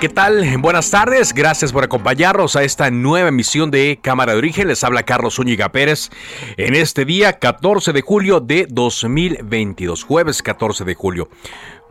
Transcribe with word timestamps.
¿Qué 0.00 0.08
tal? 0.08 0.56
Buenas 0.62 0.90
tardes, 0.90 1.34
gracias 1.34 1.74
por 1.74 1.84
acompañarnos 1.84 2.56
a 2.56 2.62
esta 2.62 2.90
nueva 2.90 3.28
emisión 3.28 3.70
de 3.70 3.98
Cámara 4.00 4.32
de 4.32 4.38
Origen. 4.38 4.68
Les 4.68 4.82
habla 4.82 5.02
Carlos 5.02 5.34
Zúñiga 5.34 5.72
Pérez 5.72 6.08
en 6.56 6.74
este 6.74 7.04
día 7.04 7.38
14 7.38 7.92
de 7.92 8.00
julio 8.00 8.40
de 8.40 8.66
2022, 8.70 10.02
jueves 10.04 10.42
14 10.42 10.86
de 10.86 10.94
julio. 10.94 11.28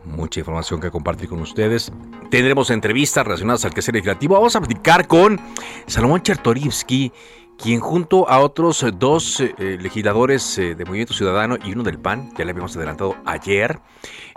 Mucha 0.04 0.40
información 0.40 0.80
que 0.80 0.90
compartir 0.90 1.28
con 1.28 1.40
ustedes. 1.40 1.92
Tendremos 2.32 2.70
entrevistas 2.70 3.24
relacionadas 3.24 3.64
al 3.64 3.74
quehacer 3.74 3.94
legislativo. 3.94 4.34
Vamos 4.34 4.56
a 4.56 4.60
platicar 4.60 5.06
con 5.06 5.40
Salomón 5.86 6.22
Chertorivsky, 6.22 7.12
quien 7.62 7.80
junto 7.80 8.28
a 8.28 8.40
otros 8.40 8.84
dos 8.94 9.40
eh, 9.40 9.78
legisladores 9.80 10.58
eh, 10.58 10.74
de 10.74 10.84
Movimiento 10.84 11.12
Ciudadano 11.12 11.56
y 11.62 11.72
uno 11.72 11.82
del 11.82 11.98
PAN, 11.98 12.30
ya 12.36 12.44
le 12.44 12.52
habíamos 12.52 12.74
adelantado 12.76 13.16
ayer, 13.26 13.78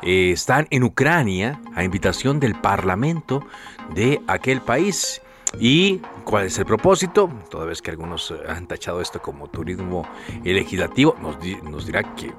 eh, 0.02 0.32
están 0.32 0.68
en 0.72 0.84
Ucrania 0.84 1.62
a 1.74 1.84
invitación 1.84 2.40
del 2.40 2.56
Parlamento 2.56 3.46
de 3.96 4.22
aquel 4.28 4.62
país. 4.62 5.22
¿Y 5.60 6.00
cuál 6.26 6.48
es 6.48 6.58
el 6.58 6.66
propósito? 6.66 7.30
Toda 7.50 7.66
vez 7.66 7.82
que 7.82 7.92
algunos 7.92 8.34
han 8.48 8.68
tachado 8.68 9.02
esto 9.02 9.22
como 9.22 9.48
turismo 9.48 10.08
legislativo, 10.44 11.16
nos, 11.22 11.38
nos 11.64 11.86
dirá 11.86 12.16
que 12.16 12.34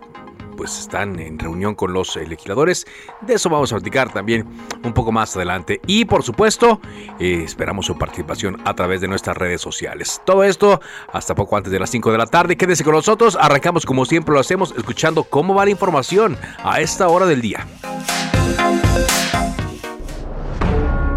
pues 0.54 0.78
están 0.78 1.18
en 1.18 1.38
reunión 1.38 1.74
con 1.74 1.92
los 1.92 2.16
legisladores. 2.16 2.86
De 3.20 3.34
eso 3.34 3.48
vamos 3.50 3.72
a 3.72 3.76
platicar 3.76 4.12
también 4.12 4.46
un 4.82 4.92
poco 4.92 5.12
más 5.12 5.34
adelante. 5.36 5.80
Y 5.86 6.04
por 6.04 6.22
supuesto, 6.22 6.80
eh, 7.18 7.42
esperamos 7.44 7.86
su 7.86 7.98
participación 7.98 8.60
a 8.64 8.74
través 8.74 9.00
de 9.00 9.08
nuestras 9.08 9.36
redes 9.36 9.60
sociales. 9.60 10.20
Todo 10.24 10.44
esto 10.44 10.80
hasta 11.12 11.34
poco 11.34 11.56
antes 11.56 11.72
de 11.72 11.78
las 11.78 11.90
5 11.90 12.12
de 12.12 12.18
la 12.18 12.26
tarde. 12.26 12.56
Quédese 12.56 12.84
con 12.84 12.94
nosotros. 12.94 13.36
Arrancamos 13.40 13.86
como 13.86 14.04
siempre 14.04 14.34
lo 14.34 14.40
hacemos, 14.40 14.74
escuchando 14.76 15.24
cómo 15.24 15.54
va 15.54 15.64
la 15.64 15.70
información 15.70 16.36
a 16.62 16.80
esta 16.80 17.08
hora 17.08 17.26
del 17.26 17.40
día. 17.40 17.66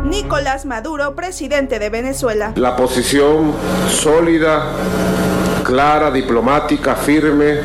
Nicolás 0.03 0.65
Maduro, 0.65 1.15
presidente 1.15 1.79
de 1.79 1.89
Venezuela. 1.89 2.53
La 2.55 2.75
posición 2.75 3.53
sólida, 3.89 4.71
clara, 5.63 6.11
diplomática, 6.11 6.95
firme 6.95 7.59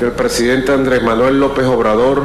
del 0.00 0.12
presidente 0.12 0.72
Andrés 0.72 1.02
Manuel 1.02 1.38
López 1.38 1.66
Obrador 1.66 2.22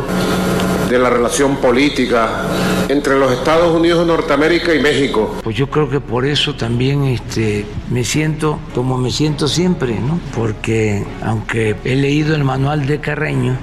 de 0.90 0.97
la 0.97 1.09
relación 1.09 1.58
política 1.58 2.44
entre 2.88 3.19
los 3.19 3.34
Estados 3.34 3.75
Unidos 3.75 4.00
de 4.00 4.06
Norteamérica 4.06 4.74
y 4.74 4.80
México. 4.80 5.36
Pues 5.44 5.58
yo 5.58 5.69
creo 5.69 5.90
que 5.90 6.00
por 6.00 6.25
eso 6.25 6.56
también 6.56 7.03
este, 7.03 7.66
me 7.90 8.06
siento 8.06 8.59
como 8.74 8.97
me 8.97 9.12
siento 9.12 9.50
siempre, 9.50 10.00
¿no? 10.00 10.19
Porque 10.34 11.06
aunque 11.22 11.75
he 11.84 11.96
leído 11.96 12.34
el 12.36 12.46
manual 12.46 12.86
de 12.86 13.02
Carreño, 13.02 13.58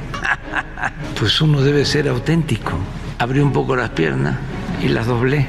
pues 1.19 1.41
uno 1.41 1.63
debe 1.63 1.87
ser 1.87 2.09
auténtico. 2.09 2.73
Abrí 3.19 3.41
un 3.41 3.53
poco 3.53 3.77
las 3.77 3.91
piernas 3.91 4.37
y 4.83 4.89
las 4.89 5.07
doblé, 5.07 5.47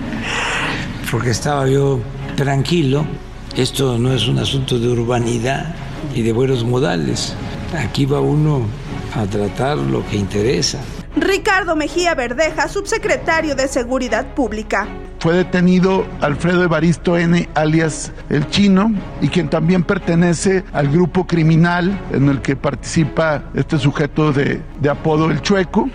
porque 1.10 1.30
estaba 1.30 1.68
yo 1.68 2.00
tranquilo. 2.36 3.04
Esto 3.54 3.98
no 3.98 4.12
es 4.12 4.28
un 4.28 4.38
asunto 4.38 4.78
de 4.78 4.88
urbanidad 4.88 5.74
y 6.14 6.22
de 6.22 6.32
buenos 6.32 6.64
modales. 6.64 7.34
Aquí 7.74 8.06
va 8.06 8.20
uno 8.20 8.62
a 9.14 9.26
tratar 9.26 9.78
lo 9.78 10.06
que 10.06 10.16
interesa. 10.16 10.78
Ricardo 11.16 11.76
Mejía 11.76 12.14
Verdeja, 12.14 12.68
subsecretario 12.68 13.54
de 13.54 13.68
Seguridad 13.68 14.34
Pública. 14.34 14.86
Fue 15.18 15.34
detenido 15.34 16.06
Alfredo 16.20 16.62
Evaristo 16.62 17.16
N., 17.16 17.48
alias 17.54 18.12
El 18.28 18.48
Chino, 18.50 18.92
y 19.22 19.28
quien 19.28 19.48
también 19.48 19.82
pertenece 19.82 20.62
al 20.72 20.88
grupo 20.88 21.26
criminal 21.26 21.98
en 22.12 22.28
el 22.28 22.42
que 22.42 22.54
participa 22.54 23.44
este 23.54 23.78
sujeto 23.78 24.30
de, 24.30 24.60
de 24.80 24.90
apodo 24.90 25.30
El 25.30 25.40
Chueco. 25.40 25.88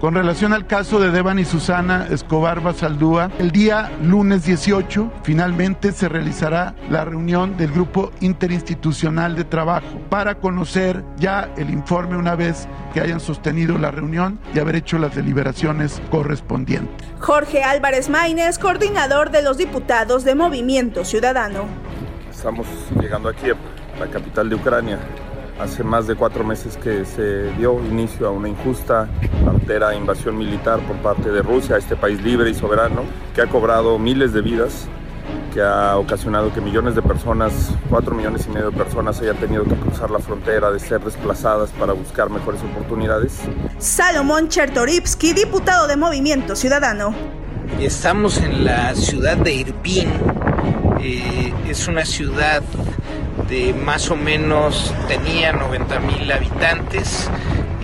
Con 0.00 0.14
relación 0.14 0.52
al 0.52 0.64
caso 0.64 1.00
de 1.00 1.10
Devan 1.10 1.40
y 1.40 1.44
Susana 1.44 2.06
Escobar 2.08 2.60
Basaldúa, 2.60 3.32
el 3.40 3.50
día 3.50 3.90
lunes 4.00 4.44
18 4.44 5.10
finalmente 5.24 5.90
se 5.90 6.08
realizará 6.08 6.76
la 6.88 7.04
reunión 7.04 7.56
del 7.56 7.72
Grupo 7.72 8.12
Interinstitucional 8.20 9.34
de 9.34 9.42
Trabajo 9.42 9.98
para 10.08 10.36
conocer 10.36 11.02
ya 11.16 11.52
el 11.56 11.70
informe 11.70 12.16
una 12.16 12.36
vez 12.36 12.68
que 12.94 13.00
hayan 13.00 13.18
sostenido 13.18 13.76
la 13.76 13.90
reunión 13.90 14.38
y 14.54 14.60
haber 14.60 14.76
hecho 14.76 14.98
las 14.98 15.16
deliberaciones 15.16 16.00
correspondientes. 16.12 17.04
Jorge 17.18 17.64
Álvarez 17.64 18.08
Maínez, 18.08 18.60
coordinador 18.60 19.32
de 19.32 19.42
los 19.42 19.58
diputados 19.58 20.22
de 20.22 20.36
Movimiento 20.36 21.04
Ciudadano. 21.04 21.64
Estamos 22.30 22.68
llegando 23.00 23.30
a 23.30 23.32
la 23.98 24.06
capital 24.06 24.48
de 24.48 24.54
Ucrania 24.54 25.00
hace 25.58 25.82
más 25.82 26.06
de 26.06 26.14
cuatro 26.14 26.44
meses 26.44 26.76
que 26.76 27.04
se 27.04 27.52
dio 27.54 27.80
inicio 27.84 28.28
a 28.28 28.30
una 28.30 28.48
injusta, 28.48 29.08
artera 29.46 29.94
invasión 29.94 30.36
militar 30.36 30.80
por 30.80 30.96
parte 30.96 31.30
de 31.30 31.42
Rusia 31.42 31.76
a 31.76 31.78
este 31.78 31.96
país 31.96 32.22
libre 32.22 32.50
y 32.50 32.54
soberano, 32.54 33.02
que 33.34 33.42
ha 33.42 33.46
cobrado 33.46 33.98
miles 33.98 34.32
de 34.32 34.40
vidas, 34.40 34.86
que 35.52 35.60
ha 35.60 35.96
ocasionado 35.96 36.52
que 36.52 36.60
millones 36.60 36.94
de 36.94 37.02
personas, 37.02 37.52
cuatro 37.90 38.14
millones 38.14 38.46
y 38.46 38.50
medio 38.50 38.70
de 38.70 38.76
personas, 38.76 39.20
hayan 39.20 39.36
tenido 39.36 39.64
que 39.64 39.74
cruzar 39.74 40.10
la 40.10 40.20
frontera, 40.20 40.70
de 40.70 40.78
ser 40.78 41.00
desplazadas 41.00 41.70
para 41.70 41.92
buscar 41.92 42.30
mejores 42.30 42.60
oportunidades. 42.62 43.40
Salomón 43.78 44.48
Chertorivsky, 44.48 45.32
diputado 45.32 45.86
de 45.86 45.96
Movimiento 45.96 46.54
Ciudadano. 46.54 47.14
Estamos 47.80 48.38
en 48.38 48.64
la 48.64 48.94
ciudad 48.94 49.36
de 49.36 49.52
Irpin. 49.52 50.08
Eh, 51.00 51.52
es 51.68 51.86
una 51.86 52.04
ciudad 52.04 52.62
de 53.48 53.72
más 53.74 54.10
o 54.10 54.16
menos 54.16 54.94
tenía 55.06 55.52
90 55.52 56.00
mil 56.00 56.30
habitantes. 56.32 57.28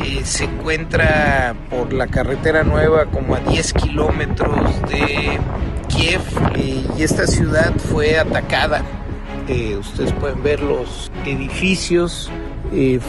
Eh, 0.04 0.22
se 0.24 0.44
encuentra 0.44 1.54
por 1.70 1.92
la 1.92 2.08
carretera 2.08 2.64
nueva 2.64 3.06
como 3.06 3.34
a 3.34 3.40
10 3.40 3.72
kilómetros 3.74 4.82
de 4.82 5.38
Kiev 5.88 6.20
eh, 6.56 6.84
y 6.98 7.02
esta 7.02 7.26
ciudad 7.26 7.72
fue 7.90 8.18
atacada. 8.18 8.82
Eh, 9.48 9.76
ustedes 9.78 10.12
pueden 10.12 10.42
ver 10.42 10.60
los 10.60 11.10
edificios. 11.24 12.30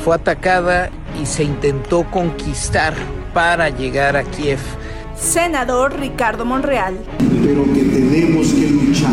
fue 0.03 0.15
atacada 0.15 0.91
y 1.19 1.25
se 1.25 1.43
intentó 1.43 2.03
conquistar 2.11 2.93
para 3.33 3.69
llegar 3.69 4.15
a 4.15 4.23
Kiev. 4.23 4.59
Senador 5.17 5.99
Ricardo 5.99 6.45
Monreal. 6.45 6.97
Pero 7.17 7.63
que 7.73 7.81
tenemos 7.83 8.47
que 8.53 8.67
luchar 8.69 9.11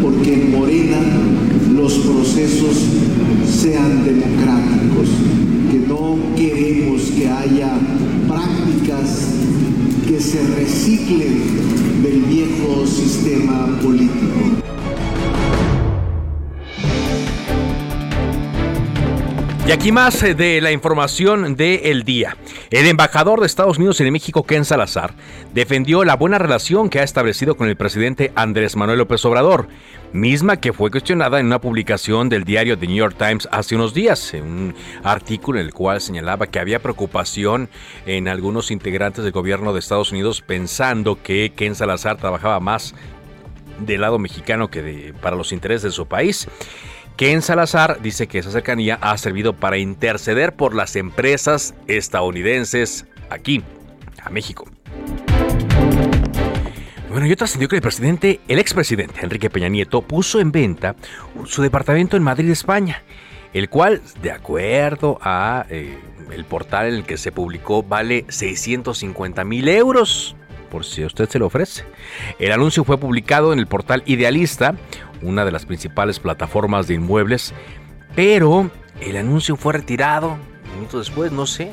porque 0.00 0.34
en 0.34 0.52
Morena 0.52 1.45
los 1.76 1.92
procesos 1.98 2.76
sean 3.46 4.04
democráticos, 4.04 5.08
que 5.70 5.78
no 5.86 6.16
queremos 6.34 7.02
que 7.16 7.28
haya 7.28 7.78
prácticas 8.26 9.28
que 10.08 10.18
se 10.18 10.42
reciclen 10.56 12.02
del 12.02 12.22
viejo 12.22 12.86
sistema 12.86 13.78
político. 13.82 14.65
Y 19.66 19.72
aquí 19.72 19.90
más 19.90 20.22
eh, 20.22 20.36
de 20.36 20.60
la 20.60 20.70
información 20.70 21.56
del 21.56 22.04
día. 22.04 22.36
El 22.70 22.86
embajador 22.86 23.40
de 23.40 23.46
Estados 23.46 23.78
Unidos 23.78 24.00
en 24.00 24.12
México, 24.12 24.44
Ken 24.44 24.64
Salazar, 24.64 25.14
defendió 25.54 26.04
la 26.04 26.14
buena 26.14 26.38
relación 26.38 26.88
que 26.88 27.00
ha 27.00 27.02
establecido 27.02 27.56
con 27.56 27.68
el 27.68 27.74
presidente 27.74 28.30
Andrés 28.36 28.76
Manuel 28.76 28.98
López 28.98 29.24
Obrador, 29.24 29.66
misma 30.12 30.60
que 30.60 30.72
fue 30.72 30.92
cuestionada 30.92 31.40
en 31.40 31.46
una 31.46 31.60
publicación 31.60 32.28
del 32.28 32.44
diario 32.44 32.78
The 32.78 32.86
New 32.86 32.96
York 32.96 33.16
Times 33.18 33.48
hace 33.50 33.74
unos 33.74 33.92
días, 33.92 34.34
en 34.34 34.44
un 34.44 34.74
artículo 35.02 35.58
en 35.58 35.66
el 35.66 35.74
cual 35.74 36.00
señalaba 36.00 36.46
que 36.46 36.60
había 36.60 36.78
preocupación 36.78 37.68
en 38.06 38.28
algunos 38.28 38.70
integrantes 38.70 39.24
del 39.24 39.32
gobierno 39.32 39.72
de 39.72 39.80
Estados 39.80 40.12
Unidos 40.12 40.42
pensando 40.42 41.20
que 41.20 41.52
Ken 41.56 41.74
Salazar 41.74 42.18
trabajaba 42.18 42.60
más 42.60 42.94
del 43.80 44.02
lado 44.02 44.20
mexicano 44.20 44.68
que 44.68 44.82
de, 44.82 45.14
para 45.20 45.34
los 45.34 45.50
intereses 45.50 45.82
de 45.82 45.90
su 45.90 46.06
país. 46.06 46.46
Ken 47.16 47.40
Salazar 47.40 48.02
dice 48.02 48.26
que 48.26 48.38
esa 48.38 48.50
cercanía 48.50 48.98
ha 49.00 49.16
servido 49.16 49.54
para 49.54 49.78
interceder 49.78 50.54
por 50.54 50.74
las 50.74 50.96
empresas 50.96 51.74
estadounidenses 51.86 53.06
aquí, 53.30 53.62
a 54.22 54.28
México. 54.28 54.66
Bueno, 57.08 57.26
yo 57.26 57.36
trascendió 57.36 57.68
que 57.68 57.76
el 57.76 57.82
presidente, 57.82 58.40
el 58.48 58.58
expresidente 58.58 59.20
Enrique 59.22 59.48
Peña 59.48 59.68
Nieto, 59.68 60.02
puso 60.02 60.40
en 60.40 60.52
venta 60.52 60.94
su 61.46 61.62
departamento 61.62 62.18
en 62.18 62.22
Madrid, 62.22 62.50
España, 62.50 63.02
el 63.54 63.70
cual, 63.70 64.02
de 64.20 64.32
acuerdo 64.32 65.18
a 65.22 65.64
eh, 65.70 65.98
el 66.30 66.44
portal 66.44 66.88
en 66.88 66.94
el 66.96 67.04
que 67.04 67.16
se 67.16 67.32
publicó, 67.32 67.82
vale 67.82 68.26
650 68.28 69.42
mil 69.44 69.68
euros 69.68 70.36
por 70.66 70.84
si 70.84 71.02
a 71.02 71.06
usted 71.06 71.28
se 71.28 71.38
lo 71.38 71.46
ofrece. 71.46 71.84
El 72.38 72.52
anuncio 72.52 72.84
fue 72.84 72.98
publicado 72.98 73.52
en 73.52 73.58
el 73.58 73.66
portal 73.66 74.02
Idealista, 74.06 74.74
una 75.22 75.44
de 75.44 75.52
las 75.52 75.66
principales 75.66 76.20
plataformas 76.20 76.86
de 76.86 76.94
inmuebles, 76.94 77.54
pero 78.14 78.70
el 79.00 79.16
anuncio 79.16 79.56
fue 79.56 79.74
retirado 79.74 80.36
minutos 80.74 81.06
después, 81.06 81.32
no 81.32 81.46
sé. 81.46 81.70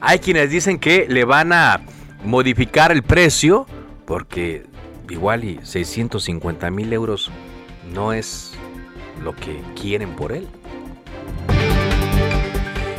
Hay 0.00 0.18
quienes 0.18 0.50
dicen 0.50 0.78
que 0.78 1.06
le 1.08 1.24
van 1.24 1.52
a 1.52 1.80
modificar 2.24 2.92
el 2.92 3.02
precio 3.02 3.66
porque 4.06 4.64
igual 5.08 5.44
y 5.44 5.60
650 5.62 6.70
mil 6.70 6.92
euros 6.92 7.30
no 7.92 8.12
es 8.12 8.52
lo 9.22 9.34
que 9.34 9.60
quieren 9.80 10.16
por 10.16 10.32
él. 10.32 10.48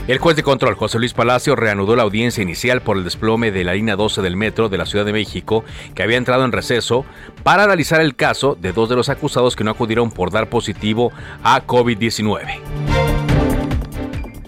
El 0.08 0.18
juez 0.18 0.36
de 0.36 0.44
control, 0.44 0.74
José 0.76 0.98
Luis 0.98 1.14
Palacio, 1.14 1.56
reanudó 1.56 1.96
la 1.96 2.02
audiencia 2.02 2.42
inicial 2.42 2.82
por 2.82 2.98
el 2.98 3.04
desplome 3.04 3.52
de 3.52 3.64
la 3.64 3.76
línea 3.76 3.96
12 3.96 4.24
del 4.24 4.36
metro 4.36 4.68
de 4.68 4.80
la 4.80 4.88
Ciudad 4.88 5.06
de 5.06 5.14
México, 5.14 5.64
que 5.94 6.02
había 6.02 6.18
entrado 6.18 6.44
en 6.44 6.52
receso, 6.52 7.06
para 7.44 7.64
analizar 7.64 8.02
el 8.02 8.16
caso 8.16 8.58
de 8.60 8.74
dos 8.74 8.90
de 8.90 8.96
los 8.96 9.10
acusados 9.10 9.56
que 9.56 9.64
no 9.64 9.72
acudieron 9.72 10.12
por 10.12 10.32
dar 10.32 10.50
positivo 10.50 11.12
a 11.44 11.66
COVID-19. 11.68 12.60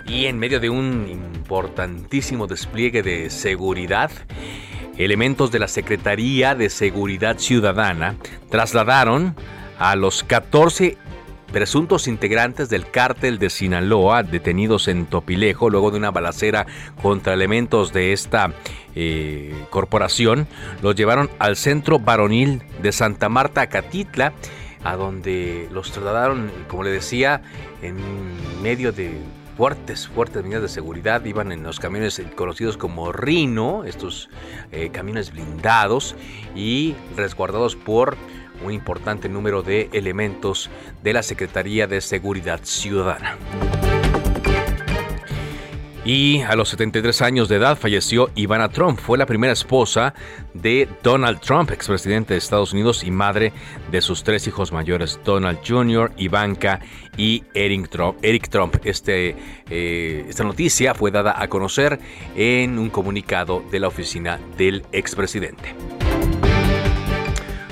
Y 0.08 0.26
en 0.26 0.40
medio 0.40 0.60
de 0.60 0.72
un 0.72 1.08
importantísimo 1.08 2.48
despliegue 2.48 3.04
de 3.04 3.30
seguridad, 3.30 4.12
elementos 4.98 5.52
de 5.52 5.60
la 5.60 5.68
Secretaría 5.68 6.56
de 6.56 6.72
Seguridad 6.72 7.38
Ciudadana 7.38 8.16
trasladaron 8.50 9.36
a 9.78 9.96
los 9.96 10.24
14 10.24 10.98
presuntos 11.54 12.08
integrantes 12.08 12.68
del 12.70 12.90
cártel 12.90 13.38
de 13.38 13.52
Sinaloa 13.52 14.24
detenidos 14.24 14.88
en 14.88 15.06
Topilejo 15.06 15.70
luego 15.70 15.92
de 15.92 15.98
una 15.98 16.12
balacera 16.12 16.66
contra 17.02 17.34
elementos 17.34 17.94
de 17.94 18.12
esta 18.12 18.54
eh, 18.96 19.54
corporación, 19.70 20.48
los 20.82 20.96
llevaron 20.96 21.30
al 21.38 21.56
centro 21.56 22.00
varonil 22.00 22.64
de 22.82 22.92
Santa 22.92 23.30
Marta, 23.30 23.68
Catitla, 23.68 24.34
a 24.84 24.96
donde 24.96 25.70
los 25.72 25.92
trasladaron, 25.92 26.52
como 26.68 26.84
le 26.84 26.90
decía, 26.90 27.42
en 27.84 27.98
medio 28.62 28.92
de 28.92 29.22
fuertes, 29.56 30.08
fuertes 30.08 30.44
medidas 30.44 30.64
de 30.64 30.70
seguridad. 30.70 31.24
Iban 31.24 31.52
en 31.52 31.62
los 31.62 31.80
camiones 31.80 32.22
conocidos 32.36 32.78
como 32.78 33.12
Rino, 33.12 33.84
estos 33.84 34.30
eh, 34.72 34.90
camiones 34.92 35.32
blindados 35.32 36.16
y 36.56 36.96
resguardados 37.16 37.76
por 37.76 38.18
un 38.64 38.72
importante 38.72 39.30
número 39.30 39.62
de 39.62 39.90
elementos 39.94 40.70
de 41.02 41.14
la 41.14 41.24
Secretaría 41.24 41.88
de 41.88 42.02
Seguridad 42.02 42.60
Ciudadana. 42.64 43.38
Y 46.06 46.42
a 46.42 46.56
los 46.56 46.68
73 46.70 47.22
años 47.22 47.48
de 47.48 47.56
edad 47.56 47.78
falleció 47.78 48.30
Ivana 48.36 48.68
Trump. 48.68 49.00
Fue 49.00 49.18
la 49.18 49.26
primera 49.26 49.54
esposa 49.54 50.14
de 50.54 50.90
Donald 51.02 51.40
Trump, 51.40 51.72
expresidente 51.72 52.34
de 52.34 52.40
Estados 52.40 52.74
Unidos 52.74 53.06
y 53.06 53.12
madre 53.12 53.54
de 53.90 54.02
sus 54.02 54.24
tres 54.24 54.46
hijos 54.48 54.74
mayores, 54.74 55.18
Donald 55.24 55.60
Jr., 55.66 56.12
Ivanka 56.18 56.82
y 57.16 57.46
Eric 57.54 57.90
Trump. 58.50 58.76
Este, 58.84 59.38
eh, 59.70 60.26
esta 60.28 60.44
noticia 60.44 60.94
fue 60.94 61.10
dada 61.10 61.42
a 61.42 61.48
conocer 61.48 62.00
en 62.36 62.80
un 62.80 62.90
comunicado 62.90 63.64
de 63.72 63.80
la 63.80 63.88
oficina 63.88 64.42
del 64.58 64.86
expresidente. 64.92 65.74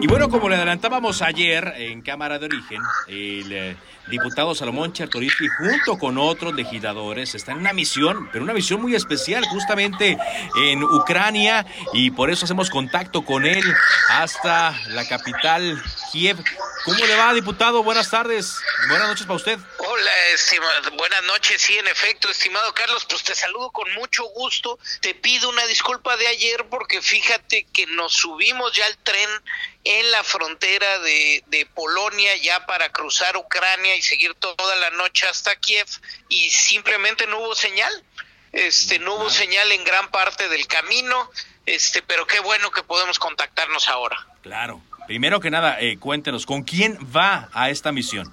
Y 0.00 0.06
bueno, 0.06 0.28
como 0.28 0.48
le 0.48 0.56
adelantábamos 0.56 1.22
ayer 1.22 1.74
en 1.76 2.02
Cámara 2.02 2.38
de 2.38 2.46
Origen, 2.46 2.80
el 3.08 3.52
eh, 3.52 3.76
diputado 4.08 4.54
Salomón 4.54 4.92
Chertorivsky 4.92 5.48
junto 5.48 5.98
con 5.98 6.18
otros 6.18 6.54
legisladores 6.54 7.34
está 7.34 7.52
en 7.52 7.58
una 7.58 7.72
misión, 7.72 8.28
pero 8.32 8.44
una 8.44 8.54
misión 8.54 8.80
muy 8.80 8.94
especial 8.94 9.44
justamente 9.46 10.16
en 10.62 10.84
Ucrania 10.84 11.66
y 11.92 12.12
por 12.12 12.30
eso 12.30 12.44
hacemos 12.44 12.70
contacto 12.70 13.22
con 13.22 13.44
él 13.44 13.64
hasta 14.08 14.72
la 14.90 15.06
capital 15.08 15.82
Kiev. 16.12 16.38
¿Cómo 16.84 17.04
le 17.04 17.16
va, 17.16 17.34
diputado? 17.34 17.82
Buenas 17.82 18.08
tardes. 18.10 18.56
Buenas 18.88 19.08
noches 19.08 19.26
para 19.26 19.36
usted. 19.36 19.58
Hola. 19.98 20.12
Buenas 20.96 21.24
noches. 21.24 21.60
Sí, 21.60 21.76
en 21.76 21.88
efecto, 21.88 22.30
estimado 22.30 22.72
Carlos, 22.72 23.04
pues 23.08 23.24
te 23.24 23.34
saludo 23.34 23.70
con 23.72 23.92
mucho 23.94 24.24
gusto. 24.26 24.78
Te 25.00 25.12
pido 25.14 25.48
una 25.48 25.66
disculpa 25.66 26.16
de 26.16 26.28
ayer 26.28 26.66
porque 26.70 27.02
fíjate 27.02 27.66
que 27.72 27.86
nos 27.86 28.12
subimos 28.12 28.72
ya 28.74 28.86
al 28.86 28.96
tren 28.98 29.28
en 29.82 30.10
la 30.12 30.22
frontera 30.22 31.00
de, 31.00 31.42
de, 31.48 31.66
Polonia 31.66 32.36
ya 32.36 32.64
para 32.66 32.90
cruzar 32.90 33.36
Ucrania 33.36 33.96
y 33.96 34.02
seguir 34.02 34.34
toda 34.34 34.76
la 34.76 34.90
noche 34.90 35.26
hasta 35.26 35.56
Kiev 35.56 35.88
y 36.28 36.48
simplemente 36.50 37.26
no 37.26 37.40
hubo 37.40 37.56
señal. 37.56 38.04
Este, 38.52 39.00
no 39.00 39.14
hubo 39.14 39.30
señal 39.30 39.72
en 39.72 39.82
gran 39.82 40.10
parte 40.12 40.48
del 40.48 40.66
camino, 40.68 41.28
este, 41.66 42.02
pero 42.02 42.24
qué 42.26 42.38
bueno 42.38 42.70
que 42.70 42.84
podemos 42.84 43.18
contactarnos 43.18 43.88
ahora. 43.88 44.16
Claro. 44.42 44.80
Primero 45.08 45.40
que 45.40 45.50
nada, 45.50 45.80
eh, 45.80 45.96
cuéntenos, 45.98 46.44
¿con 46.44 46.64
quién 46.64 46.98
va 47.16 47.48
a 47.54 47.70
esta 47.70 47.92
misión? 47.92 48.30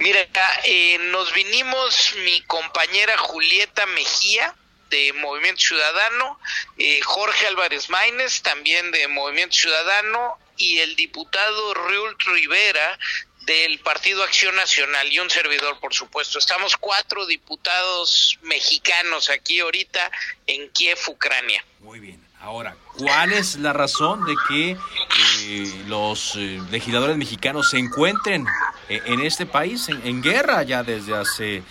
Mira, 0.00 0.26
eh, 0.64 0.96
nos 1.10 1.30
vinimos 1.34 2.14
mi 2.24 2.40
compañera 2.42 3.18
Julieta 3.18 3.84
Mejía 3.84 4.54
de 4.88 5.12
Movimiento 5.12 5.60
Ciudadano, 5.60 6.40
eh, 6.78 7.02
Jorge 7.02 7.46
Álvarez 7.46 7.90
Maínez 7.90 8.40
también 8.40 8.92
de 8.92 9.08
Movimiento 9.08 9.56
Ciudadano 9.56 10.38
y 10.56 10.78
el 10.78 10.96
diputado 10.96 11.74
Riul 11.74 12.16
Rivera 12.18 12.98
del 13.42 13.78
Partido 13.80 14.22
Acción 14.22 14.56
Nacional 14.56 15.12
y 15.12 15.18
un 15.18 15.28
servidor, 15.28 15.78
por 15.80 15.92
supuesto. 15.92 16.38
Estamos 16.38 16.78
cuatro 16.78 17.26
diputados 17.26 18.38
mexicanos 18.40 19.28
aquí 19.28 19.60
ahorita 19.60 20.10
en 20.46 20.70
Kiev, 20.70 20.98
Ucrania. 21.08 21.62
Muy 21.80 22.00
bien. 22.00 22.29
Ahora, 22.42 22.74
¿cuál 22.96 23.34
es 23.34 23.56
la 23.56 23.74
razón 23.74 24.24
de 24.24 24.34
que 24.48 24.70
eh, 24.70 25.84
los 25.88 26.36
eh, 26.36 26.58
legisladores 26.70 27.18
mexicanos 27.18 27.68
se 27.68 27.78
encuentren 27.78 28.46
eh, 28.88 29.02
en 29.04 29.20
este 29.20 29.44
país 29.44 29.88
en, 29.90 30.22
guerra 30.22 30.62
ya 30.62 30.82
desde 30.82 31.14
hace 31.14 31.62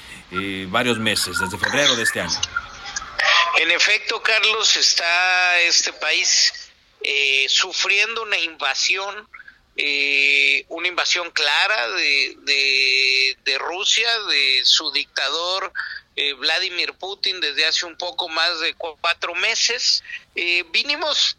varios 0.67 0.99
meses, 0.99 1.39
desde 1.39 1.57
febrero 1.57 1.95
de 1.95 2.03
este 2.03 2.21
año? 2.21 2.39
En 3.57 3.71
efecto, 3.71 4.21
Carlos, 4.21 4.77
está 4.77 5.59
este 5.61 5.91
país 5.93 6.53
sufriendo 7.47 8.21
una 8.21 8.37
invasión, 8.37 9.27
una 10.67 10.87
invasión 10.87 11.31
clara 11.31 11.89
de, 11.89 13.35
de 13.43 13.57
Rusia, 13.57 14.07
de 14.29 14.61
su 14.65 14.91
dictador 14.91 15.73
eh, 16.21 16.33
Vladimir 16.33 16.93
Putin 16.95 17.39
desde 17.39 17.65
hace 17.65 17.85
un 17.85 17.95
poco 17.95 18.27
más 18.27 18.59
de 18.59 18.73
cuatro 18.73 19.33
meses. 19.35 20.03
Eh, 20.35 20.65
vinimos 20.73 21.37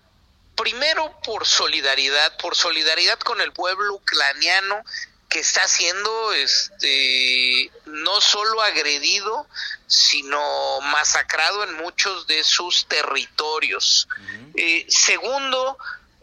primero 0.57 1.21
por 1.23 1.47
solidaridad, 1.47 2.39
por 2.39 2.57
solidaridad 2.57 3.19
con 3.19 3.43
el 3.43 3.53
pueblo 3.53 3.93
ucraniano 3.93 4.83
que 5.29 5.41
está 5.41 5.69
siendo 5.69 6.33
este 6.33 7.71
no 7.85 8.23
solo 8.23 8.63
agredido 8.63 9.47
sino 9.87 10.81
masacrado 10.81 11.63
en 11.63 11.75
muchos 11.75 12.27
de 12.27 12.43
sus 12.43 12.87
territorios 12.87 14.09
eh, 14.57 14.87
segundo 14.89 15.79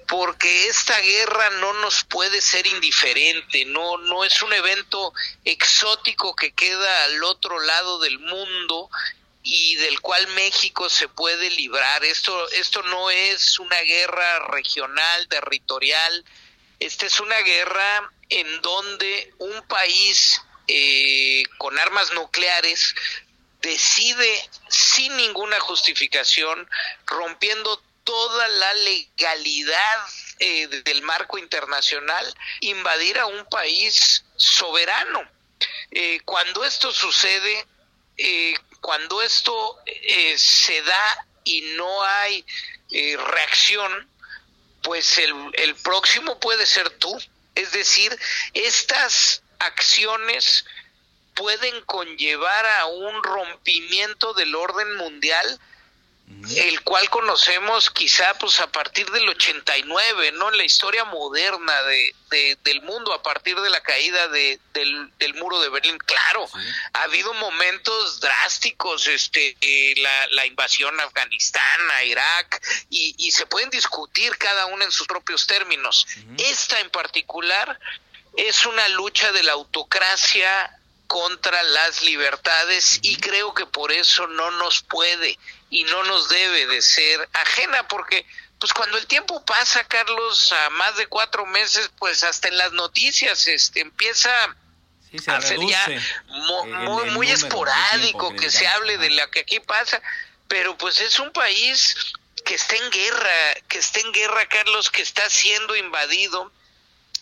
porque 0.07 0.67
esta 0.67 0.97
guerra 0.99 1.49
no 1.51 1.73
nos 1.73 2.03
puede 2.05 2.39
ser 2.41 2.65
indiferente, 2.65 3.65
no, 3.65 3.97
no 3.97 4.23
es 4.23 4.41
un 4.41 4.53
evento 4.53 5.13
exótico 5.43 6.35
que 6.35 6.53
queda 6.53 7.03
al 7.03 7.23
otro 7.25 7.59
lado 7.59 7.99
del 7.99 8.17
mundo 8.19 8.89
y 9.43 9.75
del 9.75 9.99
cual 9.99 10.27
México 10.29 10.89
se 10.89 11.09
puede 11.09 11.49
librar. 11.51 12.03
Esto, 12.05 12.49
esto 12.51 12.81
no 12.83 13.09
es 13.09 13.59
una 13.59 13.79
guerra 13.81 14.47
regional, 14.47 15.27
territorial, 15.27 16.25
esta 16.79 17.05
es 17.05 17.19
una 17.19 17.39
guerra 17.39 18.11
en 18.29 18.61
donde 18.61 19.33
un 19.39 19.61
país 19.67 20.41
eh, 20.67 21.43
con 21.57 21.77
armas 21.79 22.13
nucleares 22.13 22.95
decide 23.61 24.49
sin 24.69 25.15
ninguna 25.17 25.59
justificación, 25.59 26.69
rompiendo 27.05 27.81
toda 28.07 28.47
la 28.47 28.73
legalidad 28.73 30.07
eh, 30.39 30.67
del 30.67 31.01
marco 31.01 31.37
internacional, 31.37 32.25
invadir 32.61 33.19
a 33.19 33.25
un 33.25 33.45
país 33.47 34.23
soberano. 34.37 35.29
Eh, 35.91 36.21
cuando 36.23 36.63
esto 36.63 36.93
sucede, 36.93 37.67
eh, 38.15 38.53
cuando 38.79 39.21
esto 39.21 39.77
se 40.37 40.81
da 40.83 41.27
y 41.43 41.59
no 41.75 42.03
hay 42.03 42.45
reacción, 43.17 44.09
pues 44.83 45.17
el, 45.17 45.33
el 45.53 45.75
próximo 45.75 46.39
puede 46.39 46.65
ser 46.65 46.89
tú. 46.91 47.13
Es 47.55 47.73
decir, 47.73 48.17
estas 48.53 49.43
acciones 49.59 50.63
pueden 51.33 51.81
conllevar 51.81 52.65
a 52.65 52.85
un 52.85 53.21
rompimiento 53.21 54.33
del 54.33 54.55
orden 54.55 54.95
mundial 54.95 55.59
el 56.55 56.81
cual 56.81 57.09
conocemos 57.09 57.89
quizá 57.89 58.33
pues 58.37 58.59
a 58.59 58.67
partir 58.67 59.09
del 59.11 59.27
89, 59.29 60.33
¿no? 60.33 60.49
En 60.49 60.57
la 60.57 60.63
historia 60.65 61.05
moderna 61.05 61.73
de, 61.83 62.57
del 62.63 62.81
mundo, 62.81 63.13
a 63.13 63.23
partir 63.23 63.59
de 63.59 63.69
la 63.69 63.81
caída 63.81 64.27
de, 64.27 64.59
del, 64.73 65.33
muro 65.35 65.59
de 65.61 65.69
Berlín. 65.69 65.97
Claro, 65.97 66.49
ha 66.93 67.03
habido 67.03 67.33
momentos 67.35 68.19
drásticos, 68.19 69.07
este, 69.07 69.57
eh, 69.61 69.93
la, 69.97 70.27
la, 70.31 70.45
invasión 70.45 70.99
a 70.99 71.03
Afganistán, 71.03 71.91
a 71.93 72.03
Irak, 72.03 72.61
y, 72.89 73.15
y, 73.17 73.31
se 73.31 73.45
pueden 73.45 73.69
discutir 73.69 74.37
cada 74.37 74.65
uno 74.65 74.83
en 74.83 74.91
sus 74.91 75.07
propios 75.07 75.47
términos. 75.47 76.07
Esta 76.37 76.79
en 76.81 76.89
particular 76.89 77.79
es 78.35 78.65
una 78.65 78.87
lucha 78.89 79.31
de 79.31 79.43
la 79.43 79.53
autocracia 79.53 80.77
contra 81.07 81.63
las 81.63 82.03
libertades 82.03 82.99
y 83.01 83.15
creo 83.15 83.53
que 83.53 83.65
por 83.65 83.91
eso 83.93 84.27
no 84.27 84.51
nos 84.51 84.83
puede 84.83 85.39
y 85.69 85.83
no 85.85 86.03
nos 86.03 86.29
debe 86.29 86.67
de 86.67 86.81
ser 86.81 87.27
ajena 87.33 87.87
porque 87.87 88.25
pues 88.59 88.73
cuando 88.73 88.97
el 88.97 89.05
tiempo 89.07 89.43
pasa 89.45 89.83
Carlos 89.83 90.51
a 90.51 90.69
más 90.71 90.95
de 90.97 91.07
cuatro 91.07 91.45
meses 91.45 91.91
pues 91.99 92.23
hasta 92.23 92.47
en 92.47 92.57
las 92.57 92.71
noticias 92.73 93.47
este 93.47 93.81
empieza 93.81 94.31
a 95.27 95.41
ser 95.41 95.59
ya 95.65 95.87
muy, 96.27 97.09
muy 97.11 97.31
esporádico 97.31 98.35
que, 98.35 98.49
se 98.49 98.67
hable 98.67 98.97
de 98.97 99.09
lo 99.11 99.29
que 99.31 99.41
aquí 99.41 99.59
pasa 99.59 100.01
pero 100.47 100.77
pues 100.77 100.99
es 100.99 101.19
un 101.19 101.31
país 101.31 101.95
que 102.45 102.55
está 102.55 102.75
en 102.77 102.89
guerra 102.91 103.55
que 103.67 103.79
está 103.79 103.99
en 103.99 104.11
guerra 104.13 104.47
Carlos 104.47 104.89
que 104.89 105.01
está 105.01 105.29
siendo 105.29 105.75
invadido 105.75 106.51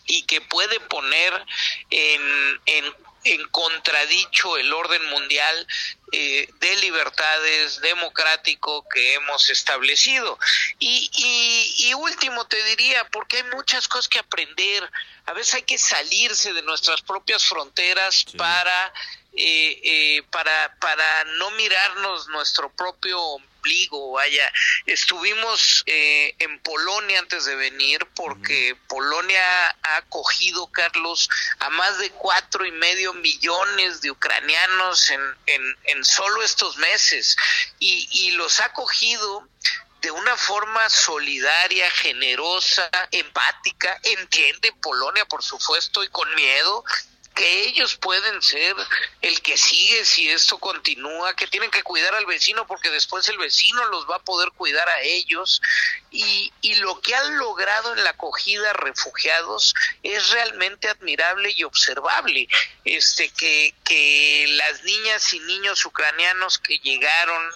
y 0.06 0.22
que 0.22 0.40
puede 0.40 0.78
poner 0.80 1.44
en, 1.90 2.60
en 2.66 2.94
en 3.26 3.48
contradicho 3.48 4.56
el 4.56 4.72
orden 4.72 5.04
mundial 5.06 5.66
eh, 6.12 6.48
de 6.60 6.76
libertades 6.76 7.80
democrático 7.80 8.86
que 8.88 9.14
hemos 9.14 9.50
establecido. 9.50 10.38
Y, 10.78 11.10
y, 11.78 11.94
último 11.94 12.46
te 12.46 12.62
diría, 12.64 13.04
porque 13.10 13.38
hay 13.38 13.42
muchas 13.54 13.88
cosas 13.88 14.08
que 14.08 14.20
aprender, 14.20 14.88
a 15.26 15.32
veces 15.32 15.54
hay 15.54 15.62
que 15.62 15.78
salirse 15.78 16.52
de 16.52 16.62
nuestras 16.62 17.02
propias 17.02 17.44
fronteras 17.44 18.24
para, 18.36 18.92
eh, 19.32 19.80
eh, 19.82 20.22
para, 20.30 20.76
para 20.78 21.24
no 21.38 21.50
mirarnos 21.52 22.28
nuestro 22.28 22.70
propio 22.70 23.18
vaya, 24.12 24.52
estuvimos 24.86 25.82
eh, 25.86 26.34
en 26.38 26.58
Polonia 26.60 27.18
antes 27.18 27.44
de 27.44 27.56
venir 27.56 28.06
porque 28.14 28.76
Polonia 28.88 29.68
ha 29.82 29.96
acogido, 29.96 30.70
Carlos, 30.70 31.28
a 31.60 31.70
más 31.70 31.98
de 31.98 32.10
cuatro 32.10 32.64
y 32.64 32.72
medio 32.72 33.12
millones 33.14 34.00
de 34.00 34.10
ucranianos 34.10 35.10
en, 35.10 35.20
en, 35.46 35.78
en 35.84 36.04
solo 36.04 36.42
estos 36.42 36.76
meses. 36.76 37.36
Y, 37.78 38.08
y 38.10 38.30
los 38.32 38.60
ha 38.60 38.66
acogido 38.66 39.48
de 40.00 40.10
una 40.10 40.36
forma 40.36 40.88
solidaria, 40.88 41.90
generosa, 41.90 42.88
empática, 43.10 43.98
entiende 44.04 44.72
Polonia, 44.80 45.24
por 45.24 45.42
supuesto, 45.42 46.04
y 46.04 46.08
con 46.08 46.32
miedo, 46.34 46.84
que 47.36 47.68
ellos 47.68 47.96
pueden 47.96 48.40
ser 48.40 48.74
el 49.20 49.40
que 49.42 49.58
sigue 49.58 50.04
si 50.06 50.28
esto 50.30 50.58
continúa, 50.58 51.36
que 51.36 51.46
tienen 51.46 51.70
que 51.70 51.82
cuidar 51.82 52.14
al 52.14 52.24
vecino 52.24 52.66
porque 52.66 52.90
después 52.90 53.28
el 53.28 53.36
vecino 53.36 53.84
los 53.88 54.08
va 54.10 54.16
a 54.16 54.24
poder 54.24 54.50
cuidar 54.52 54.88
a 54.88 55.02
ellos 55.02 55.60
y, 56.10 56.50
y 56.62 56.76
lo 56.76 56.98
que 57.02 57.14
han 57.14 57.36
logrado 57.36 57.94
en 57.94 58.02
la 58.04 58.10
acogida 58.10 58.70
a 58.70 58.72
refugiados 58.72 59.74
es 60.02 60.30
realmente 60.30 60.88
admirable 60.88 61.52
y 61.54 61.64
observable. 61.64 62.48
Este 62.84 63.28
que, 63.28 63.74
que 63.84 64.46
las 64.48 64.82
niñas 64.82 65.34
y 65.34 65.40
niños 65.40 65.84
ucranianos 65.84 66.58
que 66.58 66.78
llegaron 66.78 67.52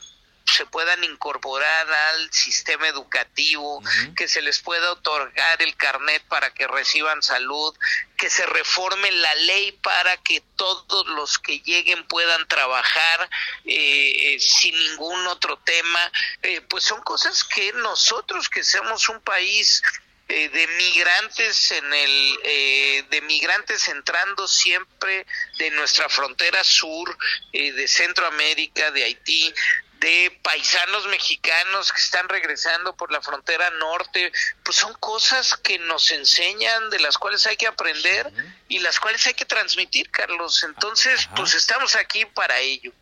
se 0.51 0.67
puedan 0.67 1.03
incorporar 1.05 1.93
al 1.93 2.33
sistema 2.33 2.89
educativo, 2.89 3.83
que 4.17 4.29
se 4.29 4.43
les 4.43 4.61
pueda 4.61 4.93
otorgar 4.93 5.63
el 5.63 5.77
carnet 5.77 6.23
para 6.29 6.53
que 6.53 6.67
reciban 6.67 7.23
salud, 7.23 7.75
que 8.21 8.29
se 8.29 8.45
reforme 8.45 9.11
la 9.13 9.35
ley 9.35 9.73
para 9.73 10.17
que 10.19 10.43
todos 10.57 11.07
los 11.09 11.39
que 11.39 11.61
lleguen 11.61 12.07
puedan 12.07 12.47
trabajar 12.49 13.31
eh, 13.65 14.35
eh, 14.35 14.41
sin 14.41 14.77
ningún 14.77 15.27
otro 15.27 15.57
tema, 15.59 16.13
eh, 16.43 16.61
pues 16.69 16.85
son 16.85 17.01
cosas 17.01 17.45
que 17.45 17.73
nosotros 17.73 18.49
que 18.51 18.63
seamos 18.63 19.09
un 19.09 19.21
país 19.23 19.83
de 20.29 20.69
migrantes 20.79 21.73
en 21.73 21.93
el 21.93 23.07
de 23.11 23.21
migrantes 23.23 23.89
entrando 23.89 24.47
siempre 24.47 25.27
de 25.59 25.73
nuestra 25.73 26.09
frontera 26.09 26.63
sur 26.63 27.19
de 27.53 27.89
Centroamérica 27.89 28.93
de 28.93 29.03
Haití 29.03 29.53
de 30.01 30.39
paisanos 30.43 31.07
mexicanos 31.09 31.93
que 31.93 32.01
están 32.01 32.29
regresando 32.29 32.97
por 32.97 33.13
la 33.13 33.21
frontera 33.21 33.71
norte, 33.79 34.33
pues 34.65 34.77
son 34.77 34.95
cosas 34.95 35.57
que 35.57 35.79
nos 35.79 36.11
enseñan, 36.11 36.91
de 36.91 37.01
las 37.01 37.19
cuales 37.19 37.47
hay 37.47 37.57
que 37.57 37.67
aprender 37.67 38.33
y 38.69 38.79
las 38.79 38.99
cuales 38.99 39.27
hay 39.27 39.35
que 39.35 39.45
transmitir, 39.45 40.11
Carlos. 40.11 40.65
Entonces, 40.65 41.29
pues 41.37 41.55
estamos 41.55 41.97
aquí 41.97 42.25
para 42.25 42.59
ello. 42.61 42.93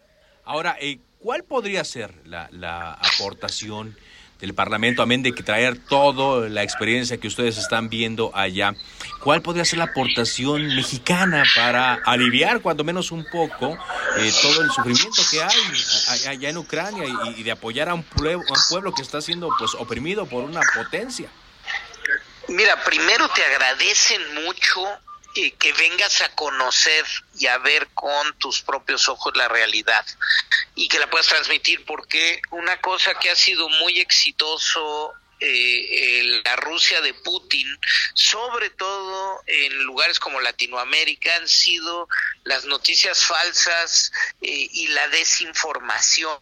Ahora, 0.44 0.76
eh, 0.80 0.98
¿cuál 1.20 1.44
podría 1.44 1.84
ser 1.84 2.12
la, 2.24 2.48
la 2.50 2.92
aportación 2.94 3.96
del 4.40 4.54
Parlamento, 4.54 5.02
amén 5.02 5.22
de 5.22 5.32
que 5.32 5.42
traer 5.42 5.78
toda 5.78 6.48
la 6.48 6.62
experiencia 6.62 7.18
que 7.18 7.26
ustedes 7.26 7.58
están 7.58 7.88
viendo 7.88 8.30
allá, 8.34 8.74
¿cuál 9.20 9.42
podría 9.42 9.64
ser 9.64 9.78
la 9.78 9.86
aportación 9.86 10.74
mexicana 10.74 11.44
para 11.54 11.94
aliviar 12.04 12.60
cuando 12.60 12.84
menos 12.84 13.10
un 13.10 13.24
poco 13.30 13.78
eh, 14.16 14.32
todo 14.42 14.62
el 14.62 14.70
sufrimiento 14.70 15.22
que 15.30 15.42
hay 15.42 16.26
allá 16.26 16.48
en 16.48 16.58
Ucrania 16.58 17.04
y, 17.36 17.42
de 17.42 17.50
apoyar 17.50 17.88
a 17.88 17.94
un, 17.94 18.02
pueblo, 18.02 18.42
a 18.48 18.52
un 18.52 18.64
pueblo 18.68 18.92
que 18.92 19.02
está 19.02 19.20
siendo 19.20 19.48
pues 19.58 19.74
oprimido 19.74 20.26
por 20.26 20.44
una 20.44 20.60
potencia? 20.74 21.28
Mira, 22.48 22.82
primero 22.84 23.28
te 23.30 23.44
agradecen 23.44 24.34
mucho 24.44 24.80
que 25.58 25.72
vengas 25.74 26.20
a 26.22 26.34
conocer 26.34 27.04
y 27.38 27.46
a 27.46 27.58
ver 27.58 27.88
con 27.94 28.36
tus 28.38 28.62
propios 28.62 29.08
ojos 29.08 29.36
la 29.36 29.46
realidad 29.48 30.04
y 30.74 30.88
que 30.88 30.98
la 30.98 31.08
puedas 31.08 31.26
transmitir, 31.26 31.84
porque 31.84 32.40
una 32.50 32.80
cosa 32.80 33.14
que 33.14 33.30
ha 33.30 33.36
sido 33.36 33.68
muy 33.68 34.00
exitoso 34.00 35.12
eh, 35.40 36.40
la 36.44 36.56
Rusia 36.56 37.00
de 37.00 37.14
Putin, 37.14 37.66
sobre 38.14 38.70
todo 38.70 39.42
en 39.46 39.82
lugares 39.84 40.18
como 40.18 40.40
Latinoamérica, 40.40 41.34
han 41.36 41.48
sido 41.48 42.08
las 42.44 42.64
noticias 42.64 43.24
falsas 43.24 44.12
eh, 44.40 44.68
y 44.72 44.88
la 44.88 45.08
desinformación. 45.08 46.38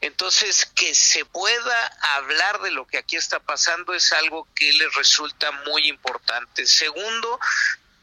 Entonces, 0.00 0.66
que 0.74 0.94
se 0.94 1.24
pueda 1.24 1.86
hablar 2.14 2.60
de 2.62 2.70
lo 2.70 2.86
que 2.86 2.98
aquí 2.98 3.16
está 3.16 3.40
pasando 3.40 3.94
es 3.94 4.12
algo 4.12 4.48
que 4.54 4.72
les 4.72 4.94
resulta 4.94 5.50
muy 5.66 5.88
importante. 5.88 6.66
Segundo, 6.66 7.38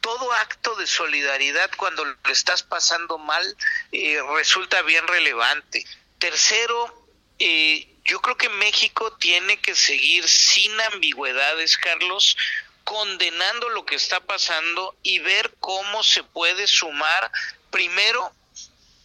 todo 0.02 0.32
acto 0.34 0.76
de 0.76 0.88
solidaridad 0.88 1.70
cuando 1.78 2.06
lo 2.06 2.16
estás 2.30 2.64
pasando 2.64 3.18
mal 3.18 3.58
eh, 3.92 4.20
resulta 4.36 4.82
bien 4.84 5.06
relevante. 5.08 5.86
Tercero, 6.18 7.08
eh, 7.40 7.89
yo 8.10 8.20
creo 8.22 8.38
que 8.38 8.50
México 8.50 9.16
tiene 9.18 9.62
que 9.62 9.76
seguir 9.76 10.28
sin 10.28 10.82
ambigüedades, 10.82 11.78
Carlos, 11.78 12.36
condenando 12.84 13.70
lo 13.70 13.86
que 13.86 13.94
está 13.94 14.20
pasando 14.20 14.96
y 15.04 15.20
ver 15.20 15.54
cómo 15.60 16.04
se 16.04 16.24
puede 16.24 16.66
sumar 16.66 17.32
primero 17.70 18.34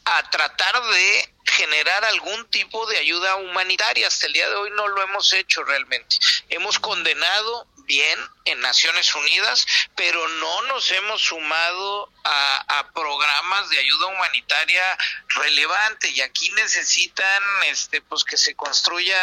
a 0.07 0.31
tratar 0.31 0.83
de 0.83 1.35
generar 1.45 2.03
algún 2.07 2.47
tipo 2.47 2.87
de 2.87 2.97
ayuda 2.97 3.37
humanitaria. 3.37 4.09
Hasta 4.09 4.27
el 4.27 4.33
día 4.33 4.49
de 4.49 4.57
hoy 4.57 4.71
no 4.71 4.89
lo 4.89 5.03
hemos 5.03 5.35
hecho 5.35 5.63
realmente. 5.65 6.17
Hemos 6.49 6.79
condenado 6.79 7.67
bien 7.85 8.19
en 8.45 8.61
Naciones 8.61 9.15
Unidas, 9.15 9.67
pero 9.95 10.27
no 10.29 10.63
nos 10.63 10.91
hemos 10.91 11.23
sumado 11.23 12.11
a, 12.25 12.79
a, 12.79 12.93
programas 12.93 13.69
de 13.71 13.79
ayuda 13.79 14.07
humanitaria 14.07 14.99
relevante. 15.29 16.11
Y 16.11 16.21
aquí 16.21 16.51
necesitan 16.53 17.43
este 17.65 18.01
pues 18.03 18.25
que 18.25 18.37
se 18.37 18.55
construya 18.55 19.19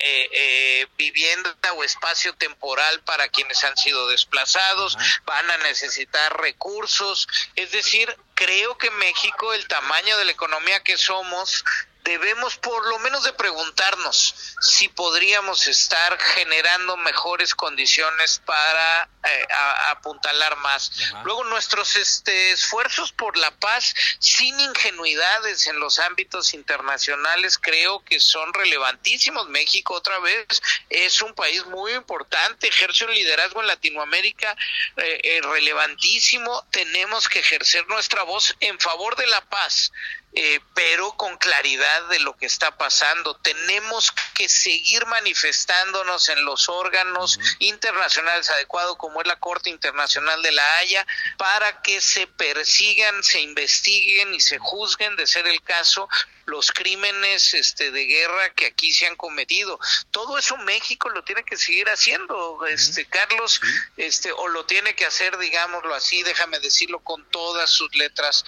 eh, 0.00 0.28
eh, 0.30 0.86
vivienda 0.96 1.56
o 1.74 1.82
espacio 1.82 2.32
temporal 2.34 3.00
para 3.02 3.28
quienes 3.28 3.64
han 3.64 3.76
sido 3.76 4.08
desplazados, 4.08 4.96
van 5.24 5.50
a 5.50 5.58
necesitar 5.58 6.40
recursos, 6.40 7.26
es 7.56 7.72
decir, 7.72 8.16
creo 8.34 8.78
que 8.78 8.92
México, 8.92 9.52
el 9.54 9.66
tamaño 9.66 10.16
de 10.18 10.26
la 10.26 10.32
economía 10.32 10.84
que 10.84 10.96
somos, 10.96 11.64
debemos 12.04 12.56
por 12.56 12.86
lo 12.88 12.98
menos 13.00 13.24
de 13.24 13.32
preguntarnos 13.32 14.34
si 14.60 14.88
podríamos 14.88 15.66
estar 15.66 16.18
generando 16.18 16.96
mejores 16.96 17.54
condiciones 17.54 18.40
para 18.44 19.08
eh, 19.24 19.46
apuntalar 19.90 20.56
más. 20.58 20.90
Luego 21.24 21.44
nuestros 21.44 21.96
este, 21.96 22.52
esfuerzos 22.52 23.12
por 23.12 23.36
la 23.36 23.50
paz 23.58 23.94
sin 24.18 24.58
ingenuidades 24.58 25.66
en 25.66 25.78
los 25.80 25.98
ámbitos 25.98 26.54
internacionales 26.54 27.58
creo 27.58 28.04
que 28.04 28.20
son 28.20 28.52
relevantísimos. 28.54 29.48
México 29.48 29.94
otra 29.94 30.18
vez 30.20 30.46
es 30.88 31.20
un 31.22 31.34
país 31.34 31.66
muy 31.66 31.92
importante, 31.92 32.68
ejerce 32.68 33.04
un 33.04 33.14
liderazgo 33.14 33.60
en 33.60 33.66
Latinoamérica 33.66 34.56
eh, 34.96 35.20
eh, 35.22 35.40
relevantísimo. 35.42 36.66
Tenemos 36.70 37.28
que 37.28 37.40
ejercer 37.40 37.86
nuestra 37.88 38.22
voz 38.22 38.56
en 38.60 38.78
favor 38.80 39.16
de 39.16 39.26
la 39.26 39.40
paz 39.42 39.92
eh, 40.34 40.60
pero 40.74 41.12
con 41.12 41.36
claridad 41.38 42.08
de 42.08 42.20
lo 42.20 42.36
que 42.36 42.46
está 42.46 42.76
pasando. 42.76 43.36
Tenemos 43.36 44.12
que 44.34 44.48
seguir 44.48 45.06
manifestándonos 45.06 46.28
en 46.28 46.44
los 46.44 46.68
órganos 46.68 47.38
internacionales 47.58 48.50
adecuados, 48.50 48.96
como 48.98 49.20
es 49.20 49.26
la 49.26 49.40
Corte 49.40 49.70
Internacional 49.70 50.42
de 50.42 50.52
la 50.52 50.76
Haya, 50.76 51.06
para 51.38 51.80
que 51.82 52.00
se 52.00 52.26
persigan, 52.26 53.24
se 53.24 53.40
investiguen 53.40 54.34
y 54.34 54.40
se 54.40 54.58
juzguen, 54.58 55.16
de 55.16 55.26
ser 55.26 55.46
el 55.46 55.62
caso, 55.62 56.08
los 56.44 56.72
crímenes 56.72 57.54
este 57.54 57.90
de 57.90 58.06
guerra 58.06 58.50
que 58.54 58.66
aquí 58.66 58.92
se 58.92 59.06
han 59.06 59.16
cometido. 59.16 59.78
Todo 60.10 60.38
eso 60.38 60.56
México 60.58 61.08
lo 61.10 61.22
tiene 61.24 61.44
que 61.44 61.56
seguir 61.56 61.88
haciendo, 61.88 62.66
este 62.66 63.06
Carlos, 63.06 63.60
este 63.96 64.32
o 64.32 64.48
lo 64.48 64.64
tiene 64.66 64.94
que 64.94 65.06
hacer, 65.06 65.36
digámoslo 65.38 65.94
así, 65.94 66.22
déjame 66.22 66.58
decirlo 66.60 67.00
con 67.00 67.24
todas 67.30 67.70
sus 67.70 67.94
letras 67.94 68.44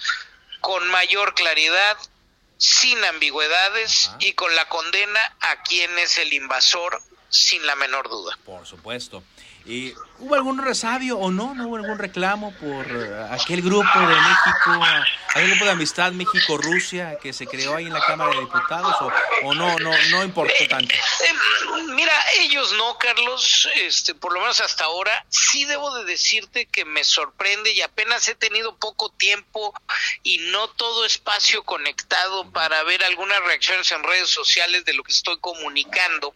con 0.61 0.87
mayor 0.89 1.33
claridad, 1.33 1.97
sin 2.57 3.03
ambigüedades 3.05 4.11
y 4.19 4.33
con 4.33 4.55
la 4.55 4.69
condena 4.69 5.19
a 5.41 5.63
quien 5.63 5.97
es 5.99 6.17
el 6.17 6.31
invasor, 6.33 7.01
sin 7.29 7.65
la 7.65 7.75
menor 7.75 8.09
duda. 8.09 8.37
Por 8.45 8.65
supuesto. 8.65 9.23
¿Y 9.65 9.93
hubo 10.21 10.35
algún 10.35 10.57
resabio 10.59 11.17
o 11.17 11.31
no? 11.31 11.53
¿No 11.55 11.67
hubo 11.67 11.75
algún 11.77 11.97
reclamo 11.97 12.53
por 12.53 12.85
eh, 12.85 13.27
aquel 13.31 13.61
grupo 13.61 13.99
de 13.99 14.15
México, 14.15 14.85
aquel 15.29 15.49
grupo 15.49 15.65
de 15.65 15.71
amistad 15.71 16.11
México-Rusia 16.11 17.17
que 17.21 17.33
se 17.33 17.47
creó 17.47 17.75
ahí 17.75 17.87
en 17.87 17.93
la 17.93 18.05
Cámara 18.05 18.31
de 18.31 18.41
Diputados 18.41 18.95
o, 19.01 19.11
o 19.47 19.53
no, 19.53 19.77
no, 19.79 19.91
no 20.11 20.23
importó 20.23 20.67
tanto? 20.69 20.93
Eh, 20.93 21.33
mira, 21.95 22.13
ellos 22.39 22.71
no, 22.73 22.97
Carlos, 22.97 23.67
este, 23.75 24.13
por 24.15 24.33
lo 24.33 24.41
menos 24.41 24.61
hasta 24.61 24.85
ahora, 24.85 25.25
sí 25.29 25.65
debo 25.65 25.93
de 25.95 26.05
decirte 26.05 26.67
que 26.67 26.85
me 26.85 27.03
sorprende 27.03 27.73
y 27.73 27.81
apenas 27.81 28.27
he 28.29 28.35
tenido 28.35 28.75
poco 28.77 29.09
tiempo 29.09 29.73
y 30.23 30.37
no 30.37 30.69
todo 30.69 31.05
espacio 31.05 31.63
conectado 31.63 32.49
para 32.51 32.83
ver 32.83 33.03
algunas 33.03 33.39
reacciones 33.43 33.91
en 33.91 34.03
redes 34.03 34.29
sociales 34.29 34.85
de 34.85 34.93
lo 34.93 35.03
que 35.03 35.11
estoy 35.11 35.37
comunicando. 35.39 36.33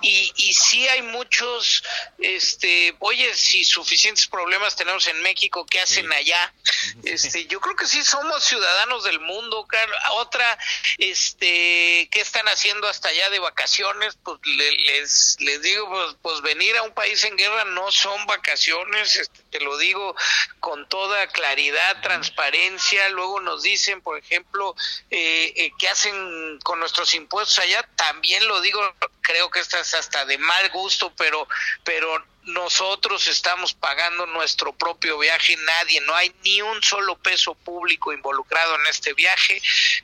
Y, 0.00 0.32
y 0.36 0.52
sí 0.52 0.86
hay 0.88 1.02
muchos, 1.02 1.82
este, 2.18 2.94
oye, 3.00 3.34
si 3.34 3.64
suficientes 3.64 4.26
problemas 4.26 4.76
tenemos 4.76 5.06
en 5.08 5.20
México, 5.22 5.66
¿qué 5.66 5.80
hacen 5.80 6.10
allá? 6.12 6.52
Este, 7.04 7.46
yo 7.46 7.60
creo 7.60 7.76
que 7.76 7.86
sí 7.86 8.02
somos 8.02 8.42
ciudadanos 8.42 9.04
del 9.04 9.20
mundo, 9.20 9.66
Otra, 10.12 10.58
este, 10.98 12.08
¿qué 12.10 12.20
están 12.20 12.46
haciendo 12.48 12.88
hasta 12.88 13.08
allá 13.08 13.30
de 13.30 13.38
vacaciones? 13.38 14.16
Pues 14.22 14.38
les, 14.44 15.36
les 15.40 15.62
digo, 15.62 15.88
pues, 15.88 16.16
pues, 16.22 16.40
venir 16.42 16.76
a 16.76 16.82
un 16.82 16.92
país 16.92 17.22
en 17.24 17.36
guerra 17.36 17.64
no 17.66 17.92
son 17.92 18.26
vacaciones, 18.26 19.16
este, 19.16 19.42
te 19.50 19.60
lo 19.60 19.76
digo 19.78 20.14
con 20.58 20.88
toda 20.88 21.26
claridad, 21.28 22.00
transparencia. 22.02 23.08
Luego 23.10 23.40
nos 23.40 23.62
dicen, 23.62 24.00
por 24.02 24.18
ejemplo, 24.18 24.74
eh, 25.10 25.52
eh, 25.56 25.72
¿qué 25.78 25.88
hacen 25.88 26.58
con 26.62 26.80
nuestros 26.80 27.14
impuestos 27.14 27.58
allá? 27.58 27.82
También 27.96 28.46
lo 28.46 28.60
digo, 28.60 28.80
creo 29.20 29.50
que 29.50 29.60
esta 29.60 29.80
es 29.80 29.94
hasta 29.94 30.24
de 30.24 30.38
mal 30.38 30.70
gusto, 30.70 31.12
pero, 31.16 31.46
pero 31.84 32.24
nosotros 32.44 33.28
estamos 33.28 33.74
pagando 33.74 34.26
nuestro 34.26 34.72
propio 34.72 35.18
viaje, 35.18 35.56
nadie, 35.56 36.00
no 36.02 36.14
hay 36.14 36.34
ni 36.42 36.62
un 36.62 36.82
solo 36.82 37.16
peso 37.18 37.54
público 37.54 38.12
involucrado 38.12 38.76
en 38.76 38.86
este 38.86 39.12
viaje. 39.14 39.60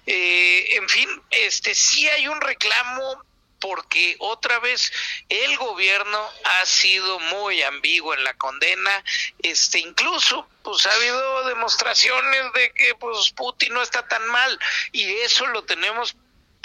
Eh, 0.07 0.77
en 0.77 0.89
fin, 0.89 1.09
este 1.31 1.75
sí 1.75 2.09
hay 2.09 2.29
un 2.29 2.41
reclamo 2.41 3.25
porque 3.61 4.17
otra 4.19 4.59
vez 4.59 4.93
el 5.29 5.57
gobierno 5.57 6.31
ha 6.45 6.67
sido 6.67 7.19
muy 7.21 7.63
ambiguo 7.63 8.15
en 8.15 8.23
la 8.23 8.35
condena, 8.35 9.05
este 9.43 9.79
incluso 9.79 10.47
pues 10.63 10.85
ha 10.87 10.93
habido 10.93 11.45
demostraciones 11.47 12.53
de 12.53 12.73
que 12.73 12.95
pues 12.97 13.31
Putin 13.31 13.73
no 13.73 13.83
está 13.83 14.07
tan 14.07 14.27
mal 14.29 14.59
y 14.93 15.05
eso 15.19 15.47
lo 15.47 15.65
tenemos 15.65 16.17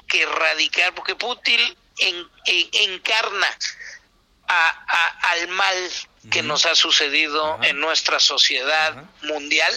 que 0.07 0.23
erradicar 0.23 0.93
porque 0.93 1.15
Putin 1.15 1.77
encarna 2.73 3.57
al 5.21 5.47
mal 5.49 5.75
que 6.31 6.43
nos 6.43 6.65
ha 6.65 6.75
sucedido 6.75 7.59
en 7.63 7.79
nuestra 7.79 8.19
sociedad 8.19 9.03
mundial 9.23 9.73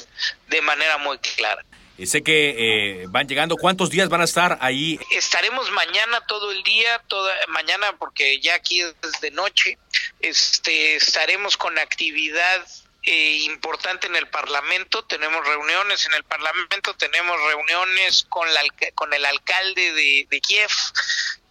de 0.48 0.60
manera 0.62 0.98
muy 0.98 1.18
clara. 1.18 1.64
Sé 2.04 2.24
que 2.24 3.02
eh, 3.02 3.06
van 3.08 3.28
llegando. 3.28 3.56
¿Cuántos 3.56 3.88
días 3.88 4.08
van 4.08 4.20
a 4.20 4.24
estar 4.24 4.58
ahí? 4.60 4.98
Estaremos 5.12 5.70
mañana 5.70 6.20
todo 6.26 6.50
el 6.50 6.62
día, 6.64 7.00
toda 7.06 7.32
mañana 7.48 7.94
porque 7.98 8.40
ya 8.40 8.56
aquí 8.56 8.80
es 8.80 9.20
de 9.20 9.30
noche. 9.30 9.78
Este 10.20 10.96
estaremos 10.96 11.56
con 11.56 11.78
actividad 11.78 12.66
eh, 13.06 13.36
importante 13.44 14.06
en 14.06 14.16
el 14.16 14.26
Parlamento, 14.28 15.04
tenemos 15.04 15.46
reuniones 15.46 16.06
en 16.06 16.14
el 16.14 16.24
Parlamento, 16.24 16.94
tenemos 16.94 17.36
reuniones 17.48 18.26
con, 18.30 18.52
la, 18.54 18.62
con 18.94 19.12
el 19.12 19.26
alcalde 19.26 19.92
de, 19.92 20.26
de 20.30 20.40
Kiev, 20.40 20.70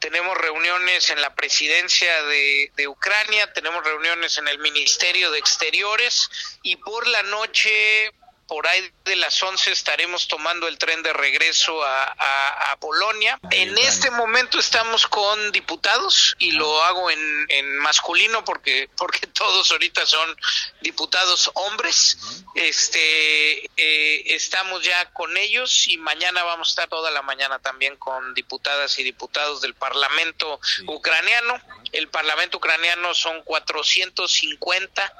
tenemos 0.03 0.37
reuniones 0.37 1.09
en 1.11 1.21
la 1.21 1.33
presidencia 1.33 2.23
de, 2.23 2.87
Ucrania, 2.89 3.53
tenemos 3.53 3.85
reuniones 3.85 4.37
en 4.37 4.49
el 4.49 4.59
Ministerio 4.59 5.31
de 5.31 5.39
Exteriores 5.39 6.29
y 6.61 6.75
por 6.75 7.07
la 7.07 7.23
noche 7.23 8.11
por 8.53 8.67
ahí 8.67 8.87
de 9.03 9.15
las 9.15 9.41
11 9.41 9.71
estaremos 9.71 10.27
tomando 10.27 10.67
el 10.67 10.77
tren 10.77 11.01
de 11.01 11.11
regreso 11.11 11.83
a, 11.83 12.77
Polonia. 12.79 13.39
En 13.49 13.77
este 13.77 14.11
momento 14.11 14.59
estamos 14.59 15.07
con 15.07 15.51
diputados 15.51 16.35
y 16.37 16.51
lo 16.51 16.83
hago 16.83 17.09
en, 17.09 17.45
en, 17.49 17.77
masculino 17.77 18.43
porque, 18.43 18.89
porque 18.97 19.25
todos 19.27 19.71
ahorita 19.71 20.05
son 20.05 20.37
diputados 20.81 21.49
hombres. 21.55 22.17
Este, 22.53 23.65
eh, 23.77 24.35
estamos 24.35 24.83
ya 24.83 25.11
con 25.13 25.35
ellos 25.37 25.87
y 25.87 25.97
mañana 25.97 26.43
vamos 26.43 26.67
a 26.67 26.71
estar 26.71 26.89
toda 26.89 27.09
la 27.09 27.21
mañana 27.21 27.57
también 27.59 27.95
con 27.95 28.33
diputadas 28.33 28.99
y 28.99 29.03
diputados 29.03 29.61
del 29.61 29.73
Parlamento 29.73 30.59
ucraniano. 30.85 31.59
El 31.91 32.09
Parlamento 32.09 32.57
ucraniano 32.57 33.15
son 33.15 33.41
450 33.43 35.13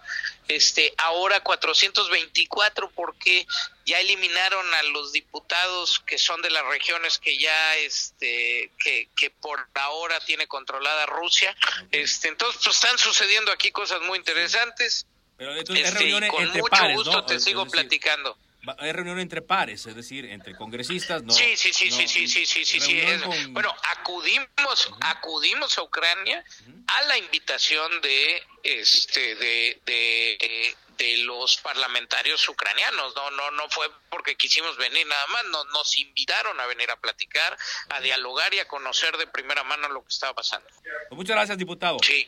este 0.48 0.94
ahora 0.98 1.42
424 1.42 2.92
porque 2.92 3.46
ya 3.86 4.00
eliminaron 4.00 4.74
a 4.74 4.84
los 4.84 5.12
diputados 5.12 6.00
que 6.06 6.18
son 6.18 6.42
de 6.42 6.50
las 6.50 6.66
regiones 6.66 7.18
que 7.18 7.38
ya 7.38 7.76
este 7.78 8.72
que, 8.84 9.10
que 9.16 9.30
por 9.30 9.68
ahora 9.74 10.20
tiene 10.22 10.48
controlada 10.48 11.06
Rusia. 11.06 11.56
Este 11.92 12.28
entonces 12.28 12.62
pues, 12.64 12.76
están 12.76 12.98
sucediendo 12.98 13.52
aquí 13.52 13.72
cosas 13.72 14.02
muy 14.02 14.18
interesantes. 14.18 15.06
Pero 15.38 15.54
este, 15.56 16.28
con 16.30 16.48
mucho 16.52 16.90
gusto 16.94 17.26
te 17.26 17.40
sigo 17.40 17.66
platicando 17.66 18.38
hay 18.78 18.92
reunión 18.94 19.20
entre 19.20 19.42
pares, 19.42 19.86
es 19.86 19.96
decir, 19.96 20.26
entre 20.26 20.56
congresistas. 20.56 21.24
No, 21.24 21.34
sí, 21.34 21.58
sí, 21.58 21.74
sí, 21.74 21.92
sí, 21.92 22.08
sí, 22.08 22.28
sí, 22.28 22.46
sí, 22.46 22.66
sí, 22.66 22.80
sí. 22.80 23.02
Bueno, 23.50 23.74
acudimos, 23.98 24.94
acudimos 25.02 25.78
a 25.78 25.84
Ucrania 25.84 26.44
a 26.88 27.02
la 27.04 27.18
invitación 27.18 28.02
de 28.02 28.44
este 28.64 29.36
de, 29.36 29.82
de, 29.86 30.76
de, 30.98 31.18
los 31.18 31.58
parlamentarios 31.58 32.48
ucranianos. 32.48 33.14
No, 33.16 33.32
no, 33.32 33.52
no 33.52 33.70
fue 33.70 33.90
porque 34.10 34.36
quisimos 34.36 34.78
venir 34.78 35.06
nada 35.08 35.28
más. 35.28 35.46
Nos, 35.46 35.66
nos 35.68 35.98
invitaron 35.98 36.58
a 36.60 36.66
venir 36.66 36.90
a 36.90 36.96
platicar, 36.96 37.58
a 37.90 38.00
dialogar 38.00 38.54
y 38.54 38.60
a 38.60 38.68
conocer 38.68 39.18
de 39.18 39.28
primera 39.28 39.64
mano 39.64 39.90
lo 39.90 40.04
que 40.04 40.10
estaba 40.10 40.34
pasando. 40.34 40.70
Pues 41.10 41.18
muchas 41.18 41.36
gracias, 41.36 41.58
diputado. 41.58 41.98
Sí. 42.02 42.28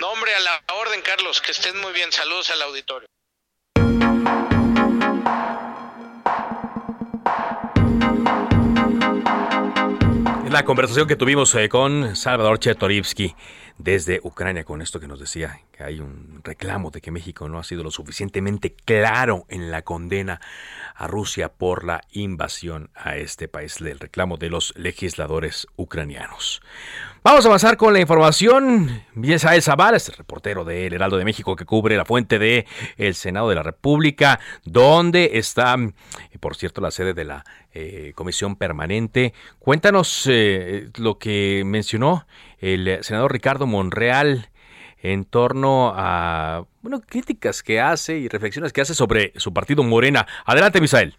Nombre 0.00 0.34
a 0.34 0.40
la 0.40 0.64
orden, 0.74 1.00
Carlos. 1.00 1.40
Que 1.40 1.52
estén 1.52 1.78
muy 1.80 1.92
bien. 1.92 2.12
Saludos 2.12 2.50
al 2.50 2.60
auditorio. 2.62 3.08
La 10.52 10.66
conversación 10.66 11.08
que 11.08 11.16
tuvimos 11.16 11.54
eh, 11.54 11.70
con 11.70 12.14
Salvador 12.14 12.58
Chetorivsky 12.58 13.34
desde 13.78 14.20
Ucrania 14.22 14.64
con 14.64 14.82
esto 14.82 15.00
que 15.00 15.08
nos 15.08 15.18
decía 15.18 15.60
que 15.72 15.82
hay 15.82 15.98
un 15.98 16.40
reclamo 16.44 16.90
de 16.90 17.00
que 17.00 17.10
México 17.10 17.48
no 17.48 17.58
ha 17.58 17.64
sido 17.64 17.82
lo 17.82 17.90
suficientemente 17.90 18.74
claro 18.74 19.46
en 19.48 19.70
la 19.70 19.80
condena 19.80 20.42
a 20.94 21.06
Rusia 21.06 21.48
por 21.48 21.84
la 21.84 22.02
invasión 22.12 22.90
a 22.94 23.16
este 23.16 23.48
país, 23.48 23.80
el 23.80 23.98
reclamo 23.98 24.36
de 24.36 24.50
los 24.50 24.74
legisladores 24.76 25.66
ucranianos. 25.76 26.60
Vamos 27.24 27.44
a 27.44 27.48
avanzar 27.48 27.76
con 27.76 27.94
la 27.94 28.00
información. 28.00 29.04
Misael 29.14 29.62
Zavala, 29.62 29.96
es 29.96 30.08
el 30.08 30.16
reportero 30.16 30.64
del 30.64 30.92
Heraldo 30.92 31.16
de 31.16 31.24
México 31.24 31.56
que 31.56 31.64
cubre 31.64 31.96
la 31.96 32.04
fuente 32.04 32.38
de 32.38 32.66
el 32.96 33.14
Senado 33.14 33.48
de 33.48 33.54
la 33.54 33.62
República, 33.62 34.38
donde 34.64 35.30
está, 35.34 35.76
por 36.40 36.56
cierto, 36.56 36.80
la 36.80 36.90
sede 36.90 37.14
de 37.14 37.24
la 37.24 37.44
eh, 37.74 38.12
Comisión 38.14 38.56
Permanente. 38.56 39.32
Cuéntanos 39.58 40.28
eh, 40.30 40.88
lo 40.98 41.18
que 41.18 41.62
mencionó 41.64 42.26
el 42.60 43.02
senador 43.02 43.32
Ricardo 43.32 43.66
Monreal 43.66 44.48
en 45.02 45.24
torno 45.24 45.92
a 45.94 46.64
bueno, 46.80 47.00
críticas 47.00 47.62
que 47.62 47.80
hace 47.80 48.18
y 48.18 48.28
reflexiones 48.28 48.72
que 48.72 48.80
hace 48.80 48.94
sobre 48.94 49.32
su 49.36 49.52
partido 49.52 49.82
Morena. 49.82 50.26
Adelante, 50.46 50.80
Misael. 50.80 51.14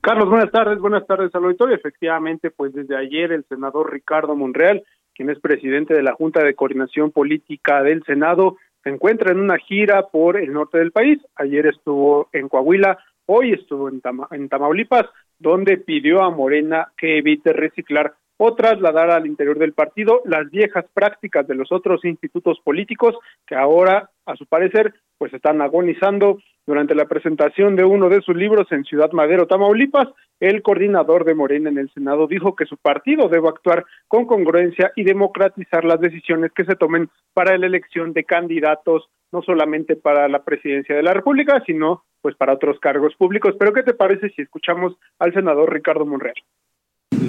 Carlos, 0.00 0.28
buenas 0.28 0.50
tardes, 0.50 0.78
buenas 0.78 1.06
tardes 1.06 1.34
al 1.34 1.44
auditorio. 1.44 1.76
Efectivamente, 1.76 2.50
pues 2.50 2.72
desde 2.72 2.96
ayer 2.96 3.32
el 3.32 3.44
senador 3.48 3.92
Ricardo 3.92 4.34
Monreal, 4.34 4.82
quien 5.14 5.30
es 5.30 5.38
presidente 5.40 5.94
de 5.94 6.02
la 6.02 6.14
Junta 6.14 6.42
de 6.42 6.54
Coordinación 6.54 7.10
Política 7.10 7.82
del 7.82 8.02
Senado, 8.04 8.56
se 8.82 8.90
encuentra 8.90 9.32
en 9.32 9.38
una 9.38 9.58
gira 9.58 10.08
por 10.08 10.36
el 10.36 10.52
norte 10.52 10.78
del 10.78 10.92
país. 10.92 11.20
Ayer 11.36 11.66
estuvo 11.66 12.28
en 12.32 12.48
Coahuila, 12.48 12.98
hoy 13.26 13.52
estuvo 13.52 13.88
en, 13.88 14.00
en 14.32 14.48
Tamaulipas, 14.48 15.06
donde 15.42 15.76
pidió 15.76 16.22
a 16.22 16.30
Morena 16.30 16.92
que 16.96 17.18
evite 17.18 17.52
reciclar 17.52 18.14
o 18.38 18.54
trasladar 18.54 19.10
al 19.10 19.26
interior 19.26 19.58
del 19.58 19.72
partido 19.72 20.22
las 20.24 20.50
viejas 20.50 20.84
prácticas 20.94 21.46
de 21.46 21.54
los 21.54 21.70
otros 21.70 22.04
institutos 22.04 22.58
políticos 22.64 23.16
que 23.46 23.54
ahora, 23.54 24.10
a 24.26 24.36
su 24.36 24.46
parecer, 24.46 24.94
pues 25.18 25.32
están 25.34 25.60
agonizando. 25.60 26.38
Durante 26.64 26.94
la 26.94 27.06
presentación 27.06 27.74
de 27.74 27.84
uno 27.84 28.08
de 28.08 28.20
sus 28.20 28.36
libros 28.36 28.70
en 28.70 28.84
Ciudad 28.84 29.10
Madero, 29.10 29.48
Tamaulipas, 29.48 30.06
el 30.38 30.62
coordinador 30.62 31.24
de 31.24 31.34
Morena 31.34 31.70
en 31.70 31.78
el 31.78 31.90
Senado 31.90 32.28
dijo 32.28 32.54
que 32.54 32.66
su 32.66 32.76
partido 32.76 33.28
debe 33.28 33.48
actuar 33.48 33.84
con 34.06 34.26
congruencia 34.26 34.92
y 34.94 35.02
democratizar 35.02 35.84
las 35.84 36.00
decisiones 36.00 36.52
que 36.52 36.64
se 36.64 36.76
tomen 36.76 37.10
para 37.34 37.58
la 37.58 37.66
elección 37.66 38.12
de 38.12 38.22
candidatos, 38.22 39.08
no 39.32 39.42
solamente 39.42 39.96
para 39.96 40.28
la 40.28 40.44
presidencia 40.44 40.94
de 40.94 41.02
la 41.02 41.14
República, 41.14 41.60
sino 41.66 42.04
pues 42.22 42.34
para 42.36 42.54
otros 42.54 42.78
cargos 42.80 43.14
públicos. 43.16 43.54
Pero 43.58 43.72
¿qué 43.72 43.82
te 43.82 43.94
parece 43.94 44.30
si 44.30 44.42
escuchamos 44.42 44.94
al 45.18 45.34
senador 45.34 45.72
Ricardo 45.72 46.06
Monreal? 46.06 46.34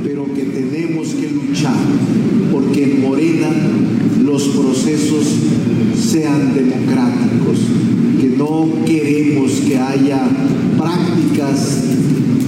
pero 0.04 0.26
que 0.26 0.44
tenemos 0.44 1.14
que 1.14 1.30
luchar 1.30 1.76
porque 2.52 2.84
en 2.84 3.02
Morena 3.02 3.48
los 4.22 4.48
procesos 4.50 5.26
sean 5.96 6.54
democráticos, 6.54 7.60
que 8.20 8.28
no 8.38 8.68
queremos 8.86 9.52
que 9.62 9.78
haya 9.78 10.22
prácticas 10.78 11.98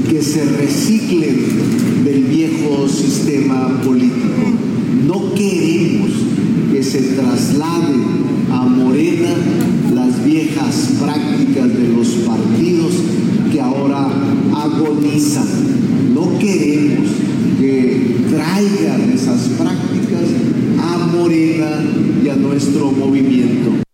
que 0.09 0.21
se 0.21 0.45
reciclen 0.57 2.03
del 2.03 2.25
viejo 2.25 2.87
sistema 2.87 3.81
político. 3.83 4.51
No 5.07 5.33
queremos 5.33 6.11
que 6.71 6.83
se 6.83 7.15
traslade 7.15 7.95
a 8.51 8.65
Morena 8.65 9.29
las 9.93 10.23
viejas 10.25 10.99
prácticas 11.01 11.77
de 11.77 11.89
los 11.89 12.07
partidos 12.27 12.93
que 13.51 13.61
ahora 13.61 14.07
agonizan. 14.55 16.13
No 16.13 16.37
queremos 16.39 17.09
que 17.59 18.15
traigan 18.29 19.11
esas 19.13 19.49
prácticas 19.57 20.27
a 20.79 20.97
Morena 21.15 21.81
y 22.23 22.29
a 22.29 22.35
nuestro 22.35 22.91
movimiento. 22.91 23.85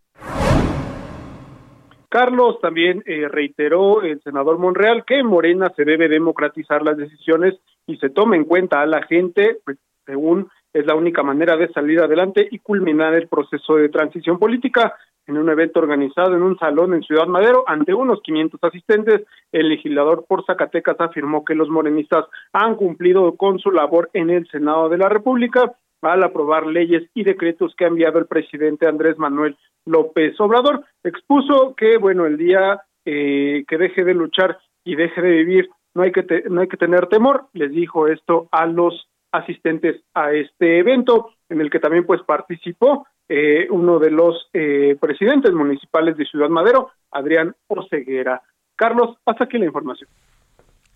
Carlos 2.09 2.59
también 2.61 3.03
eh, 3.05 3.29
reiteró 3.29 4.01
el 4.01 4.21
senador 4.21 4.57
Monreal 4.57 5.05
que 5.05 5.19
en 5.19 5.27
Morena 5.27 5.71
se 5.75 5.85
debe 5.85 6.09
democratizar 6.09 6.83
las 6.83 6.97
decisiones 6.97 7.55
y 7.87 7.97
se 7.97 8.09
tome 8.09 8.35
en 8.35 8.43
cuenta 8.43 8.81
a 8.81 8.85
la 8.85 9.03
gente, 9.03 9.59
pues, 9.63 9.77
según 10.05 10.49
es 10.73 10.85
la 10.85 10.95
única 10.95 11.23
manera 11.23 11.57
de 11.57 11.71
salir 11.71 11.99
adelante 11.99 12.47
y 12.49 12.59
culminar 12.59 13.13
el 13.13 13.27
proceso 13.27 13.75
de 13.75 13.89
transición 13.89 14.39
política. 14.39 14.95
En 15.27 15.37
un 15.37 15.49
evento 15.49 15.79
organizado 15.79 16.35
en 16.35 16.41
un 16.41 16.57
salón 16.57 16.93
en 16.93 17.03
Ciudad 17.03 17.27
Madero, 17.27 17.63
ante 17.67 17.93
unos 17.93 18.21
500 18.23 18.63
asistentes, 18.63 19.21
el 19.51 19.69
legislador 19.69 20.25
por 20.27 20.45
Zacatecas 20.45 20.99
afirmó 20.99 21.45
que 21.45 21.55
los 21.55 21.69
morenistas 21.69 22.25
han 22.53 22.75
cumplido 22.75 23.35
con 23.35 23.59
su 23.59 23.71
labor 23.71 24.09
en 24.13 24.29
el 24.29 24.47
Senado 24.47 24.89
de 24.89 24.97
la 24.97 25.09
República 25.09 25.73
al 26.01 26.23
aprobar 26.23 26.65
leyes 26.65 27.03
y 27.13 27.23
decretos 27.23 27.75
que 27.75 27.85
ha 27.85 27.89
enviado 27.89 28.17
el 28.17 28.25
presidente 28.25 28.87
Andrés 28.87 29.17
Manuel 29.17 29.55
López 29.85 30.39
Obrador. 30.39 30.83
Expuso 31.03 31.75
que, 31.75 31.97
bueno, 31.97 32.25
el 32.25 32.37
día 32.37 32.81
eh, 33.05 33.63
que 33.67 33.77
deje 33.77 34.03
de 34.03 34.13
luchar 34.13 34.57
y 34.83 34.95
deje 34.95 35.21
de 35.21 35.29
vivir, 35.29 35.69
no 35.93 36.03
hay 36.03 36.11
que, 36.11 36.43
no 36.49 36.61
hay 36.61 36.67
que 36.67 36.77
tener 36.77 37.07
temor, 37.07 37.45
les 37.53 37.71
dijo 37.71 38.07
esto 38.07 38.47
a 38.51 38.65
los 38.65 39.07
asistentes 39.31 40.01
a 40.13 40.31
este 40.31 40.79
evento, 40.79 41.31
en 41.49 41.61
el 41.61 41.69
que 41.69 41.79
también 41.79 42.05
pues 42.05 42.21
participó 42.23 43.07
eh, 43.29 43.67
uno 43.69 43.99
de 43.99 44.11
los 44.11 44.49
eh, 44.53 44.97
presidentes 44.99 45.53
municipales 45.53 46.17
de 46.17 46.25
Ciudad 46.25 46.49
Madero, 46.49 46.91
Adrián 47.11 47.55
Oseguera. 47.67 48.41
Carlos, 48.75 49.17
hasta 49.25 49.45
aquí 49.45 49.57
la 49.57 49.65
información. 49.65 50.09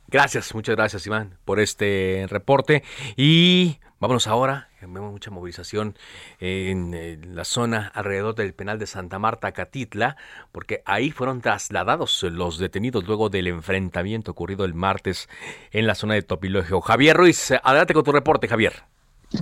Gracias, 0.07 0.53
muchas 0.53 0.75
gracias 0.75 1.07
Iván 1.07 1.37
por 1.45 1.59
este 1.59 2.25
reporte 2.29 2.83
y 3.15 3.77
vámonos 3.99 4.27
ahora, 4.27 4.69
vemos 4.81 5.11
mucha 5.11 5.31
movilización 5.31 5.95
en 6.39 7.35
la 7.35 7.43
zona 7.43 7.91
alrededor 7.93 8.35
del 8.35 8.53
penal 8.53 8.79
de 8.79 8.87
Santa 8.87 9.19
Marta, 9.19 9.51
Catitla, 9.51 10.17
porque 10.51 10.81
ahí 10.85 11.11
fueron 11.11 11.41
trasladados 11.41 12.23
los 12.23 12.57
detenidos 12.59 13.05
luego 13.05 13.29
del 13.29 13.47
enfrentamiento 13.47 14.31
ocurrido 14.31 14.65
el 14.65 14.73
martes 14.73 15.29
en 15.71 15.87
la 15.87 15.95
zona 15.95 16.13
de 16.13 16.21
Topilogio. 16.21 16.81
Javier 16.81 17.17
Ruiz, 17.17 17.51
adelante 17.63 17.93
con 17.93 18.03
tu 18.03 18.11
reporte, 18.11 18.47
Javier. 18.47 18.73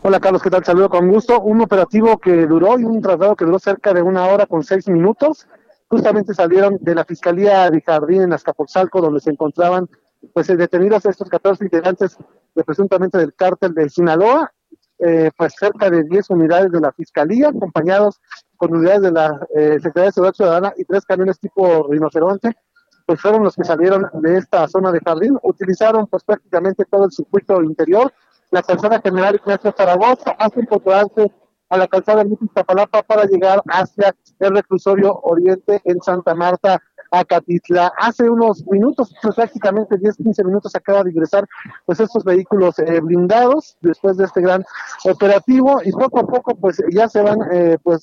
Hola 0.02 0.20
Carlos, 0.20 0.42
¿qué 0.42 0.50
tal? 0.50 0.64
Saludo 0.64 0.90
con 0.90 1.10
gusto. 1.10 1.42
Un 1.42 1.62
operativo 1.62 2.18
que 2.18 2.48
duró 2.48 2.80
y 2.80 2.84
un 2.84 3.02
traslado 3.02 3.36
que 3.36 3.46
duró 3.46 3.60
cerca 3.60 3.94
de 3.94 4.02
una 4.02 4.26
hora 4.26 4.46
con 4.46 4.64
seis 4.64 4.88
minutos. 4.88 5.48
Justamente 5.88 6.34
salieron 6.34 6.78
de 6.82 6.96
la 6.96 7.06
Fiscalía 7.06 7.70
de 7.70 7.82
Jardín 7.82 8.24
en 8.24 8.34
Azcapotzalco, 8.34 9.02
donde 9.02 9.20
se 9.20 9.30
encontraban 9.30 9.88
pues 10.34 10.48
detenidos 10.48 11.06
estos 11.06 11.30
14 11.30 11.66
integrantes 11.66 12.18
de 12.56 12.64
presuntamente 12.64 13.18
del 13.18 13.34
cártel 13.34 13.74
de 13.74 13.90
Sinaloa, 13.90 14.52
eh, 15.00 15.32
pues 15.36 15.54
cerca 15.58 15.90
de 15.90 16.04
10 16.04 16.30
unidades 16.30 16.72
de 16.72 16.80
la 16.80 16.92
Fiscalía, 16.92 17.50
acompañados 17.50 18.22
con 18.56 18.76
unidades 18.76 19.02
de 19.02 19.12
la 19.12 19.48
eh, 19.56 19.74
Secretaría 19.74 20.06
de 20.06 20.12
Seguridad 20.12 20.36
Ciudadana 20.36 20.74
y 20.78 20.86
tres 20.86 21.04
camiones 21.06 21.40
tipo 21.40 21.88
rinoceronte, 21.90 22.56
pues 23.06 23.20
fueron 23.20 23.44
los 23.44 23.56
que 23.56 23.66
salieron 23.66 24.08
de 24.22 24.38
esta 24.38 24.68
zona 24.68 24.92
de 24.92 25.00
jardín, 25.00 25.38
utilizaron 25.44 26.08
pues 26.08 26.24
prácticamente 26.24 26.86
todo 26.86 27.06
el 27.06 27.12
circuito 27.12 27.62
interior, 27.62 28.14
la 28.52 28.62
calzada 28.62 29.02
general 29.02 29.36
Ignacio 29.36 29.74
Zaragoza, 29.76 30.32
hasta 30.38 30.62
incorporarse 30.62 31.32
a 31.70 31.78
la 31.78 31.88
calzada 31.88 32.24
de 32.24 32.38
Tapalapa 32.54 33.02
para 33.02 33.26
llegar 33.26 33.62
hacia 33.68 34.16
el 34.40 34.56
reclusorio 34.56 35.20
oriente 35.24 35.82
en 35.86 36.00
Santa 36.02 36.36
Marta, 36.36 36.82
Acatitla. 37.14 37.94
Hace 38.00 38.28
unos 38.28 38.66
minutos, 38.68 39.14
pues 39.22 39.36
prácticamente 39.36 39.98
10, 39.98 40.18
15 40.18 40.44
minutos, 40.46 40.76
acaba 40.76 41.04
de 41.04 41.12
ingresar 41.12 41.48
pues 41.86 42.00
estos 42.00 42.24
vehículos 42.24 42.80
eh, 42.80 43.00
blindados 43.02 43.78
después 43.82 44.18
de 44.18 44.26
este 44.26 44.42
gran 44.42 44.66
operativo 45.06 45.80
y 45.86 45.92
poco 45.92 46.20
a 46.20 46.26
poco 46.26 46.56
pues 46.56 46.82
ya 46.92 47.08
se 47.08 47.22
van 47.22 47.38
eh, 47.52 47.78
pues 47.84 48.02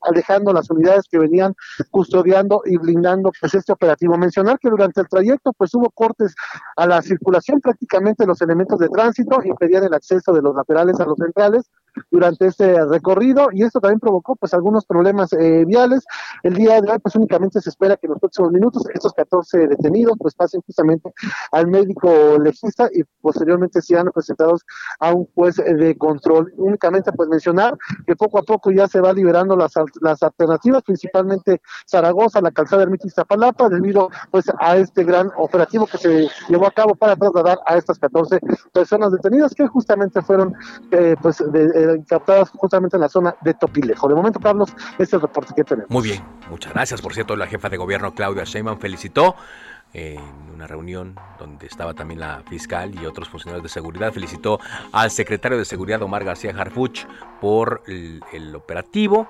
alejando 0.00 0.54
las 0.54 0.70
unidades 0.70 1.04
que 1.10 1.18
venían 1.18 1.54
custodiando 1.90 2.62
y 2.64 2.78
blindando 2.78 3.30
pues 3.38 3.54
este 3.54 3.72
operativo. 3.72 4.16
Mencionar 4.16 4.58
que 4.58 4.70
durante 4.70 5.02
el 5.02 5.08
trayecto 5.08 5.52
pues 5.52 5.74
hubo 5.74 5.90
cortes 5.90 6.34
a 6.76 6.86
la 6.86 7.02
circulación, 7.02 7.60
prácticamente 7.60 8.26
los 8.26 8.40
elementos 8.40 8.78
de 8.78 8.88
tránsito 8.88 9.42
impedían 9.44 9.84
el 9.84 9.92
acceso 9.92 10.32
de 10.32 10.40
los 10.40 10.54
laterales 10.54 10.98
a 10.98 11.04
los 11.04 11.18
centrales 11.18 11.70
durante 12.10 12.46
este 12.46 12.84
recorrido 12.86 13.48
y 13.52 13.62
esto 13.62 13.80
también 13.80 14.00
provocó 14.00 14.36
pues 14.36 14.54
algunos 14.54 14.84
problemas 14.84 15.32
eh, 15.32 15.64
viales. 15.66 16.04
El 16.42 16.54
día 16.54 16.80
de 16.80 16.90
hoy 16.90 16.98
pues 16.98 17.14
únicamente 17.16 17.60
se 17.60 17.70
espera 17.70 17.96
que 17.96 18.06
en 18.06 18.12
los 18.12 18.20
próximos 18.20 18.52
minutos 18.52 18.84
estos 18.92 19.12
14 19.12 19.68
detenidos 19.68 20.16
pues 20.18 20.34
pasen 20.34 20.60
justamente 20.62 21.12
al 21.52 21.66
médico 21.66 22.38
legista 22.38 22.88
y 22.92 23.02
posteriormente 23.20 23.82
sean 23.82 24.10
presentados 24.12 24.62
a 24.98 25.12
un 25.12 25.26
juez 25.34 25.56
de 25.56 25.96
control. 25.96 26.52
Únicamente 26.56 27.12
pues 27.12 27.28
mencionar 27.28 27.76
que 28.06 28.16
poco 28.16 28.38
a 28.38 28.42
poco 28.42 28.70
ya 28.70 28.88
se 28.88 29.00
va 29.00 29.12
liberando 29.12 29.56
las, 29.56 29.72
las 30.00 30.22
alternativas, 30.22 30.82
principalmente 30.82 31.60
Zaragoza, 31.86 32.40
la 32.40 32.50
calzada 32.50 32.82
Ermita 32.82 33.08
Zapalapa, 33.08 33.68
debido 33.68 34.10
pues 34.30 34.46
a 34.58 34.76
este 34.76 35.04
gran 35.04 35.30
operativo 35.36 35.86
que 35.86 35.98
se 35.98 36.28
llevó 36.48 36.66
a 36.66 36.70
cabo 36.70 36.94
para 36.94 37.16
trasladar 37.16 37.58
a 37.66 37.76
estas 37.76 37.98
14 37.98 38.40
personas 38.72 39.12
detenidas 39.12 39.54
que 39.54 39.66
justamente 39.66 40.22
fueron 40.22 40.54
eh, 40.90 41.16
pues 41.20 41.38
de, 41.52 41.79
eh, 41.80 42.02
captadas 42.06 42.50
justamente 42.50 42.96
en 42.96 43.02
la 43.02 43.08
zona 43.08 43.34
de 43.40 43.54
Topilejo. 43.54 44.08
De 44.08 44.14
momento, 44.14 44.40
Carlos, 44.40 44.70
este 44.92 45.04
es 45.04 45.12
el 45.14 45.20
reporte 45.22 45.52
que 45.54 45.64
tenemos. 45.64 45.90
Muy 45.90 46.02
bien, 46.02 46.22
muchas 46.50 46.72
gracias. 46.72 47.00
Por 47.00 47.14
cierto, 47.14 47.36
la 47.36 47.46
jefa 47.46 47.68
de 47.68 47.76
gobierno 47.76 48.14
Claudia 48.14 48.44
Sheinbaum 48.44 48.78
felicitó 48.78 49.36
en 49.92 50.20
una 50.54 50.66
reunión 50.66 51.16
donde 51.38 51.66
estaba 51.66 51.94
también 51.94 52.20
la 52.20 52.42
fiscal 52.48 52.94
y 52.94 53.06
otros 53.06 53.28
funcionarios 53.28 53.62
de 53.62 53.68
seguridad, 53.68 54.12
felicitó 54.12 54.60
al 54.92 55.10
secretario 55.10 55.58
de 55.58 55.64
Seguridad 55.64 56.02
Omar 56.02 56.24
García 56.24 56.54
Harfuch 56.56 57.06
por 57.40 57.82
el, 57.86 58.54
operativo 58.54 59.26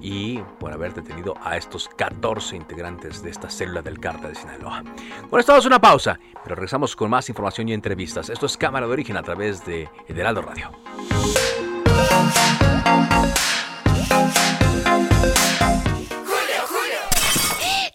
y 0.00 0.38
por 0.58 0.72
haber 0.72 0.94
detenido 0.94 1.34
a 1.42 1.56
estos 1.56 1.88
14 1.88 2.56
integrantes 2.56 3.22
de 3.22 3.30
esta 3.30 3.50
célula 3.50 3.82
del 3.82 4.00
Carta 4.00 4.28
de 4.28 4.34
Sinaloa. 4.34 4.82
Bueno, 5.30 5.40
estamos 5.40 5.66
una 5.66 5.80
pausa, 5.80 6.18
pero 6.42 6.54
regresamos 6.54 6.96
con 6.96 7.10
más 7.10 7.28
información 7.28 7.68
y 7.68 7.74
entrevistas. 7.74 8.30
Esto 8.30 8.46
es 8.46 8.56
Cámara 8.56 8.86
de 8.86 8.92
Origen 8.92 9.16
a 9.16 9.22
través 9.22 9.64
de 9.64 9.88
Heraldo 10.08 10.42
Radio. 10.42 10.70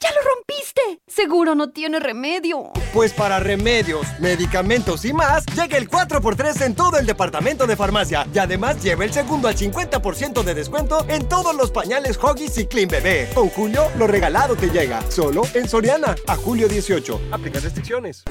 ¡Ya 0.01 0.09
lo 0.11 0.21
rompiste! 0.21 0.81
Seguro 1.07 1.55
no 1.55 1.71
tiene 1.71 1.99
remedio. 1.99 2.71
Pues 2.93 3.13
para 3.13 3.39
remedios, 3.39 4.07
medicamentos 4.19 5.03
y 5.05 5.13
más, 5.13 5.45
llega 5.47 5.77
el 5.77 5.89
4x3 5.89 6.65
en 6.65 6.75
todo 6.75 6.97
el 6.97 7.05
departamento 7.05 7.67
de 7.67 7.75
farmacia. 7.75 8.25
Y 8.33 8.39
además 8.39 8.81
lleva 8.81 9.03
el 9.03 9.11
segundo 9.11 9.47
al 9.47 9.55
50% 9.55 10.43
de 10.43 10.53
descuento 10.53 11.05
en 11.09 11.27
todos 11.27 11.55
los 11.55 11.71
pañales 11.71 12.17
Huggies 12.17 12.57
y 12.57 12.65
Clean 12.67 12.87
Bebé. 12.87 13.29
Con 13.33 13.49
Julio, 13.49 13.89
lo 13.97 14.07
regalado 14.07 14.55
te 14.55 14.69
llega. 14.69 15.01
Solo 15.09 15.43
en 15.53 15.67
Soriana. 15.67 16.15
A 16.27 16.35
julio 16.35 16.67
18. 16.67 17.21
Aplica 17.31 17.59
restricciones. 17.59 18.23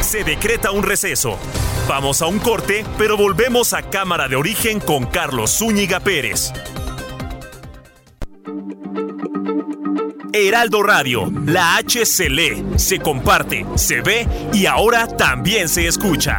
Se 0.00 0.24
decreta 0.24 0.70
un 0.70 0.82
receso. 0.82 1.38
Vamos 1.88 2.22
a 2.22 2.26
un 2.26 2.38
corte, 2.38 2.84
pero 2.96 3.16
volvemos 3.16 3.72
a 3.72 3.82
Cámara 3.82 4.28
de 4.28 4.36
Origen 4.36 4.80
con 4.80 5.06
Carlos 5.06 5.58
Zúñiga 5.58 6.00
Pérez. 6.00 6.52
Heraldo 10.32 10.82
Radio, 10.82 11.32
la 11.46 11.76
H 11.76 12.06
se 12.06 12.30
lee, 12.30 12.64
se 12.76 13.00
comparte, 13.00 13.66
se 13.74 14.00
ve 14.02 14.26
y 14.52 14.66
ahora 14.66 15.06
también 15.08 15.68
se 15.68 15.86
escucha. 15.86 16.38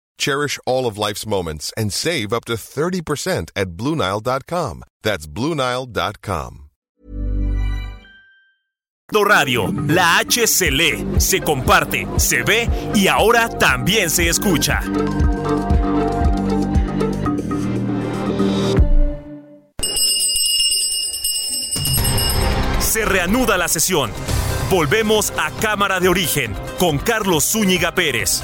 Cherish 0.21 0.59
all 0.67 0.85
of 0.85 0.99
life's 0.99 1.25
moments 1.25 1.73
and 1.75 1.91
save 1.91 2.31
up 2.31 2.45
to 2.45 2.53
30% 2.53 3.49
at 3.55 3.69
BlueNile.com. 3.69 4.83
That's 5.01 5.25
BlueNile.com. 5.25 6.69
Radio, 9.11 9.67
la 9.87 10.19
H 10.19 10.47
se 10.47 10.71
lee, 10.71 11.19
se 11.19 11.41
comparte, 11.41 12.07
se 12.17 12.43
ve 12.43 12.69
y 12.95 13.07
ahora 13.07 13.49
también 13.49 14.09
se 14.09 14.29
escucha. 14.29 14.81
Se 22.79 23.05
reanuda 23.05 23.57
la 23.57 23.67
sesión. 23.67 24.11
Volvemos 24.69 25.33
a 25.37 25.49
Cámara 25.59 25.99
de 25.99 26.07
Origen 26.07 26.55
con 26.77 26.99
Carlos 26.99 27.43
Zúñiga 27.51 27.93
Pérez. 27.93 28.43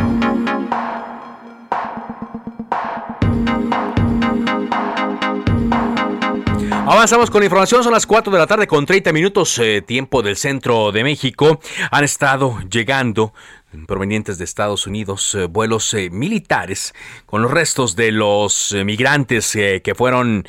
Avanzamos 6.91 7.31
con 7.31 7.41
información, 7.41 7.85
son 7.85 7.93
las 7.93 8.05
4 8.05 8.33
de 8.33 8.37
la 8.37 8.47
tarde 8.47 8.67
con 8.67 8.85
30 8.85 9.13
minutos, 9.13 9.57
eh, 9.59 9.81
tiempo 9.81 10.21
del 10.21 10.35
centro 10.35 10.91
de 10.91 11.05
México. 11.05 11.61
Han 11.89 12.03
estado 12.03 12.59
llegando 12.69 13.33
provenientes 13.87 14.37
de 14.37 14.43
Estados 14.43 14.87
Unidos, 14.87 15.33
eh, 15.35 15.45
vuelos 15.45 15.93
eh, 15.93 16.09
militares 16.09 16.93
con 17.25 17.43
los 17.43 17.49
restos 17.49 17.95
de 17.95 18.11
los 18.11 18.73
eh, 18.73 18.83
migrantes 18.83 19.53
que 19.53 19.95
fueron 19.95 20.45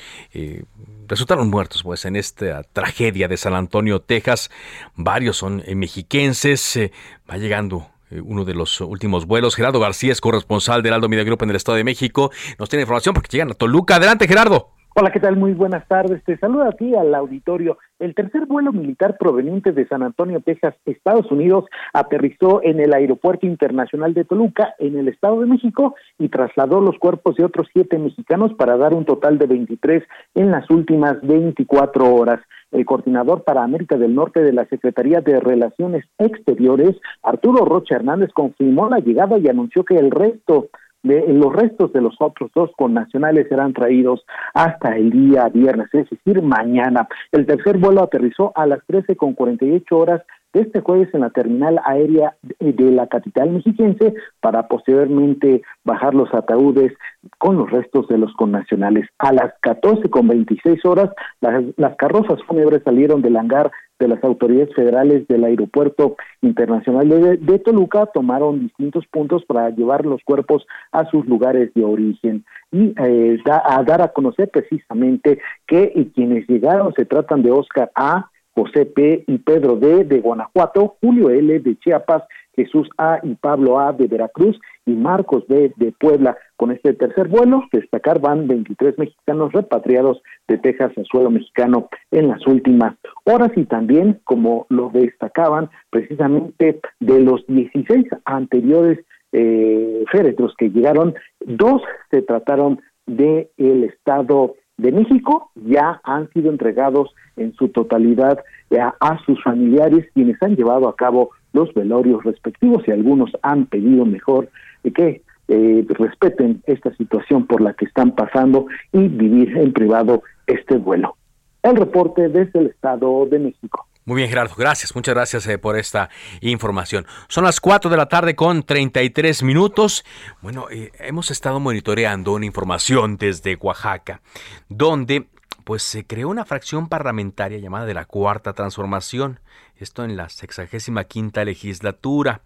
resultaron 1.07 1.49
muertos 1.49 1.85
pues 1.85 2.07
en 2.07 2.17
esta 2.17 2.65
tragedia 2.65 3.29
de 3.29 3.37
San 3.37 3.55
Antonio, 3.55 4.01
Texas. 4.01 4.51
Varios 4.97 5.37
son 5.37 5.63
mexiquenses. 5.77 6.91
va 7.31 7.37
llegando 7.37 7.87
uno 8.11 8.45
de 8.45 8.55
los 8.55 8.81
últimos 8.81 9.27
vuelos. 9.27 9.55
Gerardo 9.55 9.79
García 9.79 10.11
es 10.11 10.21
corresponsal 10.21 10.83
del 10.83 10.95
Aldo 10.95 11.09
Media 11.09 11.23
Group 11.23 11.45
en 11.45 11.51
el 11.51 11.57
Estado 11.57 11.77
de 11.77 11.85
México. 11.85 12.33
Nos 12.59 12.69
tiene 12.69 12.83
información 12.83 13.15
porque 13.15 13.29
llegan 13.31 13.53
a 13.53 13.55
Toluca. 13.55 13.95
Adelante, 13.95 14.27
Gerardo. 14.27 14.82
Hola, 14.95 15.11
¿qué 15.11 15.21
tal? 15.21 15.39
Muy 15.39 15.55
buenas 15.55 15.89
tardes. 15.89 16.23
Te 16.23 16.37
saludo 16.37 16.69
aquí 16.69 16.95
al 16.95 17.15
auditorio. 17.15 17.79
El 17.99 18.15
tercer 18.15 18.45
vuelo 18.45 18.73
militar 18.73 19.17
proveniente 19.17 19.73
de 19.73 19.89
San 19.89 20.03
Antonio, 20.03 20.43
Texas, 20.45 20.75
Estados 20.85 21.33
Unidos, 21.33 21.65
aterrizó 21.95 22.63
en 22.63 22.79
el 22.79 22.93
Aeropuerto 22.93 23.47
Internacional 23.47 24.13
de 24.13 24.27
Toluca, 24.27 24.75
en 24.79 24.99
el 24.99 25.09
Estado 25.09 25.41
de 25.41 25.47
México, 25.47 25.95
y 26.19 26.29
trasladó 26.29 26.83
los 26.83 26.99
cuerpos 26.99 27.37
de 27.37 27.45
otros 27.47 27.69
siete 27.73 27.99
mexicanos 27.99 28.53
para 28.53 28.77
dar 28.77 28.93
un 28.93 29.07
total 29.07 29.39
de 29.39 29.47
23 29.47 30.03
en 30.35 30.51
las 30.51 30.69
últimas 30.69 31.23
24 31.23 32.15
horas. 32.15 32.41
El 32.71 32.85
coordinador 32.85 33.45
para 33.45 33.65
América 33.65 33.97
del 33.97 34.15
Norte 34.15 34.43
de 34.43 34.53
la 34.53 34.67
Secretaría 34.67 35.23
de 35.23 35.41
Relaciones 35.41 36.05
Exteriores, 36.19 37.01
Arturo 37.23 37.65
Rocha 37.65 37.97
Hernández, 37.97 38.31
confirmó 38.35 38.91
la 38.91 38.99
llegada 38.99 39.39
y 39.39 39.49
anunció 39.49 39.85
que 39.85 39.97
el 39.97 40.11
resto 40.11 40.69
de 41.03 41.33
los 41.33 41.53
restos 41.53 41.93
de 41.93 42.01
los 42.01 42.15
otros 42.21 42.51
dos 42.55 42.71
connacionales 42.77 43.49
serán 43.49 43.73
traídos 43.73 44.25
hasta 44.55 44.97
el 44.97 45.11
día 45.11 45.49
viernes, 45.49 45.89
es 45.93 46.09
decir, 46.09 46.43
mañana. 46.43 47.09
El 47.33 47.47
tercer 47.47 47.79
vuelo 47.79 48.03
aterrizó 48.03 48.53
a 48.55 48.67
las 48.67 48.85
13 48.87 49.17
con 49.17 49.35
48 49.35 49.97
horas 49.97 50.23
este 50.53 50.81
jueves 50.81 51.09
en 51.15 51.21
la 51.21 51.31
terminal 51.31 51.81
aérea 51.85 52.37
de 52.59 52.91
la 52.91 53.07
capital 53.07 53.51
mexiquense 53.51 54.15
para 54.41 54.69
posteriormente 54.69 55.63
bajar 55.85 56.15
los 56.15 56.33
ataúdes 56.35 56.93
con 57.39 57.57
los 57.57 57.71
restos 57.71 58.09
de 58.09 58.19
los 58.19 58.33
connacionales. 58.35 59.09
A 59.19 59.33
las 59.33 59.53
14 59.61 60.09
con 60.11 60.29
26 60.29 60.85
horas, 60.85 61.11
las, 61.41 61.65
las 61.77 61.97
carrozas 61.97 62.43
fúnebres 62.45 62.83
salieron 62.85 63.23
del 63.23 63.37
hangar 63.37 63.71
de 64.03 64.09
las 64.09 64.23
autoridades 64.25 64.75
federales 64.75 65.29
del 65.29 65.45
Aeropuerto 65.45 66.17
Internacional 66.41 67.09
de, 67.09 67.59
Toluca 67.61 68.07
tomaron 68.07 68.59
distintos 68.59 69.07
puntos 69.07 69.45
para 69.45 69.71
llevar 69.71 70.05
los 70.05 70.21
cuerpos 70.25 70.67
a 70.91 71.05
sus 71.07 71.25
lugares 71.27 71.73
de 71.75 71.85
origen 71.85 72.45
y 72.73 72.93
eh, 73.01 73.39
a 73.47 73.81
dar 73.85 74.03
a 74.03 74.09
conocer 74.09 74.51
precisamente 74.51 75.39
que 75.69 76.11
quienes 76.15 76.49
llegaron 76.49 76.93
se 76.95 77.05
tratan 77.05 77.43
de 77.43 77.53
Oscar 77.53 77.93
A, 77.95 78.32
José 78.55 78.87
P. 78.87 79.25
y 79.27 79.39
Pedro 79.39 79.77
D. 79.77 80.05
de 80.05 80.21
Guanajuato, 80.21 80.97
Julio 81.01 81.31
L. 81.31 81.61
de 81.61 81.79
Chiapas, 81.79 82.25
Jesús 82.55 82.89
A. 82.99 83.19
y 83.23 83.35
Pablo 83.35 83.79
A. 83.79 83.93
de 83.93 84.07
Veracruz 84.07 84.61
y 84.85 84.93
Marcos 84.93 85.45
B. 85.49 85.73
de 85.77 85.93
Puebla. 85.93 86.37
Con 86.57 86.71
este 86.71 86.93
tercer 86.93 87.29
vuelo, 87.29 87.65
destacar 87.73 88.21
van 88.21 88.47
23 88.47 88.99
mexicanos 88.99 89.53
repatriados 89.53 90.23
de 90.49 90.59
Texas 90.59 90.93
a 90.97 91.05
suelo 91.05 91.31
mexicano 91.31 91.89
en 92.11 92.29
las 92.29 92.47
últimas 92.47 92.95
horas 93.25 93.51
y 93.57 93.65
también, 93.65 94.21
como 94.25 94.67
lo 94.69 94.91
destacaban, 94.91 95.71
precisamente 95.91 96.81
de 97.01 97.21
los 97.21 97.45
16 97.47 98.07
anteriores 98.25 98.99
eh, 99.33 100.05
féretros 100.13 100.55
que 100.59 100.69
llegaron, 100.69 101.15
dos 101.41 101.83
se 102.11 102.21
trataron 102.23 102.81
del 103.07 103.49
el 103.57 103.85
estado 103.85 104.55
de 104.83 104.93
México, 104.93 105.51
ya 105.55 106.01
han 106.05 106.29
sido 106.31 106.51
entregados 106.51 107.15
en 107.37 107.55
su 107.55 107.69
totalidad 107.69 108.41
a, 108.79 108.95
a 109.01 109.19
sus 109.25 109.43
familiares 109.43 110.07
quienes 110.13 110.43
han 110.43 110.57
llevado 110.57 110.89
a 110.89 110.97
cabo 110.97 111.31
los 111.53 111.73
velorios 111.75 112.25
respectivos 112.25 112.83
y 112.87 112.91
algunos 112.91 113.31
han 113.43 113.67
pedido 113.67 114.05
mejor 114.05 114.49
que 114.95 115.23
eh, 115.49 115.85
respeten 115.89 116.63
esta 116.67 116.95
situación 116.97 117.47
por 117.47 117.61
la 117.61 117.75
que 117.75 117.85
están 117.85 118.13
pasando 118.15 118.67
y 118.93 119.09
vivir 119.09 119.57
en 119.57 119.73
privado 119.73 120.23
este 120.47 120.79
vuelo. 120.79 121.17
El 121.63 121.77
reporte 121.77 122.29
desde 122.29 122.61
el 122.61 122.67
Estado 122.67 123.27
de 123.27 123.39
México. 123.39 123.87
Muy 124.05 124.17
bien, 124.17 124.29
Gerardo. 124.29 124.55
Gracias. 124.57 124.95
Muchas 124.97 125.15
gracias 125.15 125.47
eh, 125.47 125.59
por 125.59 125.79
esta 125.79 126.11
información. 126.41 127.07
Son 127.29 127.45
las 127.45 127.61
4 127.61 127.91
de 127.91 127.97
la 127.97 128.07
tarde 128.07 128.35
con 128.35 128.65
33 128.65 129.45
minutos. 129.45 130.05
Bueno, 130.41 130.67
eh, 130.71 130.91
hemos 130.99 131.31
estado 131.31 131.61
monitoreando 131.61 132.33
una 132.33 132.47
información 132.47 133.17
desde 133.17 133.55
Oaxaca, 133.57 134.21
donde 134.69 135.29
pues 135.65 135.85
se 135.85 136.05
creó 136.05 136.29
una 136.29 136.45
fracción 136.45 136.89
parlamentaria 136.89 137.59
llamada 137.59 137.87
de 137.87 137.95
la 137.95 138.05
Cuarta 138.05 138.53
Transformación. 138.53 139.39
Esto 139.77 140.05
en 140.05 140.17
la 140.17 140.29
65 140.29 141.01
quinta 141.07 141.45
legislatura. 141.45 142.43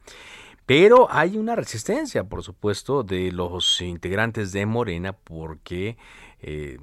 Pero 0.67 1.07
hay 1.11 1.37
una 1.37 1.55
resistencia, 1.55 2.25
por 2.25 2.43
supuesto, 2.43 3.05
de 3.05 3.31
los 3.31 3.81
integrantes 3.81 4.53
de 4.53 4.67
Morena 4.67 5.13
porque 5.13 5.97
eh, 6.41 6.79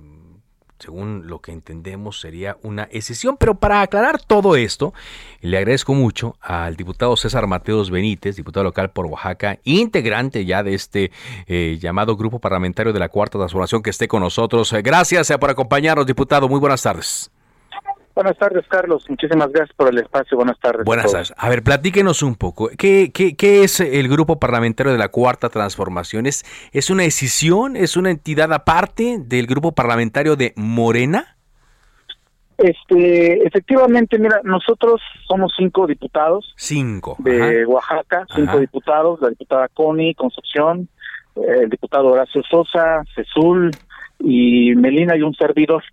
según 0.84 1.28
lo 1.28 1.40
que 1.40 1.52
entendemos, 1.52 2.20
sería 2.20 2.58
una 2.62 2.90
excesión. 2.92 3.38
Pero 3.38 3.56
para 3.56 3.82
aclarar 3.82 4.22
todo 4.22 4.56
esto, 4.56 4.94
le 5.42 5.58
agradezco 5.58 5.94
mucho 5.94 6.36
al 6.42 6.76
diputado 6.76 7.16
César 7.16 7.48
Mateos 7.48 7.90
Benítez, 7.90 8.36
diputado 8.36 8.66
local 8.66 8.92
por 8.92 9.06
Oaxaca, 9.06 9.60
integrante 9.64 10.46
ya 10.46 10.62
de 10.62 10.74
este 10.74 11.12
eh, 11.48 11.78
llamado 11.80 12.18
grupo 12.18 12.40
parlamentario 12.40 12.92
de 12.92 13.00
la 13.00 13.10
Cuarta 13.10 13.38
Transformación, 13.38 13.82
que 13.82 13.90
esté 13.92 14.08
con 14.08 14.22
nosotros. 14.22 14.74
Gracias 14.84 15.32
por 15.40 15.50
acompañarnos, 15.50 16.06
diputado. 16.06 16.50
Muy 16.50 16.60
buenas 16.60 16.82
tardes. 16.82 17.33
Buenas 18.16 18.38
tardes, 18.38 18.66
Carlos. 18.68 19.10
Muchísimas 19.10 19.52
gracias 19.52 19.76
por 19.76 19.90
el 19.90 19.98
espacio. 19.98 20.38
Buenas 20.38 20.60
tardes. 20.60 20.86
Buenas 20.86 21.12
tardes. 21.12 21.34
A 21.36 21.50
ver, 21.50 21.64
platíquenos 21.64 22.22
un 22.22 22.36
poco. 22.36 22.70
¿Qué, 22.78 23.12
qué, 23.12 23.36
qué 23.36 23.64
es 23.64 23.80
el 23.80 24.08
Grupo 24.08 24.40
Parlamentario 24.40 24.92
de 24.92 25.00
la 25.00 25.10
Cuarta 25.10 25.50
Transformación? 25.50 26.28
¿Es, 26.28 26.44
¿Es 26.72 26.92
una 26.92 27.04
decisión? 27.04 27.76
¿Es 27.76 27.98
una 27.98 28.12
entidad 28.12 28.54
aparte 28.54 29.18
del 29.20 29.48
Grupo 29.48 29.72
Parlamentario 29.72 30.36
de 30.36 30.54
Morena? 30.56 31.38
Este, 32.58 33.48
efectivamente, 33.48 34.20
mira, 34.20 34.42
nosotros 34.44 35.02
somos 35.28 35.52
cinco 35.58 35.88
diputados. 35.88 36.54
Cinco. 36.56 37.16
De 37.20 37.66
Oaxaca, 37.66 38.26
cinco 38.34 38.60
diputados, 38.60 39.20
la 39.22 39.30
diputada 39.30 39.68
Connie 39.70 40.14
Concepción, 40.14 40.88
el 41.36 41.70
diputado 41.70 42.10
Horacio 42.10 42.44
Sosa, 42.50 43.04
Cezul 43.16 43.72
y 44.20 44.76
Melina 44.76 45.18
y 45.18 45.24
un 45.24 45.34
servidor. 45.34 45.84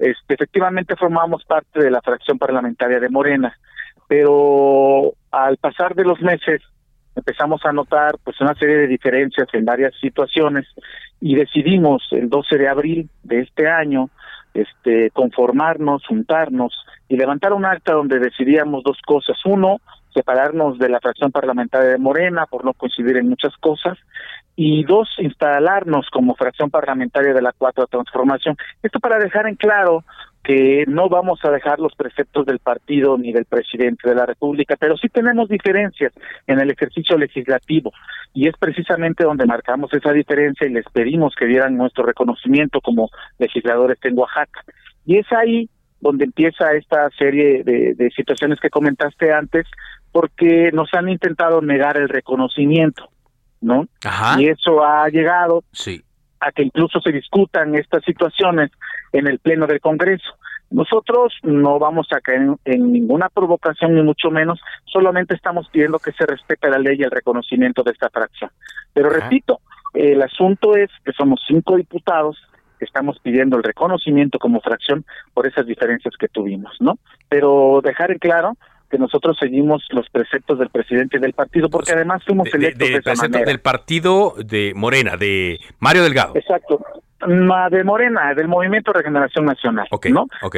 Este, 0.00 0.32
efectivamente 0.32 0.96
formamos 0.96 1.44
parte 1.44 1.78
de 1.78 1.90
la 1.90 2.00
fracción 2.00 2.38
parlamentaria 2.38 2.98
de 2.98 3.10
Morena, 3.10 3.54
pero 4.08 5.12
al 5.30 5.58
pasar 5.58 5.94
de 5.94 6.04
los 6.04 6.20
meses 6.22 6.62
empezamos 7.14 7.60
a 7.66 7.72
notar 7.72 8.16
pues 8.24 8.40
una 8.40 8.54
serie 8.54 8.78
de 8.78 8.86
diferencias 8.86 9.46
en 9.52 9.66
varias 9.66 9.92
situaciones 10.00 10.66
y 11.20 11.34
decidimos 11.34 12.02
el 12.12 12.30
12 12.30 12.56
de 12.56 12.68
abril 12.68 13.10
de 13.24 13.40
este 13.40 13.68
año 13.68 14.08
este 14.54 15.10
conformarnos, 15.10 16.06
juntarnos 16.06 16.74
y 17.08 17.16
levantar 17.16 17.52
un 17.52 17.66
acta 17.66 17.92
donde 17.92 18.18
decidíamos 18.18 18.82
dos 18.82 18.98
cosas. 19.06 19.36
Uno, 19.44 19.80
separarnos 20.20 20.78
de 20.78 20.88
la 20.88 21.00
fracción 21.00 21.32
parlamentaria 21.32 21.90
de 21.90 21.98
Morena 21.98 22.46
por 22.46 22.64
no 22.64 22.74
coincidir 22.74 23.16
en 23.16 23.28
muchas 23.28 23.56
cosas 23.56 23.98
y 24.54 24.84
dos, 24.84 25.08
instalarnos 25.18 26.08
como 26.10 26.34
fracción 26.34 26.70
parlamentaria 26.70 27.32
de 27.32 27.40
la 27.40 27.52
Cuarta 27.52 27.86
Transformación. 27.86 28.56
Esto 28.82 29.00
para 29.00 29.18
dejar 29.18 29.46
en 29.46 29.54
claro 29.54 30.04
que 30.44 30.84
no 30.86 31.08
vamos 31.08 31.40
a 31.44 31.50
dejar 31.50 31.78
los 31.78 31.94
preceptos 31.94 32.44
del 32.44 32.58
partido 32.58 33.16
ni 33.16 33.32
del 33.32 33.46
presidente 33.46 34.08
de 34.08 34.14
la 34.14 34.26
República, 34.26 34.76
pero 34.78 34.96
sí 34.96 35.08
tenemos 35.08 35.48
diferencias 35.48 36.12
en 36.46 36.60
el 36.60 36.70
ejercicio 36.70 37.16
legislativo 37.16 37.92
y 38.34 38.48
es 38.48 38.54
precisamente 38.58 39.24
donde 39.24 39.46
marcamos 39.46 39.92
esa 39.94 40.12
diferencia 40.12 40.66
y 40.66 40.72
les 40.72 40.84
pedimos 40.92 41.34
que 41.34 41.46
dieran 41.46 41.76
nuestro 41.76 42.04
reconocimiento 42.04 42.80
como 42.80 43.08
legisladores 43.38 43.98
en 44.02 44.18
Oaxaca. 44.18 44.62
Y 45.06 45.18
es 45.18 45.26
ahí 45.32 45.70
donde 46.00 46.24
empieza 46.24 46.72
esta 46.72 47.08
serie 47.18 47.62
de, 47.62 47.94
de 47.94 48.10
situaciones 48.10 48.58
que 48.60 48.70
comentaste 48.70 49.32
antes, 49.32 49.66
porque 50.12 50.70
nos 50.72 50.92
han 50.94 51.08
intentado 51.08 51.60
negar 51.60 51.96
el 51.96 52.08
reconocimiento, 52.08 53.08
¿no? 53.60 53.86
Y 54.38 54.48
eso 54.48 54.84
ha 54.84 55.08
llegado 55.08 55.64
a 56.40 56.52
que 56.52 56.62
incluso 56.62 57.00
se 57.00 57.12
discutan 57.12 57.74
estas 57.74 58.02
situaciones 58.04 58.70
en 59.12 59.26
el 59.26 59.38
Pleno 59.38 59.66
del 59.66 59.80
Congreso. 59.80 60.30
Nosotros 60.70 61.34
no 61.42 61.78
vamos 61.78 62.08
a 62.12 62.20
caer 62.20 62.42
en, 62.64 62.92
ninguna 62.92 63.28
provocación, 63.28 63.94
ni 63.94 64.02
mucho 64.02 64.30
menos, 64.30 64.60
solamente 64.84 65.34
estamos 65.34 65.68
pidiendo 65.68 65.98
que 65.98 66.12
se 66.12 66.24
respete 66.26 66.70
la 66.70 66.78
ley 66.78 66.96
y 66.98 67.02
el 67.02 67.10
reconocimiento 67.10 67.82
de 67.82 67.90
esta 67.90 68.08
fracción. 68.08 68.50
Pero 68.92 69.10
repito, 69.10 69.60
el 69.94 70.22
asunto 70.22 70.76
es 70.76 70.88
que 71.04 71.12
somos 71.12 71.40
cinco 71.46 71.76
diputados 71.76 72.38
que 72.78 72.84
estamos 72.84 73.18
pidiendo 73.20 73.56
el 73.56 73.64
reconocimiento 73.64 74.38
como 74.38 74.60
fracción 74.60 75.04
por 75.34 75.46
esas 75.46 75.66
diferencias 75.66 76.14
que 76.16 76.28
tuvimos, 76.28 76.76
¿no? 76.80 76.98
Pero 77.28 77.80
dejar 77.84 78.12
en 78.12 78.18
claro 78.18 78.56
que 78.90 78.98
nosotros 78.98 79.36
seguimos 79.38 79.86
los 79.90 80.08
preceptos 80.10 80.58
del 80.58 80.68
presidente 80.70 81.18
del 81.18 81.32
partido, 81.32 81.70
porque 81.70 81.92
además 81.92 82.22
fuimos 82.26 82.52
electos 82.52 82.88
de, 82.88 82.96
esa 82.96 83.14
manera. 83.14 83.44
del 83.44 83.60
partido 83.60 84.34
de 84.36 84.72
Morena, 84.74 85.16
de 85.16 85.58
Mario 85.78 86.02
Delgado. 86.02 86.32
Exacto, 86.34 86.84
de 87.26 87.84
Morena, 87.84 88.34
del 88.34 88.48
Movimiento 88.48 88.92
Regeneración 88.92 89.44
Nacional, 89.44 89.86
Ok, 89.90 90.06
¿no? 90.06 90.26
ok. 90.42 90.56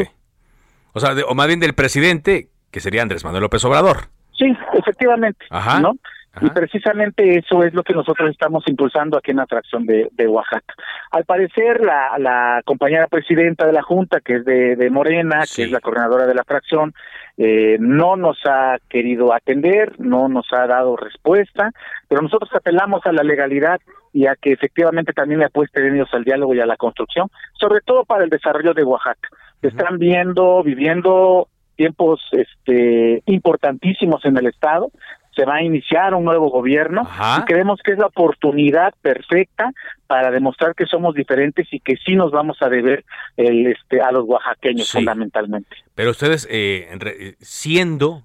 O 0.95 1.01
sea, 1.01 1.14
o 1.29 1.35
más 1.35 1.47
bien 1.47 1.61
del 1.61 1.75
presidente, 1.75 2.49
que 2.71 2.81
sería 2.81 3.03
Andrés 3.03 3.25
Manuel 3.25 3.42
López 3.42 3.64
Obrador. 3.64 4.09
Sí, 4.37 4.57
efectivamente, 4.75 5.45
Ajá. 5.51 5.81
¿no? 5.81 5.95
Y 6.40 6.49
precisamente 6.49 7.38
eso 7.38 7.62
es 7.62 7.75
lo 7.75 7.83
que 7.83 7.92
nosotros 7.92 8.31
estamos 8.31 8.64
impulsando 8.66 9.18
aquí 9.18 9.33
en 9.33 9.37
la 9.37 9.47
fracción 9.47 9.85
de, 9.85 10.09
de 10.12 10.27
Oaxaca. 10.27 10.75
Al 11.11 11.25
parecer, 11.27 11.83
la, 11.85 12.18
la 12.18 12.62
compañera 12.64 13.07
presidenta 13.07 13.66
de 13.66 13.75
la 13.75 13.83
Junta, 13.83 14.21
que 14.21 14.37
es 14.37 14.45
de, 14.47 14.77
de 14.77 14.88
Morena, 14.90 15.40
que 15.55 15.64
es 15.64 15.71
la 15.71 15.81
coordinadora 15.81 16.27
de 16.27 16.35
la 16.35 16.45
fracción, 16.45 16.95
eh, 17.38 17.77
no 17.81 18.16
nos 18.16 18.38
ha 18.45 18.79
querido 18.88 19.33
atender, 19.33 19.99
no 19.99 20.29
nos 20.29 20.47
ha 20.53 20.66
dado 20.66 20.97
respuesta, 20.97 21.71
pero 22.09 22.23
nosotros 22.23 22.51
apelamos 22.55 23.05
a 23.07 23.12
la 23.12 23.23
legalidad 23.23 23.81
y 24.12 24.27
a 24.27 24.37
que 24.37 24.53
efectivamente 24.53 25.12
también 25.12 25.40
le 25.40 25.47
apuesten 25.47 25.95
ellos 25.95 26.09
al 26.12 26.25
diálogo 26.25 26.55
y 26.55 26.61
a 26.61 26.66
la 26.66 26.77
construcción, 26.77 27.29
sobre 27.59 27.81
todo 27.81 28.05
para 28.05 28.25
el 28.25 28.31
desarrollo 28.31 28.75
de 28.75 28.85
Oaxaca. 28.85 29.29
Están 29.62 29.99
viendo, 29.99 30.62
viviendo 30.62 31.49
tiempos 31.77 32.21
este 32.33 33.23
importantísimos 33.27 34.25
en 34.25 34.37
el 34.37 34.47
estado 34.47 34.90
se 35.35 35.45
va 35.45 35.57
a 35.57 35.62
iniciar 35.62 36.14
un 36.14 36.25
nuevo 36.25 36.51
gobierno 36.51 37.03
y 37.38 37.42
creemos 37.45 37.81
que 37.83 37.92
es 37.92 37.99
la 37.99 38.07
oportunidad 38.07 38.92
perfecta 39.01 39.71
para 40.07 40.31
demostrar 40.31 40.75
que 40.75 40.87
somos 40.87 41.14
diferentes 41.14 41.66
y 41.73 41.81
que 41.81 41.97
sí 41.97 42.14
nos 42.14 42.31
vamos 42.33 42.59
a 42.61 42.68
deber 42.68 43.05
el, 43.37 43.66
este, 43.66 44.01
a 44.03 44.12
los 44.12 44.25
oaxaqueños 44.27 44.88
Sí. 44.88 44.99
fundamentalmente. 44.99 45.75
Pero 45.95 46.11
ustedes, 46.11 46.47
eh, 46.51 46.88
re- 46.99 47.37
siendo, 47.40 48.25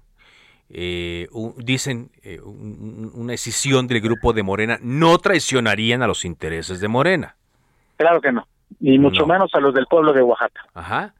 eh, 0.70 1.28
un- 1.32 1.54
dicen, 1.56 2.10
eh, 2.22 2.40
un- 2.40 3.10
una 3.14 3.32
decisión 3.32 3.86
del 3.88 4.00
grupo 4.02 4.32
de 4.34 4.42
Morena, 4.42 4.78
no 4.82 5.16
traicionarían 5.18 6.02
a 6.02 6.06
los 6.06 6.24
intereses 6.26 6.80
de 6.80 6.88
Morena. 6.88 7.36
Claro 7.96 8.20
que 8.20 8.32
no, 8.32 8.46
ni 8.80 8.98
mucho 8.98 9.22
No. 9.22 9.28
menos 9.32 9.50
a 9.54 9.60
los 9.60 9.72
del 9.74 9.86
pueblo 9.86 10.12
de 10.12 10.22
Oaxaca. 10.22 10.66
Ajá. 10.74 11.14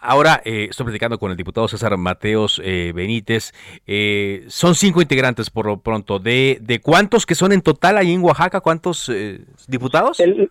Ahora 0.00 0.40
eh, 0.44 0.68
estoy 0.70 0.84
platicando 0.84 1.18
con 1.18 1.30
el 1.30 1.36
diputado 1.36 1.68
César 1.68 1.96
Mateos 1.98 2.60
eh, 2.64 2.92
Benítez. 2.94 3.52
Eh, 3.86 4.44
son 4.48 4.74
cinco 4.74 5.02
integrantes 5.02 5.50
por 5.50 5.66
lo 5.66 5.78
pronto. 5.80 6.18
¿De, 6.18 6.58
¿De 6.62 6.80
cuántos 6.80 7.26
que 7.26 7.34
son 7.34 7.52
en 7.52 7.60
total 7.60 7.98
ahí 7.98 8.12
en 8.12 8.22
Oaxaca? 8.22 8.60
¿Cuántos 8.60 9.08
eh, 9.10 9.40
diputados? 9.68 10.18
El, 10.20 10.50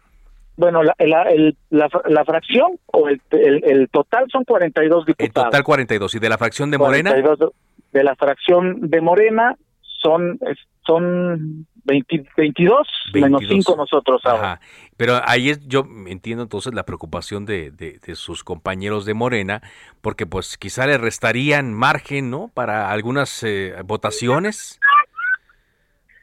bueno, 0.55 0.83
la, 0.83 0.93
la, 0.99 1.23
el- 1.23 1.57
la, 1.71 1.89
la 2.07 2.25
fracción 2.25 2.77
o 2.87 3.07
el, 3.09 3.21
el, 3.31 3.63
el 3.63 3.89
total 3.89 4.25
son 4.31 4.43
42 4.43 4.99
En 5.01 5.05
diputados. 5.05 5.47
total 5.49 5.63
42. 5.63 6.15
¿Y 6.15 6.19
de 6.19 6.29
la 6.29 6.37
fracción 6.37 6.69
de 6.69 6.77
Morena? 6.77 7.11
42 7.11 7.51
de 7.91 8.03
la 8.03 8.15
fracción 8.15 8.89
de 8.89 9.01
Morena 9.01 9.55
son 10.01 10.37
son 10.85 11.65
20 11.89 12.25
22, 12.37 12.87
menos 13.13 13.39
22. 13.41 13.65
5 13.65 13.75
nosotros 13.75 14.21
ahora. 14.25 14.53
Ajá. 14.53 14.61
Pero 14.95 15.19
ahí 15.25 15.49
es, 15.49 15.65
yo 15.67 15.85
entiendo 16.07 16.43
entonces 16.43 16.73
la 16.73 16.83
preocupación 16.83 17.45
de, 17.45 17.71
de- 17.71 17.99
de 18.05 18.15
sus 18.15 18.43
compañeros 18.43 19.05
de 19.05 19.13
Morena, 19.13 19.61
porque 20.01 20.25
pues 20.25 20.57
quizá 20.57 20.85
le 20.85 20.97
restarían 20.97 21.73
margen, 21.73 22.29
¿no? 22.29 22.49
Para 22.53 22.91
algunas 22.91 23.41
eh, 23.43 23.73
votaciones. 23.85 24.79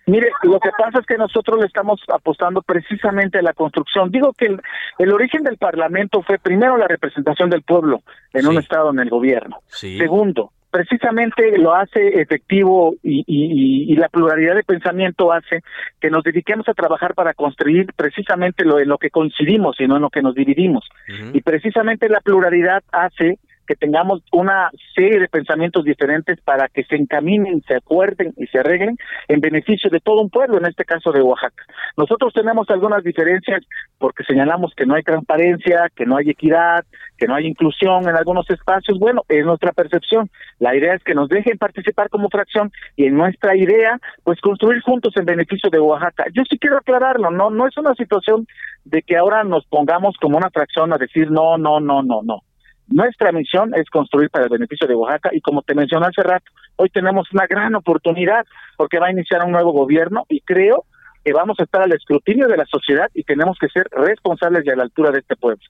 Mire, 0.09 0.31
lo 0.45 0.61
que 0.61 0.71
pasa 0.79 1.01
es 1.01 1.07
que 1.07 1.17
nosotros 1.17 1.59
le 1.59 1.67
estamos 1.67 2.01
apostando 2.14 2.62
precisamente 2.62 3.39
a 3.41 3.43
la 3.43 3.53
construcción. 3.55 4.09
Digo 4.12 4.33
que 4.35 4.47
el, 4.47 4.61
el 4.99 5.12
origen 5.12 5.43
del 5.43 5.57
Parlamento 5.59 6.23
fue 6.23 6.39
primero 6.39 6.77
la 6.77 6.87
representación 6.87 7.51
del 7.51 7.62
pueblo 7.62 8.03
en 8.33 8.47
un 8.47 8.57
Estado 8.57 8.91
en 8.91 9.01
el 9.01 9.11
gobierno. 9.11 9.62
Sí. 9.67 9.99
Segundo, 9.99 10.53
precisamente 10.71 11.59
lo 11.59 11.75
hace 11.75 12.21
efectivo 12.21 12.95
y, 13.03 13.25
y- 13.27 13.93
y- 13.93 13.97
la 13.97 14.09
pluralidad 14.09 14.55
de 14.55 14.62
pensamiento 14.62 15.33
hace 15.33 15.62
que 16.01 16.11
nos 16.11 16.23
dediquemos 16.23 16.69
a 16.69 16.75
trabajar 16.75 17.14
para 17.14 17.35
construir 17.35 17.93
precisamente 17.97 18.64
lo 18.64 18.79
en 18.79 18.89
lo 18.89 18.99
que 18.99 19.11
coincidimos 19.11 19.81
y 19.81 19.87
no 19.87 19.97
en 19.97 20.03
lo 20.03 20.11
que 20.11 20.23
nos 20.23 20.35
dividimos. 20.35 20.85
Y 21.33 21.41
precisamente 21.41 22.09
la 22.09 22.21
pluralidad 22.21 22.83
hace 22.93 23.39
que 23.67 23.75
tengamos 23.75 24.23
una 24.33 24.71
serie 24.95 25.21
de 25.21 25.29
pensamientos 25.29 25.85
diferentes 25.85 26.41
para 26.43 26.69
que 26.69 26.85
se 26.85 26.97
encaminen, 26.97 27.62
se 27.67 27.75
acuerden 27.75 28.33
y 28.37 28.47
se 28.47 28.59
arreglen 28.59 28.97
en 29.29 29.41
beneficio 29.41 29.91
de 29.91 30.01
todo 30.01 30.23
un 30.23 30.31
pueblo, 30.31 30.59
en 30.59 30.67
este 30.67 30.85
caso 30.85 31.12
de 31.12 31.23
Oaxaca. 31.23 31.64
Nosotros 31.97 32.33
tenemos 32.33 32.69
algunas 32.71 33.03
diferencias 33.03 33.64
porque 33.99 34.25
señalamos 34.25 34.73
que 34.77 34.87
no 34.87 34.95
hay 34.95 35.03
transparencia, 35.03 35.91
que 35.95 36.07
no 36.07 36.17
hay 36.17 36.31
equidad, 36.31 36.85
que 37.19 37.27
no 37.27 37.35
hay 37.35 37.47
inclusión 37.47 38.09
en 38.09 38.17
algunos 38.17 38.49
espacios. 38.51 38.99
Bueno, 38.99 39.23
es 39.29 39.45
nuestra 39.45 39.73
percepción. 39.73 40.31
La 40.59 40.75
idea 40.77 40.95
es 40.95 41.03
que 41.03 41.14
nos 41.14 41.29
dejen 41.29 41.59
participar 41.59 42.09
como 42.09 42.29
fracción 42.29 42.71
y 42.95 43.07
en 43.07 43.17
nuestra 43.17 43.57
idea, 43.57 43.99
pues 44.23 44.41
construir 44.41 44.81
juntos 44.83 45.14
en 45.17 45.25
beneficio 45.25 45.71
de 45.71 45.81
Oaxaca. 45.81 46.25
Yo 46.33 46.43
sí 46.49 46.59
quiero 46.59 46.79
aclararlo, 46.79 47.31
no, 47.31 47.51
no 47.51 47.67
es 47.67 47.77
una 47.77 47.95
situación 47.95 48.47
de 48.85 49.03
que 49.03 49.17
ahora 49.17 49.45
nos 49.45 49.67
pongamos 49.67 50.17
como 50.21 50.39
una 50.39 50.51
fracción 50.51 50.93
a 50.93 50.99
decir 50.99 51.31
no, 51.31 51.59
no, 51.59 51.81
no, 51.81 52.03
no, 52.03 52.23
no. 52.23 52.43
Nuestra 52.89 53.32
misión 53.32 53.74
es 53.74 53.89
construir 53.91 54.30
para 54.30 54.45
el 54.45 54.51
beneficio 54.51 54.87
de 54.87 54.95
Oaxaca 54.95 55.30
y 55.32 55.41
como 55.41 55.62
te 55.62 55.74
mencioné 55.74 56.07
hace 56.07 56.22
rato, 56.22 56.51
hoy 56.76 56.89
tenemos 56.91 57.26
una 57.32 57.47
gran 57.47 57.74
oportunidad 57.74 58.47
porque 58.76 58.99
va 58.99 59.09
a 59.09 59.12
iniciar 59.12 59.43
un 59.45 59.53
nuevo 59.53 59.72
gobierno 59.72 60.24
y 60.28 60.41
creo 60.41 60.84
que 61.24 61.32
vamos 61.32 61.59
a 61.59 61.64
estar 61.64 61.82
al 61.82 61.93
escrutinio 61.93 62.47
de 62.47 62.57
la 62.57 62.66
sociedad 62.66 63.11
y 63.12 63.24
tenemos 63.24 63.59
que 63.59 63.68
ser 63.68 63.89
responsables 63.91 64.64
y 64.64 64.70
a 64.70 64.76
la 64.76 64.84
altura 64.84 65.11
de 65.11 65.18
este 65.18 65.34
pueblo. 65.34 65.62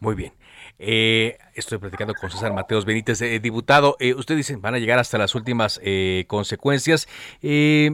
Muy 0.00 0.14
bien. 0.14 0.32
Eh, 0.78 1.36
estoy 1.54 1.78
platicando 1.78 2.14
con 2.14 2.30
César 2.30 2.52
Mateos 2.52 2.86
Benítez, 2.86 3.20
eh, 3.20 3.38
diputado. 3.40 3.96
Eh, 3.98 4.14
usted 4.14 4.36
dice 4.36 4.56
van 4.56 4.74
a 4.74 4.78
llegar 4.78 4.98
hasta 4.98 5.18
las 5.18 5.34
últimas 5.34 5.80
eh, 5.82 6.24
consecuencias. 6.26 7.08
Eh, 7.42 7.90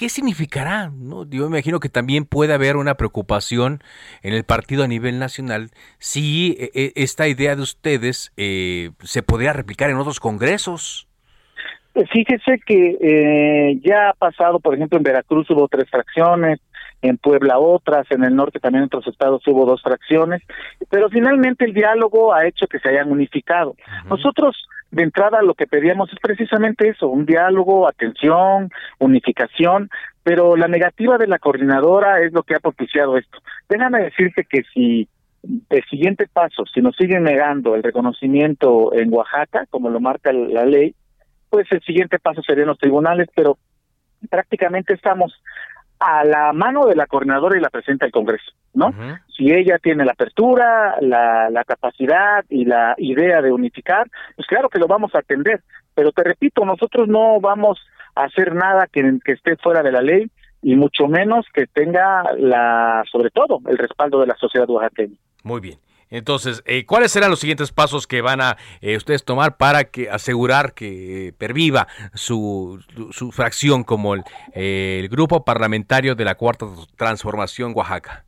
¿Qué 0.00 0.08
significará? 0.08 0.88
¿no? 0.88 1.28
Yo 1.28 1.42
me 1.42 1.58
imagino 1.58 1.78
que 1.78 1.90
también 1.90 2.24
puede 2.24 2.54
haber 2.54 2.76
una 2.76 2.94
preocupación 2.94 3.82
en 4.22 4.32
el 4.32 4.44
partido 4.44 4.82
a 4.82 4.88
nivel 4.88 5.18
nacional 5.18 5.72
si 5.98 6.56
esta 6.72 7.28
idea 7.28 7.54
de 7.54 7.60
ustedes 7.60 8.32
se 8.34 9.22
podría 9.22 9.52
replicar 9.52 9.90
en 9.90 9.98
otros 9.98 10.18
congresos. 10.18 11.06
Fíjese 12.12 12.60
que 12.64 13.78
ya 13.84 14.08
ha 14.08 14.14
pasado, 14.14 14.58
por 14.58 14.74
ejemplo, 14.74 14.96
en 14.96 15.04
Veracruz 15.04 15.50
hubo 15.50 15.68
tres 15.68 15.90
fracciones, 15.90 16.60
en 17.02 17.18
Puebla 17.18 17.58
otras, 17.58 18.10
en 18.10 18.24
el 18.24 18.34
norte 18.34 18.58
también 18.58 18.84
en 18.84 18.86
otros 18.86 19.06
estados 19.06 19.46
hubo 19.48 19.66
dos 19.66 19.82
fracciones, 19.82 20.40
pero 20.88 21.10
finalmente 21.10 21.66
el 21.66 21.74
diálogo 21.74 22.32
ha 22.32 22.46
hecho 22.46 22.66
que 22.68 22.78
se 22.78 22.88
hayan 22.88 23.12
unificado. 23.12 23.76
Nosotros 24.08 24.66
de 24.90 25.02
entrada 25.02 25.42
lo 25.42 25.54
que 25.54 25.66
pedíamos 25.66 26.12
es 26.12 26.18
precisamente 26.20 26.88
eso, 26.88 27.08
un 27.08 27.26
diálogo, 27.26 27.88
atención, 27.88 28.70
unificación, 28.98 29.88
pero 30.22 30.56
la 30.56 30.68
negativa 30.68 31.16
de 31.16 31.26
la 31.26 31.38
coordinadora 31.38 32.20
es 32.22 32.32
lo 32.32 32.42
que 32.42 32.54
ha 32.54 32.60
propiciado 32.60 33.16
esto. 33.16 33.38
Déjame 33.68 34.02
decirte 34.02 34.44
que 34.48 34.62
si 34.74 35.08
el 35.42 35.84
siguiente 35.88 36.26
paso, 36.30 36.64
si 36.72 36.80
nos 36.80 36.96
siguen 36.96 37.22
negando 37.22 37.74
el 37.74 37.82
reconocimiento 37.82 38.92
en 38.94 39.12
Oaxaca, 39.12 39.66
como 39.70 39.88
lo 39.88 40.00
marca 40.00 40.32
la 40.32 40.64
ley, 40.64 40.94
pues 41.48 41.66
el 41.70 41.80
siguiente 41.82 42.18
paso 42.18 42.42
serían 42.42 42.68
los 42.68 42.78
tribunales, 42.78 43.28
pero 43.34 43.58
prácticamente 44.28 44.94
estamos 44.94 45.32
a 46.00 46.24
la 46.24 46.52
mano 46.54 46.86
de 46.86 46.96
la 46.96 47.06
coordinadora 47.06 47.56
y 47.56 47.60
la 47.60 47.68
presidenta 47.68 48.06
del 48.06 48.12
Congreso, 48.12 48.52
¿no? 48.72 48.92
Si 49.36 49.52
ella 49.52 49.78
tiene 49.78 50.04
la 50.04 50.12
apertura, 50.12 50.96
la, 51.00 51.50
la 51.50 51.64
capacidad 51.64 52.44
y 52.48 52.64
la 52.64 52.94
idea 52.96 53.42
de 53.42 53.52
unificar, 53.52 54.10
pues 54.34 54.48
claro 54.48 54.70
que 54.70 54.78
lo 54.78 54.86
vamos 54.86 55.14
a 55.14 55.18
atender. 55.18 55.62
Pero 55.94 56.10
te 56.12 56.24
repito, 56.24 56.64
nosotros 56.64 57.06
no 57.06 57.38
vamos 57.40 57.78
a 58.14 58.24
hacer 58.24 58.54
nada 58.54 58.88
que, 58.90 59.18
que 59.22 59.32
esté 59.32 59.56
fuera 59.56 59.82
de 59.82 59.92
la 59.92 60.00
ley 60.00 60.30
y 60.62 60.74
mucho 60.74 61.06
menos 61.06 61.46
que 61.52 61.66
tenga 61.66 62.24
la, 62.38 63.04
sobre 63.10 63.30
todo, 63.30 63.60
el 63.68 63.76
respaldo 63.76 64.20
de 64.20 64.26
la 64.26 64.36
sociedad 64.36 64.68
oaxaqueña. 64.68 65.16
Muy 65.44 65.60
bien. 65.60 65.78
Entonces, 66.10 66.62
eh, 66.66 66.84
¿cuáles 66.84 67.12
serán 67.12 67.30
los 67.30 67.38
siguientes 67.38 67.70
pasos 67.70 68.06
que 68.06 68.20
van 68.20 68.40
a 68.40 68.56
eh, 68.80 68.96
ustedes 68.96 69.24
tomar 69.24 69.56
para 69.56 69.84
que 69.84 70.10
asegurar 70.10 70.74
que 70.74 71.28
eh, 71.28 71.32
perviva 71.32 71.86
su, 72.14 72.80
su, 73.12 73.30
fracción 73.30 73.84
como 73.84 74.14
el, 74.14 74.22
el, 74.52 75.08
grupo 75.08 75.44
parlamentario 75.44 76.16
de 76.16 76.24
la 76.24 76.34
Cuarta 76.34 76.66
Transformación 76.96 77.72
Oaxaca? 77.76 78.24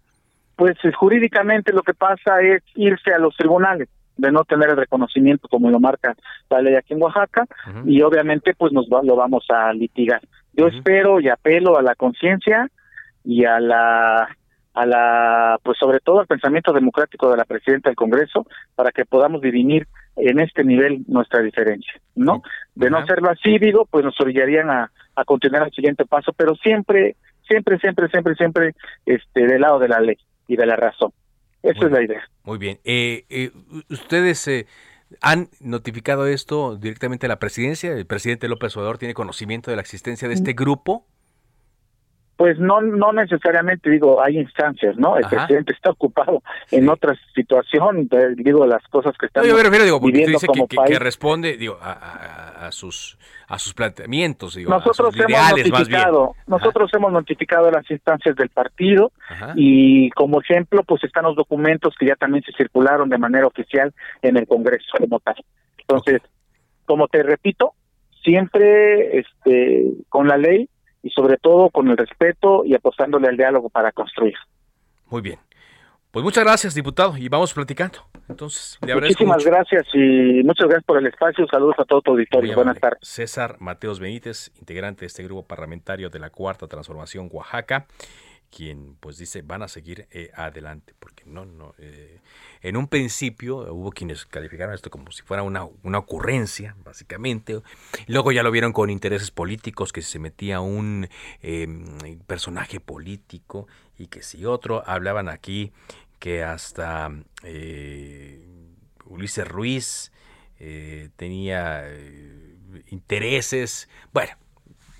Pues 0.54 0.76
jurídicamente 0.96 1.72
lo 1.72 1.82
que 1.82 1.94
pasa 1.94 2.40
es 2.40 2.62
irse 2.76 3.12
a 3.12 3.18
los 3.18 3.36
tribunales 3.36 3.88
de 4.16 4.30
no 4.30 4.44
tener 4.44 4.70
el 4.70 4.76
reconocimiento 4.76 5.48
como 5.48 5.70
lo 5.70 5.80
marca 5.80 6.14
la 6.50 6.60
ley 6.60 6.76
aquí 6.76 6.94
en 6.94 7.02
Oaxaca 7.02 7.46
uh 7.66 7.70
-huh. 7.70 7.82
y 7.86 8.02
obviamente 8.02 8.54
pues 8.54 8.72
nos 8.72 8.86
va, 8.86 9.02
lo 9.02 9.16
vamos 9.16 9.44
a 9.48 9.72
litigar. 9.72 10.20
Yo 10.52 10.66
uh 10.66 10.68
-huh. 10.68 10.76
espero 10.76 11.20
y 11.20 11.28
apelo 11.28 11.76
a 11.78 11.82
la 11.82 11.94
conciencia 11.94 12.68
y 13.24 13.44
a 13.44 13.58
la 13.58 14.28
a 14.74 14.86
la, 14.86 15.58
pues 15.62 15.78
sobre 15.78 16.00
todo 16.00 16.20
al 16.20 16.26
pensamiento 16.26 16.72
democrático 16.72 17.30
de 17.30 17.36
la 17.36 17.44
presidenta 17.44 17.90
del 17.90 17.96
Congreso 17.96 18.46
para 18.74 18.90
que 18.90 19.04
podamos 19.04 19.40
dirimir 19.40 19.86
en 20.16 20.40
este 20.40 20.64
nivel 20.64 21.04
nuestra 21.08 21.42
diferencia, 21.42 21.92
¿no? 22.14 22.42
De 22.74 22.90
no 22.90 23.04
serlo 23.06 23.30
así, 23.30 23.58
digo, 23.58 23.86
pues 23.90 24.04
nos 24.04 24.18
orillarían 24.20 24.70
a, 24.70 24.90
a 25.14 25.24
continuar 25.24 25.66
el 25.66 25.72
siguiente 25.72 26.04
paso, 26.06 26.32
pero 26.32 26.54
siempre, 26.56 27.16
siempre, 27.46 27.78
siempre, 27.78 28.08
siempre, 28.08 28.34
siempre, 28.34 28.74
este, 29.06 29.46
del 29.46 29.60
lado 29.60 29.78
de 29.78 29.88
la 29.88 30.00
ley 30.00 30.16
y 30.48 30.56
de 30.56 30.66
la 30.66 30.76
razón. 30.76 31.12
Esa 31.62 31.78
muy, 31.78 31.86
es 31.86 31.92
la 31.92 32.02
idea. 32.02 32.28
Muy 32.44 32.58
bien. 32.58 32.78
Eh, 32.84 33.24
eh, 33.30 33.50
¿Ustedes 33.88 34.46
eh, 34.48 34.66
han 35.20 35.48
notificado 35.60 36.26
esto 36.26 36.76
directamente 36.76 37.26
a 37.26 37.28
la 37.28 37.38
presidencia? 37.38 37.92
¿El 37.92 38.06
presidente 38.06 38.48
López 38.48 38.76
Obrador 38.76 38.98
tiene 38.98 39.14
conocimiento 39.14 39.70
de 39.70 39.76
la 39.76 39.82
existencia 39.82 40.28
de 40.28 40.34
este 40.34 40.54
grupo? 40.54 41.06
Pues 42.36 42.58
no, 42.58 42.80
no 42.80 43.12
necesariamente 43.12 43.90
digo, 43.90 44.22
hay 44.22 44.38
instancias, 44.38 44.96
¿no? 44.96 45.16
El 45.16 45.24
Ajá. 45.24 45.46
presidente 45.46 45.72
está 45.72 45.90
ocupado 45.90 46.42
sí. 46.66 46.76
en 46.76 46.88
otra 46.88 47.14
situación, 47.34 48.08
digo, 48.36 48.66
las 48.66 48.82
cosas 48.88 49.16
que 49.18 49.26
están 49.26 49.42
no, 49.42 49.50
yo 49.50 49.54
me 49.56 49.62
refiero, 49.62 49.84
digo, 49.84 50.00
viviendo 50.00 50.32
dice 50.32 50.46
como 50.46 50.66
que, 50.66 50.76
país. 50.76 50.90
que, 50.90 50.98
responde, 50.98 51.56
digo, 51.56 51.78
a, 51.80 51.92
a, 51.92 52.66
a, 52.66 52.72
sus 52.72 53.18
a 53.48 53.58
sus 53.58 53.74
planteamientos, 53.74 54.54
digo, 54.54 54.70
nosotros 54.70 55.08
a 55.08 55.12
sus 55.12 55.20
hemos 55.20 55.30
ideales 55.30 55.70
notificado, 55.70 56.26
más 56.26 56.34
bien. 56.34 56.44
nosotros 56.46 56.90
hemos 56.94 57.12
notificado 57.12 57.70
las 57.70 57.90
instancias 57.90 58.34
del 58.34 58.48
partido 58.48 59.12
Ajá. 59.28 59.52
y 59.54 60.10
como 60.10 60.40
ejemplo, 60.40 60.82
pues 60.84 61.04
están 61.04 61.24
los 61.24 61.36
documentos 61.36 61.94
que 61.98 62.06
ya 62.06 62.16
también 62.16 62.42
se 62.44 62.52
circularon 62.52 63.08
de 63.10 63.18
manera 63.18 63.46
oficial 63.46 63.92
en 64.22 64.38
el 64.38 64.46
Congreso 64.46 64.96
como 64.98 65.20
tal. 65.20 65.36
Entonces, 65.78 66.16
okay. 66.16 66.30
como 66.86 67.08
te 67.08 67.22
repito, 67.22 67.74
siempre 68.22 69.18
este 69.18 69.92
con 70.08 70.28
la 70.28 70.36
ley 70.36 70.68
y 71.02 71.10
sobre 71.10 71.36
todo 71.36 71.70
con 71.70 71.88
el 71.88 71.96
respeto 71.96 72.64
y 72.64 72.74
apostándole 72.74 73.28
al 73.28 73.36
diálogo 73.36 73.68
para 73.68 73.92
construir. 73.92 74.34
Muy 75.10 75.20
bien. 75.20 75.38
Pues 76.10 76.22
muchas 76.22 76.44
gracias, 76.44 76.74
diputado, 76.74 77.16
y 77.16 77.30
vamos 77.30 77.54
platicando. 77.54 78.00
Entonces, 78.28 78.78
le 78.86 78.94
Muchísimas 78.94 79.38
mucho. 79.38 79.50
gracias 79.50 79.86
y 79.94 80.42
muchas 80.44 80.66
gracias 80.66 80.84
por 80.84 80.98
el 80.98 81.06
espacio. 81.06 81.46
Saludos 81.50 81.76
a 81.78 81.84
todo 81.86 82.02
tu 82.02 82.10
auditorio. 82.10 82.54
Buenas 82.54 82.78
tardes. 82.78 82.98
César 83.00 83.56
Mateos 83.60 83.98
Benítez, 83.98 84.52
integrante 84.58 85.00
de 85.00 85.06
este 85.06 85.22
grupo 85.24 85.46
parlamentario 85.46 86.10
de 86.10 86.18
la 86.18 86.28
Cuarta 86.28 86.66
Transformación 86.66 87.30
Oaxaca, 87.32 87.86
quien 88.54 88.96
pues 89.00 89.16
dice 89.16 89.42
van 89.42 89.62
a 89.62 89.68
seguir 89.68 90.06
eh, 90.10 90.30
adelante, 90.34 90.94
porque 90.98 91.24
no, 91.24 91.46
no, 91.46 91.74
eh, 91.78 92.20
en 92.60 92.76
un 92.76 92.86
principio 92.86 93.72
hubo 93.72 93.90
quienes 93.90 94.26
calificaron 94.26 94.74
esto 94.74 94.90
como 94.90 95.10
si 95.10 95.22
fuera 95.22 95.42
una, 95.42 95.66
una 95.82 95.98
ocurrencia, 95.98 96.76
básicamente. 96.84 97.62
Luego 98.06 98.30
ya 98.30 98.42
lo 98.42 98.50
vieron 98.50 98.72
con 98.72 98.90
intereses 98.90 99.30
políticos, 99.30 99.92
que 99.92 100.02
se 100.02 100.18
metía 100.18 100.60
un 100.60 101.08
eh, 101.40 101.66
personaje 102.26 102.78
político 102.78 103.66
y 103.98 104.08
que 104.08 104.22
si 104.22 104.44
otro. 104.44 104.82
Hablaban 104.86 105.28
aquí 105.28 105.72
que 106.18 106.44
hasta 106.44 107.10
eh, 107.42 108.46
Ulises 109.06 109.48
Ruiz 109.48 110.12
tenía 111.16 111.84
intereses. 112.90 113.88
Bueno, 114.12 114.36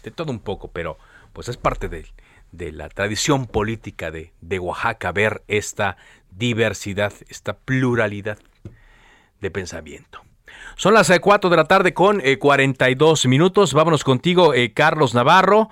de 0.03 0.11
todo 0.11 0.33
un 0.33 0.41
poco, 0.41 0.73
pero 0.73 0.99
pues 1.33 1.49
es 1.49 1.57
parte 1.57 1.89
de, 1.89 2.05
de 2.53 2.71
la 2.73 2.89
tradición 2.89 3.47
política 3.47 4.11
de, 4.11 4.33
de 4.41 4.59
Oaxaca 4.59 5.11
ver 5.13 5.43
esta 5.49 5.97
diversidad, 6.31 7.13
esta 7.29 7.55
pluralidad 7.55 8.39
de 9.41 9.51
pensamiento. 9.51 10.21
Son 10.77 10.95
las 10.95 11.13
4 11.19 11.51
de 11.51 11.57
la 11.57 11.65
tarde 11.65 11.93
con 11.93 12.21
eh, 12.23 12.39
42 12.39 13.27
minutos. 13.27 13.75
Vámonos 13.75 14.05
contigo, 14.05 14.55
eh, 14.55 14.73
Carlos 14.73 15.15
Navarro, 15.15 15.69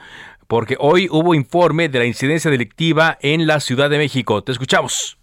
porque 0.46 0.76
hoy 0.78 1.08
hubo 1.10 1.34
informe 1.34 1.88
de 1.88 1.98
la 2.00 2.04
incidencia 2.04 2.50
delictiva 2.50 3.16
en 3.20 3.46
la 3.46 3.60
Ciudad 3.60 3.88
de 3.88 3.98
México. 3.98 4.42
Te 4.42 4.52
escuchamos. 4.52 5.16